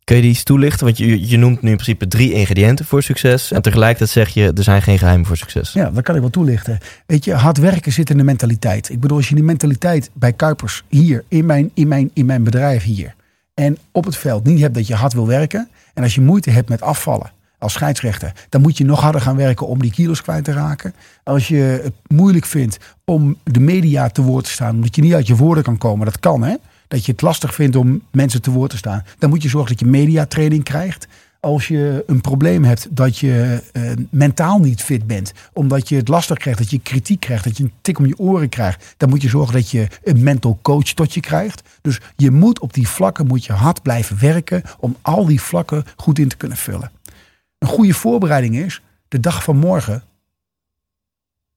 Kun 0.04 0.16
je 0.16 0.22
die 0.22 0.30
eens 0.30 0.42
toelichten? 0.42 0.84
Want 0.84 0.98
je, 0.98 1.28
je 1.28 1.36
noemt 1.36 1.62
nu 1.62 1.70
in 1.70 1.76
principe 1.76 2.08
drie 2.08 2.32
ingrediënten 2.32 2.84
voor 2.84 3.02
succes. 3.02 3.52
En 3.52 3.62
tegelijkertijd 3.62 4.10
zeg 4.10 4.28
je, 4.28 4.52
er 4.56 4.62
zijn 4.62 4.82
geen 4.82 4.98
geheimen 4.98 5.26
voor 5.26 5.36
succes. 5.36 5.72
Ja, 5.72 5.90
dat 5.90 6.02
kan 6.02 6.14
ik 6.14 6.20
wel 6.20 6.30
toelichten. 6.30 6.78
Weet 7.06 7.24
je, 7.24 7.34
hard 7.34 7.58
werken 7.58 7.92
zit 7.92 8.10
in 8.10 8.16
de 8.16 8.24
mentaliteit. 8.24 8.88
Ik 8.88 9.00
bedoel, 9.00 9.16
als 9.16 9.28
je 9.28 9.34
die 9.34 9.44
mentaliteit 9.44 10.10
bij 10.12 10.32
Kuipers 10.32 10.82
hier, 10.88 11.24
in 11.28 11.46
mijn, 11.46 11.70
in 11.74 11.88
mijn, 11.88 12.10
in 12.12 12.26
mijn 12.26 12.44
bedrijf 12.44 12.82
hier, 12.82 13.14
en 13.54 13.78
op 13.92 14.04
het 14.04 14.16
veld 14.16 14.44
niet 14.44 14.60
hebt 14.60 14.74
dat 14.74 14.86
je 14.86 14.94
hard 14.94 15.12
wil 15.12 15.26
werken, 15.26 15.68
en 15.94 16.02
als 16.02 16.14
je 16.14 16.20
moeite 16.20 16.50
hebt 16.50 16.68
met 16.68 16.80
afvallen 16.80 17.32
als 17.62 17.72
scheidsrechter, 17.72 18.32
dan 18.48 18.60
moet 18.60 18.78
je 18.78 18.84
nog 18.84 19.00
harder 19.00 19.20
gaan 19.20 19.36
werken 19.36 19.66
om 19.66 19.78
die 19.78 19.90
kilo's 19.90 20.22
kwijt 20.22 20.44
te 20.44 20.52
raken. 20.52 20.94
Als 21.24 21.48
je 21.48 21.80
het 21.82 21.92
moeilijk 22.06 22.46
vindt 22.46 22.78
om 23.04 23.36
de 23.44 23.60
media 23.60 24.08
te 24.08 24.22
woord 24.22 24.44
te 24.44 24.50
staan, 24.50 24.74
omdat 24.74 24.96
je 24.96 25.02
niet 25.02 25.14
uit 25.14 25.26
je 25.26 25.36
woorden 25.36 25.64
kan 25.64 25.78
komen, 25.78 26.04
dat 26.04 26.20
kan 26.20 26.42
hè. 26.42 26.54
Dat 26.88 27.06
je 27.06 27.12
het 27.12 27.22
lastig 27.22 27.54
vindt 27.54 27.76
om 27.76 28.02
mensen 28.10 28.42
te 28.42 28.50
woord 28.50 28.70
te 28.70 28.76
staan. 28.76 29.04
Dan 29.18 29.30
moet 29.30 29.42
je 29.42 29.48
zorgen 29.48 29.70
dat 29.70 29.80
je 29.80 29.86
mediatraining 29.86 30.64
krijgt 30.64 31.08
als 31.42 31.68
je 31.68 32.04
een 32.06 32.20
probleem 32.20 32.64
hebt 32.64 32.86
dat 32.90 33.18
je 33.18 33.62
eh, 33.72 33.82
mentaal 34.10 34.58
niet 34.58 34.82
fit 34.82 35.06
bent, 35.06 35.32
omdat 35.52 35.88
je 35.88 35.96
het 35.96 36.08
lastig 36.08 36.38
krijgt, 36.38 36.58
dat 36.58 36.70
je 36.70 36.78
kritiek 36.78 37.20
krijgt, 37.20 37.44
dat 37.44 37.56
je 37.56 37.62
een 37.62 37.72
tik 37.80 37.98
om 37.98 38.06
je 38.06 38.18
oren 38.18 38.48
krijgt, 38.48 38.94
dan 38.96 39.08
moet 39.08 39.22
je 39.22 39.28
zorgen 39.28 39.54
dat 39.54 39.70
je 39.70 39.88
een 40.04 40.22
mental 40.22 40.58
coach 40.62 40.92
tot 40.92 41.14
je 41.14 41.20
krijgt. 41.20 41.62
Dus 41.80 42.00
je 42.16 42.30
moet 42.30 42.60
op 42.60 42.72
die 42.72 42.88
vlakken 42.88 43.26
moet 43.26 43.44
je 43.44 43.52
hard 43.52 43.82
blijven 43.82 44.18
werken 44.20 44.62
om 44.78 44.96
al 45.00 45.26
die 45.26 45.40
vlakken 45.40 45.84
goed 45.96 46.18
in 46.18 46.28
te 46.28 46.36
kunnen 46.36 46.56
vullen. 46.56 46.90
Een 47.62 47.68
goede 47.68 47.94
voorbereiding 47.94 48.56
is 48.56 48.82
de 49.08 49.20
dag 49.20 49.42
van 49.44 49.56
morgen, 49.56 50.02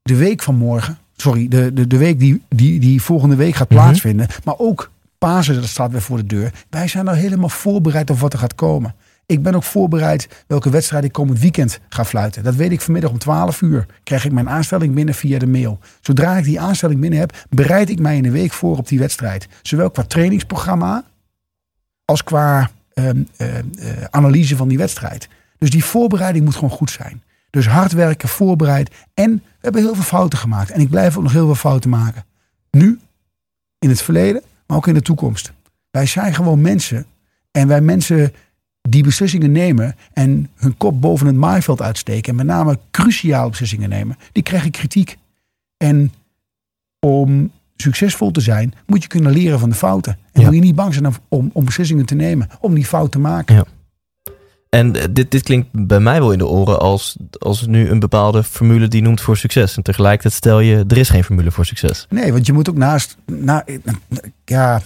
de 0.02 0.16
week 0.16 0.42
van 0.44 0.56
morgen, 0.56 0.98
sorry, 1.16 1.48
de, 1.48 1.74
de, 1.74 1.88
de 1.88 1.98
week 1.98 2.20
die, 2.20 2.42
die, 2.50 2.80
die 2.80 3.02
volgende 3.02 3.36
week 3.36 3.56
gaat 3.56 3.70
Mhm. 3.70 3.80
plaatsvinden, 3.80 4.28
maar 4.44 4.58
ook 4.58 4.92
Pasen, 5.18 5.56
dat 5.56 5.66
staat 5.66 5.92
weer 5.92 6.02
voor 6.02 6.18
de 6.18 6.26
deur. 6.26 6.54
Wij 6.70 6.88
zijn 6.88 7.08
al 7.08 7.14
helemaal 7.14 7.50
voorbereid 7.50 8.10
op 8.10 8.20
wat 8.20 8.34
er 8.34 8.40
gaat 8.40 8.56
komen. 8.56 8.96
Ik 9.26 9.44
ben 9.44 9.56
ook 9.56 9.64
voorbereid 9.64 10.44
welke 10.48 10.70
wedstrijd 10.70 11.04
ik 11.04 11.12
komend 11.12 11.40
weekend 11.40 11.80
ga 11.90 12.06
fluiten. 12.06 12.44
Dat 12.44 12.56
weet 12.56 12.72
ik 12.72 12.82
vanmiddag 12.82 13.12
om 13.12 13.18
12 13.18 13.62
uur. 13.62 13.86
Krijg 14.04 14.26
ik 14.26 14.32
mijn 14.32 14.50
aanstelling 14.50 14.96
binnen 14.96 15.14
via 15.16 15.40
de 15.40 15.48
mail. 15.48 15.80
Zodra 16.02 16.38
ik 16.38 16.44
die 16.44 16.60
aanstelling 16.60 17.00
binnen 17.00 17.20
heb, 17.20 17.46
bereid 17.50 17.90
ik 17.90 18.00
mij 18.00 18.18
in 18.18 18.26
een 18.26 18.32
week 18.32 18.52
voor 18.54 18.78
op 18.78 18.88
die 18.88 19.00
wedstrijd. 19.00 19.48
Zowel 19.62 19.90
qua 19.92 20.04
trainingsprogramma 20.04 21.04
als 22.06 22.24
qua 22.24 22.70
ehm, 22.94 23.24
eh, 23.38 23.58
eh, 23.58 23.64
analyse 24.10 24.56
van 24.56 24.68
die 24.68 24.78
wedstrijd. 24.78 25.28
Dus 25.66 25.74
die 25.74 25.86
voorbereiding 25.86 26.46
moet 26.46 26.54
gewoon 26.56 26.70
goed 26.70 26.92
zijn. 26.92 27.24
Dus 27.50 27.68
hard 27.68 27.92
werken, 27.92 28.30
voorbereid. 28.30 28.92
En 29.14 29.32
we 29.34 29.42
hebben 29.62 29.82
heel 29.82 29.94
veel 29.96 30.04
fouten 30.04 30.40
gemaakt. 30.40 30.72
En 30.72 30.80
ik 30.80 30.90
blijf 30.90 31.18
ook 31.18 31.24
nog 31.24 31.32
heel 31.32 31.46
veel 31.46 31.56
fouten 31.56 31.90
maken. 31.90 32.26
Nu, 32.72 33.00
in 33.80 33.90
het 33.90 34.02
verleden, 34.02 34.42
maar 34.68 34.78
ook 34.78 34.88
in 34.88 34.94
de 34.94 35.02
toekomst. 35.02 35.52
Wij 35.92 36.06
zijn 36.06 36.34
gewoon 36.34 36.62
mensen. 36.62 37.06
En 37.52 37.68
wij 37.68 37.82
mensen 37.82 38.34
die 38.82 39.04
beslissingen 39.04 39.52
nemen 39.52 39.96
en 40.14 40.50
hun 40.56 40.78
kop 40.78 41.02
boven 41.02 41.28
het 41.28 41.36
maaiveld 41.36 41.82
uitsteken. 41.82 42.30
En 42.30 42.36
met 42.36 42.46
name 42.46 42.80
cruciale 42.92 43.50
beslissingen 43.50 43.90
nemen. 43.90 44.18
Die 44.32 44.44
krijgen 44.44 44.72
kritiek. 44.72 45.18
En 45.78 46.14
om 47.00 47.52
succesvol 47.76 48.32
te 48.32 48.42
zijn, 48.42 48.74
moet 48.86 49.02
je 49.02 49.08
kunnen 49.08 49.32
leren 49.32 49.60
van 49.60 49.70
de 49.70 49.76
fouten. 49.76 50.18
En 50.32 50.42
Ja. 50.42 50.46
moet 50.46 50.56
je 50.56 50.62
niet 50.62 50.76
bang 50.76 50.94
zijn 50.94 51.14
om, 51.28 51.50
om 51.54 51.66
beslissingen 51.66 52.06
te 52.06 52.16
nemen. 52.16 52.50
Om 52.60 52.74
die 52.74 52.86
fout 52.86 53.12
te 53.12 53.20
maken. 53.20 53.56
Ja. 53.56 53.66
En 54.70 54.96
eh, 54.96 55.04
dit, 55.12 55.32
dit 55.32 55.44
klinkt 55.44 55.68
bij 55.72 56.00
mij 56.00 56.20
wel 56.20 56.32
in 56.32 56.38
de 56.38 56.48
oren 56.48 56.80
als, 56.80 57.18
als 57.40 57.66
nu 57.66 57.90
een 57.90 58.00
bepaalde 58.00 58.44
formule 58.44 58.88
die 58.88 59.02
noemt 59.02 59.22
voor 59.22 59.38
succes. 59.38 59.78
En 59.78 59.84
tegelijkertijd 59.84 60.34
stel 60.34 60.60
je, 60.60 60.84
er 60.88 60.98
is 60.98 61.10
geen 61.10 61.24
formule 61.24 61.52
voor 61.52 61.66
succes. 61.66 62.06
Nee, 62.10 62.32
want 62.32 62.46
je 62.46 62.54
moet 62.54 62.70
ook 62.70 62.78
naast. 62.78 63.18
Na, 63.26 63.66
ja, 64.46 64.82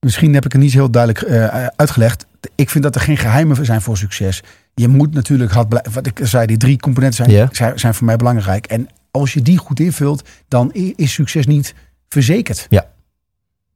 misschien 0.00 0.34
heb 0.34 0.44
ik 0.44 0.52
het 0.52 0.60
niet 0.60 0.72
heel 0.72 0.90
duidelijk 0.90 1.24
eh, 1.24 1.66
uitgelegd. 1.76 2.26
Ik 2.54 2.70
vind 2.70 2.84
dat 2.84 2.94
er 2.94 3.00
geen 3.00 3.16
geheimen 3.16 3.64
zijn 3.64 3.82
voor 3.82 3.96
succes. 3.96 4.42
Je 4.74 4.88
moet 4.88 5.14
natuurlijk 5.14 5.52
hard 5.52 5.68
blijven. 5.68 5.92
Wat 5.92 6.06
ik 6.06 6.20
zei, 6.22 6.46
die 6.46 6.56
drie 6.56 6.78
componenten 6.78 7.24
zijn, 7.24 7.48
zijn, 7.52 7.78
zijn 7.78 7.94
voor 7.94 8.06
mij 8.06 8.16
belangrijk. 8.16 8.66
En 8.66 8.88
als 9.10 9.32
je 9.32 9.42
die 9.42 9.58
goed 9.58 9.80
invult, 9.80 10.28
dan 10.48 10.72
is 10.72 11.12
succes 11.12 11.46
niet 11.46 11.74
verzekerd. 12.08 12.66
Ja. 12.68 12.86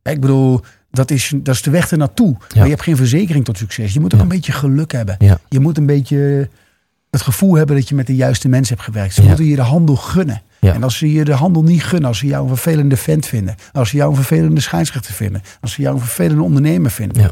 Ik 0.03 0.20
bedoel, 0.20 0.61
dat 0.91 1.11
is, 1.11 1.32
dat 1.37 1.55
is 1.55 1.62
de 1.62 1.70
weg 1.70 1.91
ernaartoe. 1.91 2.37
Maar 2.55 2.64
je 2.64 2.70
hebt 2.70 2.82
geen 2.82 2.97
verzekering 2.97 3.45
tot 3.45 3.59
succes. 3.59 3.93
Je 3.93 4.01
moet 4.01 4.12
ook 4.12 4.18
Ja. 4.18 4.24
een 4.24 4.32
beetje 4.32 4.53
geluk 4.53 4.93
hebben. 4.93 5.16
Ja. 5.18 5.39
Je 5.49 5.61
moet 5.61 5.78
een 5.78 5.87
beetje 5.87 6.49
het 7.11 7.22
gevoel 7.22 7.55
hebben 7.55 7.76
dat 7.76 7.89
je 7.89 7.95
met 7.95 8.07
de 8.07 8.14
juiste 8.14 8.49
mensen 8.49 8.74
hebt 8.74 8.87
gewerkt. 8.89 9.14
Ze 9.14 9.20
Ja. 9.22 9.26
moeten 9.28 9.47
je 9.47 9.57
de 9.57 9.62
handel 9.62 9.97
gunnen. 9.97 10.43
Ja. 10.61 10.74
En 10.74 10.82
als 10.82 10.97
ze 10.99 11.12
je 11.12 11.24
de 11.24 11.32
handel 11.32 11.62
niet 11.62 11.84
gunnen, 11.84 12.09
als 12.09 12.18
ze 12.18 12.26
jou 12.26 12.43
een 12.43 12.49
vervelende 12.57 12.97
vent 12.97 13.26
vinden, 13.26 13.55
als 13.72 13.89
ze 13.91 13.97
jou 13.97 14.11
een 14.11 14.16
vervelende 14.16 14.61
scheidsrechter 14.61 15.14
vinden, 15.14 15.43
als 15.61 15.72
ze 15.72 15.82
jou 15.82 15.95
een 15.95 16.01
vervelende 16.01 16.43
ondernemer 16.43 16.91
vinden, 16.91 17.22
Ja. 17.22 17.30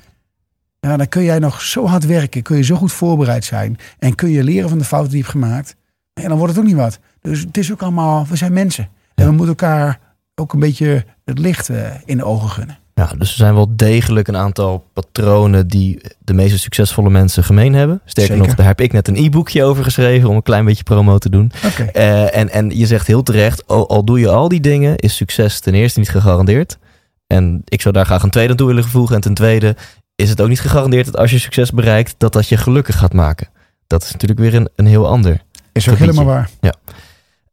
ja, 0.80 0.96
dan 0.96 1.09
kun 1.09 1.22
jij 1.24 1.38
nog 1.38 1.61
zo 1.61 1.86
hard 1.86 2.07
werken, 2.07 2.42
kun 2.42 2.57
je 2.57 2.62
zo 2.62 2.76
goed 2.76 2.92
voorbereid 2.92 3.44
zijn 3.44 3.76
en 3.98 4.14
kun 4.14 4.30
je 4.30 4.44
leren 4.44 4.68
van 4.68 4.78
de 4.78 4.84
fouten 4.84 5.11
die 5.11 5.18
je 5.18 5.24
hebt 5.26 5.38
gemaakt. 5.38 5.76
En 6.14 6.28
dan 6.28 6.38
wordt 6.38 6.52
het 6.52 6.62
ook 6.62 6.68
niet 6.68 6.76
wat. 6.78 6.98
Dus 7.20 7.40
het 7.40 7.57
is 7.57 7.72
ook 7.72 7.82
allemaal, 7.82 8.26
we 8.28 8.36
zijn 8.36 8.52
mensen. 8.52 8.84
En 8.84 9.24
Ja. 9.24 9.24
we 9.24 9.30
moeten 9.36 9.48
elkaar 9.48 9.98
ook 10.34 10.52
een 10.52 10.61
beetje 10.61 11.05
het 11.24 11.38
licht 11.38 11.68
eh, 11.68 11.90
in 12.05 12.16
de 12.16 12.24
ogen 12.24 12.48
gunnen. 12.48 12.78
Ja, 12.95 13.12
dus 13.18 13.30
er 13.30 13.36
zijn 13.36 13.55
wel 13.55 13.76
degelijk 13.76 14.28
een 14.28 14.36
aantal 14.36 14.84
patronen 14.92 15.68
die 15.68 16.01
de 16.18 16.34
meeste 16.34 16.59
succesvolle 16.59 17.11
mensen 17.11 17.45
gemeen 17.45 17.74
hebben. 17.74 18.01
Sterker 18.05 18.32
Zeker. 18.32 18.49
nog, 18.49 18.57
daar 18.57 18.66
heb 18.66 18.80
ik 18.80 18.92
net 18.92 19.09
een 19.09 19.16
e-boekje 19.16 19.64
over 19.64 19.84
geschreven 19.84 20.28
om 20.28 20.36
een 20.36 20.42
klein 20.42 20.64
beetje 20.64 20.82
promo 20.82 21.18
te 21.18 21.30
doen. 21.30 21.53
Eh, 21.92 22.36
en, 22.36 22.51
en 22.51 22.78
je 22.78 22.86
zegt 22.86 23.07
heel 23.07 23.22
terecht, 23.22 23.66
al, 23.66 23.88
al 23.88 24.05
doe 24.05 24.18
je 24.18 24.28
al 24.28 24.49
die 24.49 24.61
dingen, 24.61 24.97
is 24.97 25.16
succes 25.16 25.61
ten 25.61 25.74
eerste 25.74 25.99
niet 25.99 26.11
gegarandeerd. 26.11 26.78
En 27.26 27.62
ik 27.64 27.80
zou 27.80 27.95
daar 27.95 28.07
graag 28.07 28.22
een 28.22 28.30
tweede 28.30 28.51
aan 28.51 28.57
toe 28.57 28.66
willen 28.66 28.84
voegen. 28.84 29.14
En 29.14 29.20
ten 29.20 29.34
tweede 29.34 29.76
is 30.14 30.30
het 30.30 30.40
ook 30.40 30.49
niet 30.49 30.61
gegarandeerd 30.61 31.07
dat 31.07 31.16
als 31.16 31.30
je 31.30 31.38
succes 31.38 31.70
bereikt, 31.70 32.14
dat 32.18 32.32
dat 32.32 32.49
je 32.49 32.57
gelukkig 32.57 32.99
gaat 32.99 33.12
maken. 33.12 33.49
Dat 33.86 34.03
is 34.03 34.12
natuurlijk 34.12 34.40
weer 34.40 34.55
een, 34.55 34.68
een 34.76 34.86
heel 34.86 35.07
ander. 35.09 35.42
Is 35.72 35.88
ook 35.88 35.97
Gebiedje. 35.97 36.20
helemaal 36.20 36.47
waar. 36.61 36.74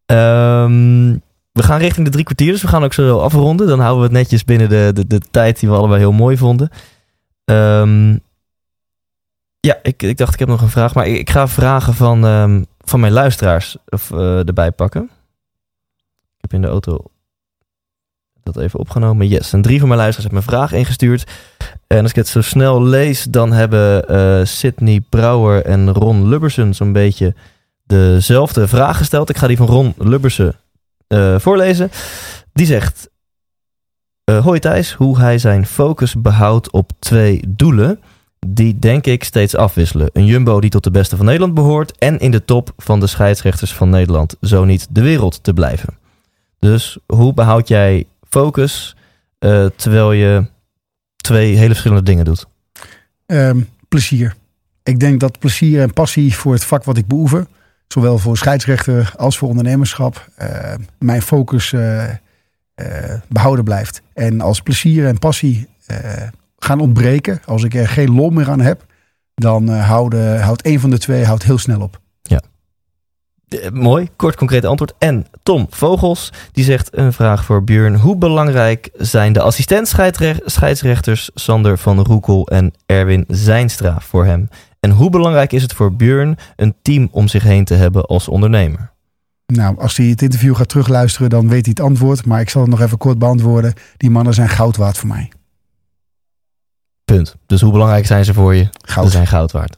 Ehm, 0.06 1.18
we 1.52 1.64
gaan 1.64 1.80
richting 1.80 2.06
de 2.06 2.12
drie 2.12 2.24
kwartier, 2.24 2.52
dus 2.52 2.62
we 2.62 2.68
gaan 2.68 2.84
ook 2.84 2.94
zo 2.94 3.20
afronden. 3.20 3.68
Dan 3.68 3.80
houden 3.80 4.00
we 4.00 4.08
het 4.08 4.18
netjes 4.18 4.46
binnen 4.46 4.70
de, 4.70 4.92
de, 4.94 5.08
de 5.08 5.20
tijd 5.32 5.60
die 5.60 5.70
we 5.70 5.76
allebei 5.76 6.00
heel 6.00 6.12
mooi 6.12 6.38
vonden. 6.38 6.70
Ehm, 7.46 8.18
ja, 9.60 9.80
ik, 9.84 10.04
ik 10.04 10.18
dacht 10.18 10.34
ik 10.34 10.40
heb 10.40 10.48
nog 10.48 10.62
een 10.62 10.70
vraag, 10.70 10.94
maar 10.94 11.08
ik, 11.08 11.18
ik 11.18 11.30
ga 11.30 11.48
vragen 11.48 11.94
van, 11.94 12.26
ehm, 12.26 12.64
van 12.80 13.00
mijn 13.00 13.14
luisteraars 13.14 13.78
eh, 13.86 14.48
erbij 14.48 14.72
pakken. 14.72 15.10
Ik 16.36 16.42
heb 16.42 16.54
in 16.54 16.62
de 16.62 16.68
auto 16.68 17.04
dat 18.44 18.58
even 18.58 18.80
opgenomen. 18.80 19.28
Yes, 19.28 19.54
en 19.54 19.62
drie 19.62 19.80
van 19.80 19.88
mijn 19.88 20.00
luisteraars 20.00 20.32
hebben 20.34 20.52
mijn 20.52 20.62
vraag 20.62 20.80
ingestuurd. 20.80 21.32
En 21.88 22.02
als 22.02 22.10
ik 22.10 22.16
het 22.16 22.28
zo 22.28 22.42
snel 22.42 22.84
lees, 22.84 23.24
dan 23.24 23.52
hebben 23.52 24.08
eh 24.08 24.46
Sydney 24.46 25.02
Brouwer 25.10 25.66
en 25.66 25.94
Ron 25.94 26.28
Lubbersen 26.28 26.74
zo'n 26.74 26.94
beetje 26.94 27.36
dezelfde 27.84 28.68
vraag 28.68 28.98
gesteld. 28.98 29.30
Ik 29.30 29.38
ga 29.38 29.48
die 29.48 29.58
van 29.58 29.68
Ron 29.68 29.94
Lubbersen 29.98 30.56
eh, 31.12 31.40
voorlezen. 31.40 31.92
Die 32.54 32.66
zegt: 32.66 33.10
eh, 34.24 34.44
Hoi 34.44 34.60
Thijs, 34.60 34.94
hoe 34.94 35.20
hij 35.20 35.38
zijn 35.38 35.66
focus 35.66 36.22
behoudt 36.22 36.72
op 36.72 36.92
twee 37.00 37.44
doelen. 37.48 38.00
Die 38.48 38.80
denk 38.80 39.06
ik 39.06 39.24
steeds 39.24 39.56
afwisselen. 39.56 40.10
Een 40.14 40.26
jumbo 40.26 40.60
die 40.60 40.70
tot 40.70 40.84
de 40.84 40.92
beste 40.92 41.18
van 41.18 41.26
Nederland 41.26 41.54
behoort. 41.54 41.98
En 41.98 42.20
in 42.20 42.32
de 42.32 42.46
top 42.46 42.74
van 42.78 43.00
de 43.00 43.08
scheidsrechters 43.08 43.74
van 43.74 43.90
Nederland. 43.90 44.36
Zo 44.42 44.66
niet 44.66 44.88
de 44.90 45.02
wereld 45.02 45.44
te 45.44 45.54
blijven. 45.54 45.98
Dus 46.60 46.98
hoe 47.06 47.34
behoud 47.34 47.68
jij 47.68 48.06
focus 48.30 48.96
eh, 49.40 49.66
terwijl 49.76 50.12
je 50.12 50.46
twee 51.16 51.56
hele 51.56 51.70
verschillende 51.70 52.04
dingen 52.04 52.26
doet? 52.26 52.46
Ehm, 53.26 53.62
plezier. 53.88 54.36
Ik 54.84 55.00
denk 55.00 55.20
dat 55.20 55.40
plezier 55.40 55.82
en 55.82 55.94
passie 55.94 56.36
voor 56.36 56.54
het 56.54 56.64
vak 56.64 56.84
wat 56.84 56.98
ik 56.98 57.08
beoefen, 57.08 57.48
zowel 57.92 58.18
voor 58.18 58.38
scheidsrechter 58.38 59.14
als 59.18 59.38
voor 59.38 59.50
ondernemerschap, 59.50 60.30
eh, 60.36 60.74
mijn 61.00 61.22
focus 61.22 61.74
eh, 61.74 62.10
eh, 62.10 62.18
behouden 63.28 63.64
blijft. 63.64 64.02
En 64.14 64.42
als 64.42 64.62
plezier 64.62 65.08
en 65.08 65.20
passie 65.20 65.70
gaan 66.58 66.80
ontbreken, 66.80 67.42
als 67.46 67.64
ik 67.64 67.74
er 67.74 67.88
geen 67.88 68.12
lol 68.12 68.30
meer 68.30 68.50
aan 68.50 68.60
heb, 68.60 68.86
dan 69.36 69.70
houdt 69.70 70.66
een 70.66 70.80
van 70.80 70.90
de 70.90 70.98
twee 70.98 71.26
heel 71.44 71.58
snel 71.58 71.82
op. 71.82 72.02
Eh, 73.60 73.70
mooi, 73.70 74.10
kort 74.16 74.36
concreet 74.36 74.66
antwoord. 74.66 74.94
En 74.98 75.26
Tom 75.44 75.68
Vogels, 75.70 76.30
die 76.52 76.64
zegt 76.64 76.98
een 76.98 77.14
vraag 77.14 77.46
voor 77.46 77.64
Björn. 77.64 77.96
Hoe 77.96 78.18
belangrijk 78.18 78.90
zijn 78.94 79.34
de 79.34 79.42
assistent-scheidsrechters 79.42 81.30
Sander 81.34 81.78
van 81.78 82.00
Roekel 82.00 82.48
en 82.48 82.74
Erwin 82.86 83.26
Zijnstra 83.28 84.00
voor 84.00 84.26
hem? 84.26 84.50
En 84.82 84.92
hoe 84.92 85.10
belangrijk 85.10 85.52
is 85.54 85.62
het 85.62 85.74
voor 85.74 85.94
Björn 85.96 86.38
een 86.56 86.76
team 86.82 87.08
om 87.12 87.28
zich 87.28 87.44
heen 87.44 87.66
te 87.66 87.74
hebben 87.74 88.06
als 88.06 88.28
ondernemer? 88.28 88.92
Nou, 89.46 89.80
als 89.80 89.98
hij 89.98 90.06
het 90.06 90.22
interview 90.22 90.56
gaat 90.56 90.70
terugluisteren, 90.70 91.30
dan 91.30 91.48
weet 91.48 91.66
hij 91.66 91.74
het 91.78 91.86
antwoord. 91.86 92.26
Maar 92.26 92.42
ik 92.42 92.50
zal 92.50 92.62
het 92.62 92.70
nog 92.70 92.82
even 92.82 92.98
kort 92.98 93.20
beantwoorden. 93.20 93.74
Die 93.98 94.10
mannen 94.10 94.34
zijn 94.34 94.50
goud 94.50 94.78
waard 94.78 94.98
voor 94.98 95.08
mij. 95.08 95.32
Punt. 97.06 97.36
Dus 97.46 97.62
hoe 97.62 97.72
belangrijk 97.72 98.06
zijn 98.06 98.26
ze 98.26 98.34
voor 98.34 98.56
je? 98.56 98.70
Goud. 98.82 99.06
Ze 99.06 99.12
zijn 99.12 99.28
goud 99.28 99.52
waard. 99.52 99.78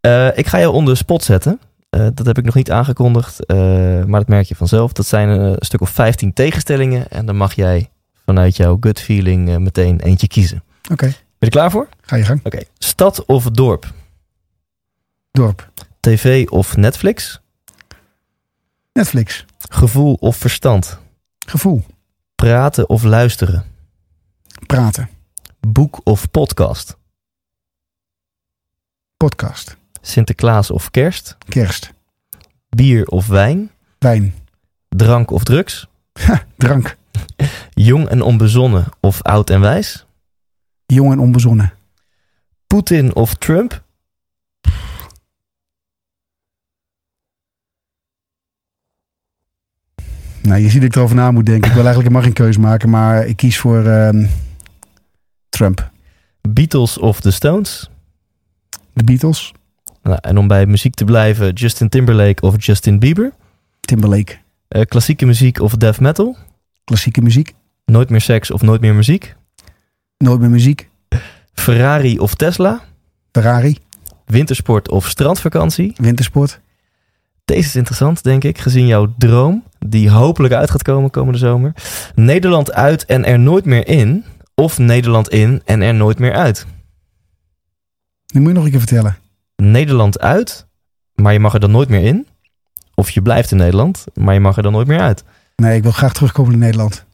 Eh, 0.00 0.38
ik 0.38 0.46
ga 0.46 0.58
jou 0.58 0.72
onder 0.74 0.92
de 0.92 0.98
spot 0.98 1.22
zetten. 1.24 1.60
Eh, 1.90 2.06
dat 2.14 2.26
heb 2.26 2.38
ik 2.38 2.44
nog 2.44 2.54
niet 2.54 2.70
aangekondigd, 2.70 3.46
eh, 3.46 3.56
maar 4.04 4.20
dat 4.20 4.28
merk 4.28 4.46
je 4.46 4.54
vanzelf. 4.54 4.92
Dat 4.92 5.06
zijn 5.06 5.28
een 5.28 5.56
stuk 5.58 5.80
of 5.80 5.90
15 5.90 6.32
tegenstellingen. 6.32 7.08
En 7.10 7.26
dan 7.26 7.36
mag 7.36 7.54
jij 7.54 7.90
vanuit 8.24 8.56
jouw 8.56 8.76
gut 8.80 9.00
feeling 9.00 9.58
meteen 9.58 10.00
eentje 10.00 10.28
kiezen. 10.28 10.62
Oké, 10.90 11.06
Ben 11.06 11.14
je 11.38 11.46
er 11.46 11.50
klaar 11.50 11.70
voor? 11.70 11.88
ga 12.00 12.16
je 12.16 12.24
gang. 12.24 12.40
Oké. 12.44 12.58
Stad 12.78 13.24
of 13.24 13.44
dorp? 13.50 13.92
Dorp. 15.34 15.68
TV 16.00 16.46
of 16.48 16.76
Netflix? 16.76 17.40
Netflix. 18.92 19.44
Gevoel 19.68 20.16
of 20.20 20.36
verstand? 20.36 20.98
Gevoel. 21.38 21.84
Praten 22.34 22.88
of 22.88 23.02
luisteren? 23.02 23.64
Praten. 24.66 25.08
Boek 25.68 26.00
of 26.04 26.30
podcast? 26.30 26.96
Podcast. 29.16 29.76
Sinterklaas 30.00 30.70
of 30.70 30.90
kerst? 30.90 31.36
Kerst. 31.48 31.92
Bier 32.68 33.06
of 33.06 33.26
wijn? 33.26 33.70
Wijn. 33.98 34.34
Drank 34.88 35.30
of 35.30 35.44
drugs? 35.44 35.86
Drank. 36.56 36.96
Jong 37.88 38.08
en 38.08 38.22
onbezonnen 38.22 38.86
of 39.00 39.22
oud 39.22 39.50
en 39.50 39.60
wijs? 39.60 40.06
Jong 40.86 41.12
en 41.12 41.18
onbezonnen. 41.18 41.72
Poetin 42.66 43.14
of 43.14 43.34
Trump? 43.34 43.83
Nou, 50.48 50.60
je 50.60 50.68
ziet 50.68 50.80
dat 50.80 50.90
ik 50.90 50.96
erover 50.96 51.16
na 51.16 51.30
moet 51.30 51.46
denken. 51.46 51.68
Ik 51.68 51.74
wil 51.74 51.84
eigenlijk 51.84 52.08
helemaal 52.08 52.22
geen 52.22 52.44
keuze 52.44 52.60
maken, 52.60 52.90
maar 52.90 53.26
ik 53.26 53.36
kies 53.36 53.58
voor 53.58 53.86
ehm, 53.86 54.26
Trump. 55.48 55.90
Beatles 56.48 56.98
of 56.98 57.20
The 57.20 57.30
Stones? 57.30 57.90
De 58.92 59.04
Beatles. 59.04 59.52
Nou, 60.02 60.18
en 60.20 60.38
om 60.38 60.46
bij 60.46 60.66
muziek 60.66 60.94
te 60.94 61.04
blijven, 61.04 61.52
Justin 61.52 61.88
Timberlake 61.88 62.42
of 62.42 62.64
Justin 62.64 62.98
Bieber? 62.98 63.32
Timberlake. 63.80 64.36
Eh, 64.68 64.82
klassieke 64.82 65.26
muziek 65.26 65.60
of 65.60 65.74
death 65.74 66.00
metal? 66.00 66.36
Klassieke 66.84 67.22
muziek. 67.22 67.54
Nooit 67.84 68.10
meer 68.10 68.20
seks 68.20 68.50
of 68.50 68.62
nooit 68.62 68.80
meer 68.80 68.94
muziek? 68.94 69.36
Nooit 70.18 70.40
meer 70.40 70.50
muziek. 70.50 70.88
Ferrari 71.52 72.18
of 72.18 72.34
Tesla? 72.34 72.80
Ferrari. 73.32 73.78
Wintersport 74.24 74.88
of 74.88 75.08
strandvakantie? 75.08 75.92
Wintersport. 75.96 76.60
Deze 77.44 77.68
is 77.68 77.76
interessant, 77.76 78.22
denk 78.22 78.44
ik, 78.44 78.58
gezien 78.58 78.86
jouw 78.86 79.14
droom, 79.18 79.64
die 79.86 80.10
hopelijk 80.10 80.54
uit 80.54 80.70
gaat 80.70 80.82
komen 80.82 81.10
komende 81.10 81.38
zomer. 81.38 81.72
Nederland 82.14 82.72
uit 82.72 83.04
en 83.04 83.24
er 83.24 83.38
nooit 83.38 83.64
meer 83.64 83.88
in, 83.88 84.24
of 84.54 84.78
Nederland 84.78 85.28
in 85.28 85.62
en 85.64 85.82
er 85.82 85.94
nooit 85.94 86.18
meer 86.18 86.32
uit. 86.32 86.66
Nu 88.32 88.40
moet 88.40 88.48
je 88.48 88.54
nog 88.54 88.64
een 88.64 88.70
keer 88.70 88.78
vertellen. 88.78 89.16
Nederland 89.56 90.20
uit, 90.20 90.66
maar 91.14 91.32
je 91.32 91.38
mag 91.38 91.54
er 91.54 91.60
dan 91.60 91.70
nooit 91.70 91.88
meer 91.88 92.02
in. 92.02 92.26
Of 92.94 93.10
je 93.10 93.22
blijft 93.22 93.50
in 93.50 93.56
Nederland, 93.56 94.04
maar 94.14 94.34
je 94.34 94.40
mag 94.40 94.56
er 94.56 94.62
dan 94.62 94.72
nooit 94.72 94.86
meer 94.86 95.00
uit. 95.00 95.24
Nee, 95.56 95.76
ik 95.76 95.82
wil 95.82 95.92
graag 95.92 96.12
terugkomen 96.12 96.52
in 96.52 96.58
Nederland. 96.58 97.04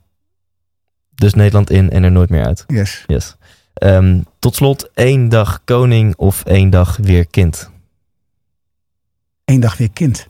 Dus 1.14 1.34
Nederland 1.34 1.70
in 1.70 1.90
en 1.90 2.02
er 2.02 2.12
nooit 2.12 2.30
meer 2.30 2.44
uit. 2.44 2.64
Yes. 2.66 3.04
Yes. 3.06 3.36
Ehm, 3.74 4.20
tot 4.38 4.54
slot, 4.54 4.90
één 4.94 5.28
dag 5.28 5.64
koning 5.64 6.16
of 6.16 6.44
één 6.44 6.70
dag 6.70 6.96
weer 6.96 7.26
kind. 7.26 7.70
Eén 9.44 9.60
dag 9.60 9.76
weer 9.76 9.90
kind. 9.90 10.28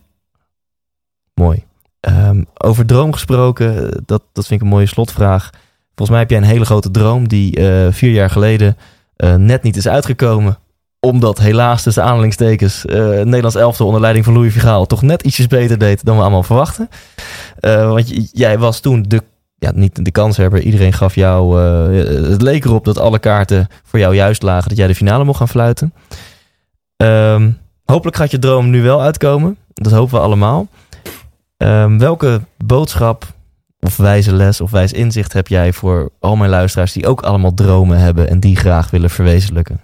Mooi. 1.35 1.69
Ehm, 2.01 2.43
over 2.55 2.87
droom 2.87 3.13
gesproken, 3.13 4.03
dat, 4.07 4.23
dat 4.33 4.47
vind 4.47 4.61
ik 4.61 4.67
een 4.67 4.73
mooie 4.73 4.87
slotvraag. 4.87 5.51
Volgens 5.87 6.09
mij 6.09 6.19
heb 6.19 6.31
jij 6.31 6.39
een 6.39 6.55
hele 6.55 6.65
grote 6.65 6.91
droom 6.91 7.29
die 7.29 7.57
eh, 7.57 7.93
vier 7.93 8.11
jaar 8.11 8.31
geleden 8.31 8.77
eh, 9.17 9.35
net 9.35 9.63
niet 9.63 9.77
is 9.77 9.89
uitgekomen. 9.89 10.59
Omdat 11.01 11.39
helaas 11.39 11.83
tussen 11.83 12.05
aanhalingstekens 12.05 12.83
het 12.83 13.25
Nederlands 13.25 13.57
elftal 13.57 13.87
onder 13.87 14.01
leiding 14.01 14.25
van 14.25 14.35
Louis 14.35 14.53
Vergaal 14.53 14.87
toch 14.87 15.03
net 15.03 15.23
ietsjes 15.23 15.47
beter 15.47 15.79
deed 15.79 16.05
dan 16.05 16.17
we 16.17 16.23
allemaal 16.23 16.43
verwachten. 16.43 16.89
Want 17.61 18.31
jij 18.39 18.59
was 18.59 18.81
toen 18.81 19.05
de, 19.09 19.23
ja, 19.57 19.73
niet 19.75 20.05
de 20.05 20.11
kanshebber. 20.11 20.63
Iedereen 20.63 20.93
gaf 20.93 21.15
jou, 21.15 21.61
het 22.31 22.43
leek 22.43 22.65
erop 22.65 22.85
dat 22.85 22.99
alle 22.99 23.19
kaarten 23.19 23.69
voor 23.85 23.99
jou 23.99 24.15
juist 24.15 24.43
lagen. 24.43 24.69
Dat 24.69 24.79
jij 24.79 24.87
de 24.87 24.95
finale 24.95 25.25
mocht 25.25 25.39
gaan 25.39 25.49
fluiten. 25.49 25.93
Ehm, 26.97 27.51
hopelijk 27.85 28.17
gaat 28.17 28.31
je 28.31 28.39
droom 28.39 28.71
nu 28.71 28.83
wel 28.83 29.03
uitkomen. 29.03 29.57
Dat 29.75 29.93
hopen 29.93 30.15
we 30.15 30.25
allemaal. 30.25 30.69
Ehm, 31.61 31.99
welke 31.99 32.41
boodschap 32.65 33.35
of 33.81 33.97
wijze 33.97 34.33
les 34.33 34.61
of 34.61 34.71
wijs 34.71 34.93
inzicht 34.93 35.33
heb 35.33 35.49
jij 35.49 35.73
voor 35.73 36.11
al 36.19 36.37
mijn 36.37 36.51
luisteraars 36.51 36.93
die 36.93 37.07
ook 37.07 37.21
allemaal 37.21 37.55
dromen 37.55 37.99
hebben 37.99 38.29
en 38.29 38.41
die 38.41 38.57
graag 38.57 38.91
willen 38.91 39.11
verwezenlijken? 39.11 39.81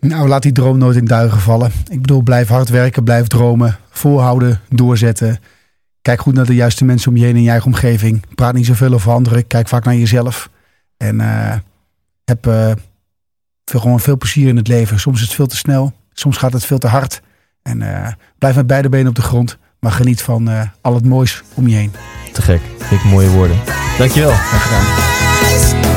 Nou, 0.00 0.28
laat 0.28 0.42
die 0.42 0.52
droom 0.52 0.78
nooit 0.78 0.96
in 0.96 1.04
duigen 1.04 1.40
vallen. 1.40 1.70
Ik 1.90 2.00
bedoel, 2.00 2.22
blijf 2.22 2.48
hard 2.48 2.68
werken, 2.68 3.04
blijf 3.04 3.26
dromen, 3.26 3.78
volhouden, 3.90 4.60
doorzetten. 4.68 5.38
Kijk 6.02 6.20
goed 6.20 6.34
naar 6.34 6.46
de 6.46 6.54
juiste 6.54 6.84
mensen 6.84 7.10
om 7.10 7.16
je 7.16 7.24
heen 7.24 7.36
in 7.36 7.42
je 7.42 7.50
eigen 7.50 7.66
omgeving. 7.66 8.24
Praat 8.34 8.54
niet 8.54 8.66
zoveel 8.66 8.92
over 8.92 9.12
anderen, 9.12 9.46
kijk 9.46 9.68
vaak 9.68 9.84
naar 9.84 9.96
jezelf. 9.96 10.50
En 10.96 11.20
eh, 11.20 11.56
heb 12.24 12.46
eh, 12.46 12.72
veel, 13.64 13.80
gewoon 13.80 14.00
veel 14.00 14.16
plezier 14.16 14.48
in 14.48 14.56
het 14.56 14.68
leven. 14.68 15.00
Soms 15.00 15.16
is 15.16 15.26
het 15.26 15.34
veel 15.34 15.46
te 15.46 15.56
snel, 15.56 15.92
soms 16.12 16.36
gaat 16.36 16.52
het 16.52 16.64
veel 16.64 16.78
te 16.78 16.88
hard. 16.88 17.20
En 17.62 17.82
eh, 17.82 18.12
blijf 18.38 18.56
met 18.56 18.66
beide 18.66 18.88
benen 18.88 19.08
op 19.08 19.14
de 19.14 19.22
grond, 19.22 19.58
maar 19.80 19.92
geniet 19.92 20.22
van 20.22 20.48
eh, 20.48 20.62
al 20.80 20.94
het 20.94 21.04
moois 21.04 21.42
om 21.54 21.68
je 21.68 21.76
heen. 21.76 21.92
Te 22.32 22.42
gek. 22.42 22.60
Ik 22.90 23.04
mooie 23.04 23.28
woorden. 23.28 23.56
Dankjewel. 23.98 24.32
Graag 24.32 24.62
gedaan. 24.62 25.87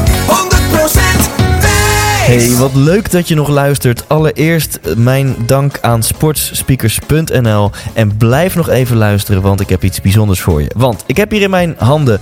100% 2.22 2.28
wijs. 2.28 2.48
Hey, 2.48 2.58
wat 2.58 2.76
leuk 2.76 3.12
dat 3.12 3.28
je 3.28 3.36
nog 3.36 3.48
luistert. 3.48 4.04
Allereerst 4.08 4.76
eh, 4.76 4.96
mijn 4.96 5.36
dank 5.46 5.80
aan 5.82 6.04
sportsspeakers.nl. 6.04 7.72
En 7.94 8.18
blijf 8.18 8.56
nog 8.56 8.70
even 8.70 8.98
luisteren, 8.98 9.42
want 9.42 9.60
ik 9.60 9.70
heb 9.70 9.84
iets 9.84 10.02
bijzonders 10.02 10.42
voor 10.42 10.62
je. 10.62 10.72
Want 10.78 11.04
ik 11.06 11.18
heb 11.18 11.32
hier 11.32 11.42
in 11.42 11.50
mijn 11.50 11.76
handen 11.78 12.20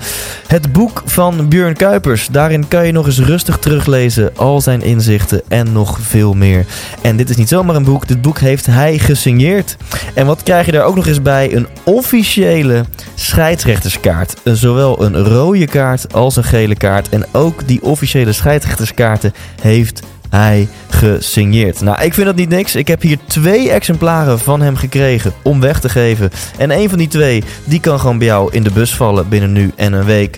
het 0.48 0.72
boek 0.72 1.02
van 1.06 1.48
Björn 1.48 1.76
Kuipers. 1.76 2.28
Daarin 2.32 2.68
kan 2.68 2.86
je 2.86 2.92
nog 2.92 3.06
eens 3.06 3.20
rustig 3.20 3.58
teruglezen, 3.58 4.32
al 4.36 4.62
zijn 4.62 4.82
inzichten 4.82 5.42
en 5.48 5.72
nog 5.72 6.00
veel 6.02 6.34
meer. 6.34 6.66
En 7.02 7.18
dit 7.18 7.30
is 7.30 7.36
niet 7.36 7.48
zomaar 7.48 7.76
een 7.76 7.84
boek, 7.84 8.08
dit 8.08 8.22
boek 8.22 8.40
heeft 8.40 8.66
hij 8.66 8.98
gesigneerd. 8.98 9.78
En 10.14 10.26
wat 10.26 10.44
krijg 10.44 10.66
je 10.66 10.72
daar 10.72 10.86
ook 10.86 10.96
nog 10.96 11.08
eens 11.08 11.22
bij? 11.22 11.56
Een 11.56 11.68
officiële 11.84 12.86
scheidsrechterskaart. 13.16 14.34
Zowel 14.44 15.04
een 15.04 15.24
rode 15.24 15.68
kaart 15.68 16.14
als 16.14 16.36
een 16.36 16.44
gele 16.44 16.76
kaart. 16.76 17.10
En 17.10 17.26
ook 17.32 17.68
die 17.68 17.82
officiële 17.82 18.34
scheidsrechterskaarten 18.34 19.34
heeft 19.62 19.99
hij 20.30 20.68
gesigneerd. 20.90 21.82
Nou, 21.82 22.04
ik 22.04 22.14
vind 22.14 22.26
dat 22.26 22.36
niet 22.36 22.50
niks. 22.50 22.76
Ik 22.76 22.88
heb 22.88 23.02
hier 23.02 23.18
twee 23.28 23.70
exemplaren 23.70 24.40
van 24.40 24.62
hem 24.62 24.76
gekregen 24.76 25.34
om 25.44 25.60
weg 25.60 25.80
te 25.80 25.90
geven. 25.90 26.32
En 26.58 26.72
een 26.72 26.90
van 26.90 26.98
die 26.98 27.08
twee, 27.08 27.44
die 27.64 27.80
kan 27.80 28.00
gewoon 28.00 28.18
bij 28.18 28.28
jou 28.28 28.54
in 28.54 28.64
de 28.64 28.72
bus 28.72 28.96
vallen 28.96 29.30
binnen 29.30 29.52
nu 29.52 29.72
en 29.76 29.94
een 29.94 30.06
week. 30.06 30.38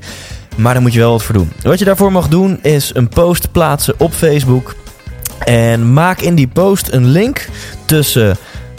Maar 0.58 0.74
daar 0.74 0.82
moet 0.82 0.94
je 0.94 1.00
wel 1.00 1.12
wat 1.12 1.24
voor 1.24 1.36
doen. 1.36 1.52
Wat 1.64 1.80
je 1.80 1.86
daarvoor 1.86 2.12
mag 2.12 2.28
doen 2.28 2.60
is 2.62 2.92
een 2.94 3.10
post 3.10 3.52
plaatsen 3.52 3.94
op 3.98 4.14
Facebook. 4.14 4.76
En 5.40 5.94
maak 5.94 6.22
in 6.22 6.36
die 6.36 6.48
post 6.48 6.92
een 6.92 7.06
link 7.06 7.48
tussen 7.86 8.38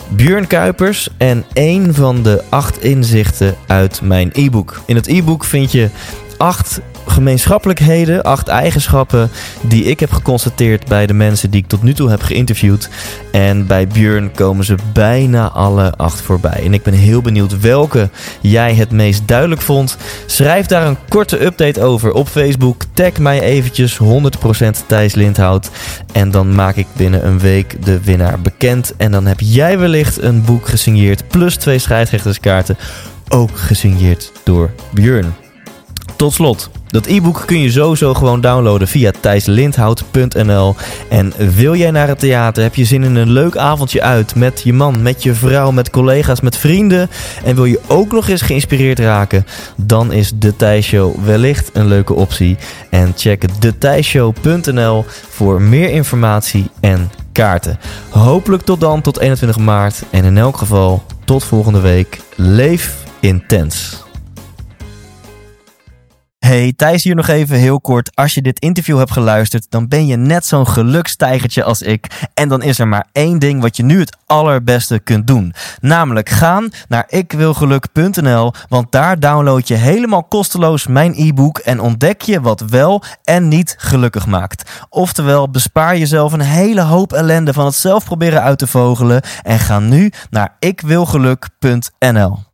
Björn 0.09 0.47
Kuipers 0.47 1.09
en 1.17 1.45
één 1.53 1.95
van 1.95 2.23
de 2.23 2.43
acht 2.49 2.83
inzichten 2.83 3.57
uit 3.67 4.01
mijn 4.03 4.31
e-book. 4.33 4.81
In 4.87 4.97
het 4.97 5.07
e-book 5.07 5.45
vind 5.45 5.73
je 5.73 5.89
acht 6.37 6.81
gemeenschappelijkheden, 7.07 8.23
acht 8.23 8.49
eigenschappen 8.49 9.31
die 9.61 9.85
ik 9.85 10.01
heb 10.01 10.13
geconstateerd 10.13 10.87
bij 10.87 11.07
de 11.07 11.15
mensen 11.15 11.51
die 11.51 11.61
ik 11.61 11.69
tot 11.69 11.83
nu 11.83 11.95
toe 11.95 12.11
heb 12.11 12.23
geïnterviewd. 12.23 12.89
En 13.33 13.67
bij 13.67 13.87
Björn 13.87 14.33
komen 14.33 14.65
ze 14.65 14.75
bijna 14.93 15.49
alle 15.49 15.93
acht 15.97 16.21
voorbij. 16.21 16.63
En 16.65 16.75
ik 16.75 16.83
ben 16.83 16.95
heel 16.95 17.21
benieuwd 17.21 17.61
welke 17.61 18.11
jij 18.41 18.75
het 18.75 18.91
meest 18.91 19.29
duidelijk 19.29 19.61
vond. 19.61 19.97
Schrijf 20.27 20.67
daar 20.67 20.87
een 20.87 20.99
korte 21.09 21.45
update 21.45 21.83
over 21.83 22.13
op 22.13 22.29
Facebook. 22.29 22.83
Tag 22.93 23.19
mij 23.19 23.41
eventjes 23.41 23.99
100% 23.99 24.07
Thijs 24.87 25.15
Lindhout. 25.15 25.71
En 26.13 26.31
dan 26.31 26.55
maak 26.55 26.77
ik 26.77 26.87
binnen 26.93 27.27
een 27.27 27.39
week 27.39 27.85
de 27.85 28.01
winnaar 28.01 28.41
bekend. 28.41 28.97
En 28.97 29.13
dan 29.13 29.27
heb 29.27 29.41
jij 29.41 29.79
wellicht 29.79 30.23
een 30.23 30.45
boek 30.45 30.69
gesigneerd. 30.69 31.29
Plus 31.29 31.57
twee 31.57 31.79
scheidsrechterskaarten. 31.79 32.77
Ook 33.29 33.59
gesigneerd 33.59 34.33
door 34.45 34.71
Björn. 34.91 35.42
Tot 36.23 36.33
slot, 36.33 36.71
dat 36.89 37.07
e-book 37.07 37.43
kun 37.47 37.61
je 37.61 37.71
sowieso 37.71 38.15
gewoon 38.15 38.41
downloaden 38.41 38.89
via 38.89 39.11
thijslindhout.nl. 39.21 40.75
En 41.09 41.33
wil 41.55 41.75
jij 41.75 41.91
naar 41.91 42.09
het 42.09 42.19
theater, 42.19 42.63
heb 42.63 42.75
je 42.75 42.85
zin 42.85 43.03
in 43.03 43.15
een 43.15 43.31
leuk 43.31 43.57
avondje 43.57 44.03
uit 44.03 44.35
met 44.35 44.61
je 44.65 44.73
man, 44.73 45.03
met 45.03 45.23
je 45.23 45.35
vrouw, 45.35 45.71
met 45.71 45.91
collega's, 45.91 46.41
met 46.41 46.57
vrienden. 46.57 47.11
En 47.45 47.55
wil 47.55 47.65
je 47.65 47.81
ook 47.87 48.13
nog 48.13 48.29
eens 48.29 48.43
geïnspireerd 48.43 48.99
raken, 48.99 49.47
dan 49.77 50.13
is 50.13 50.33
de 50.35 50.57
Thijs 50.57 50.87
Show 50.87 51.25
wellicht 51.25 51.71
een 51.73 51.87
leuke 51.87 52.15
optie. 52.15 52.57
En 52.91 53.13
check 53.17 53.45
thethijsshow.nl 53.59 55.05
voor 55.29 55.63
meer 55.63 55.91
informatie 55.91 56.71
en 56.81 57.11
kaarten. 57.33 57.79
Hopelijk 58.09 58.63
tot 58.63 58.81
dan, 58.81 59.01
tot 59.01 59.19
21 59.19 59.59
maart. 59.59 60.03
En 60.11 60.25
in 60.25 60.39
elk 60.39 60.57
geval, 60.57 61.03
tot 61.25 61.45
volgende 61.45 61.81
week. 61.81 62.21
Leef 62.37 62.97
intens. 63.21 64.03
Hey, 66.43 66.73
Thijs 66.77 67.05
hier 67.05 67.15
nog 67.15 67.29
even 67.29 67.57
heel 67.57 67.81
kort. 67.81 68.11
Als 68.15 68.35
je 68.35 68.43
dit 68.43 68.61
interview 68.61 68.99
hebt 68.99 69.11
geluisterd, 69.11 69.67
dan 69.71 69.89
ben 69.89 70.07
je 70.07 70.17
net 70.17 70.47
zo'n 70.47 70.67
gelukstijgertje 70.67 71.65
als 71.65 71.83
ik. 71.83 72.29
En 72.35 72.49
dan 72.49 72.63
is 72.63 72.79
er 72.79 72.89
maar 72.89 73.07
één 73.13 73.39
ding 73.39 73.61
wat 73.61 73.77
je 73.77 73.83
nu 73.83 74.01
het 74.01 74.17
allerbeste 74.27 74.99
kunt 74.99 75.27
doen. 75.27 75.55
Namelijk 75.81 76.29
gaan 76.29 76.71
naar 76.89 77.05
ikwilgeluk.nl, 77.09 78.53
want 78.69 78.93
daar 78.93 79.21
download 79.21 79.69
je 79.69 79.75
helemaal 79.75 80.23
kosteloos 80.25 80.87
mijn 80.87 81.15
e-book 81.17 81.59
en 81.59 81.81
ontdek 81.81 82.23
je 82.23 82.41
wat 82.41 82.61
wel 82.61 83.03
en 83.25 83.49
niet 83.49 83.75
gelukkig 83.79 84.27
maakt. 84.27 84.71
Oftewel, 84.89 85.51
bespaar 85.51 85.99
jezelf 85.99 86.33
een 86.33 86.41
hele 86.41 86.83
hoop 86.83 87.13
ellende 87.13 87.53
van 87.53 87.65
het 87.65 87.75
zelf 87.75 88.05
proberen 88.05 88.43
uit 88.43 88.59
te 88.59 88.67
vogelen 88.67 89.23
en 89.43 89.59
ga 89.59 89.79
nu 89.79 90.13
naar 90.31 90.57
ikwilgeluk.nl. 90.59 92.51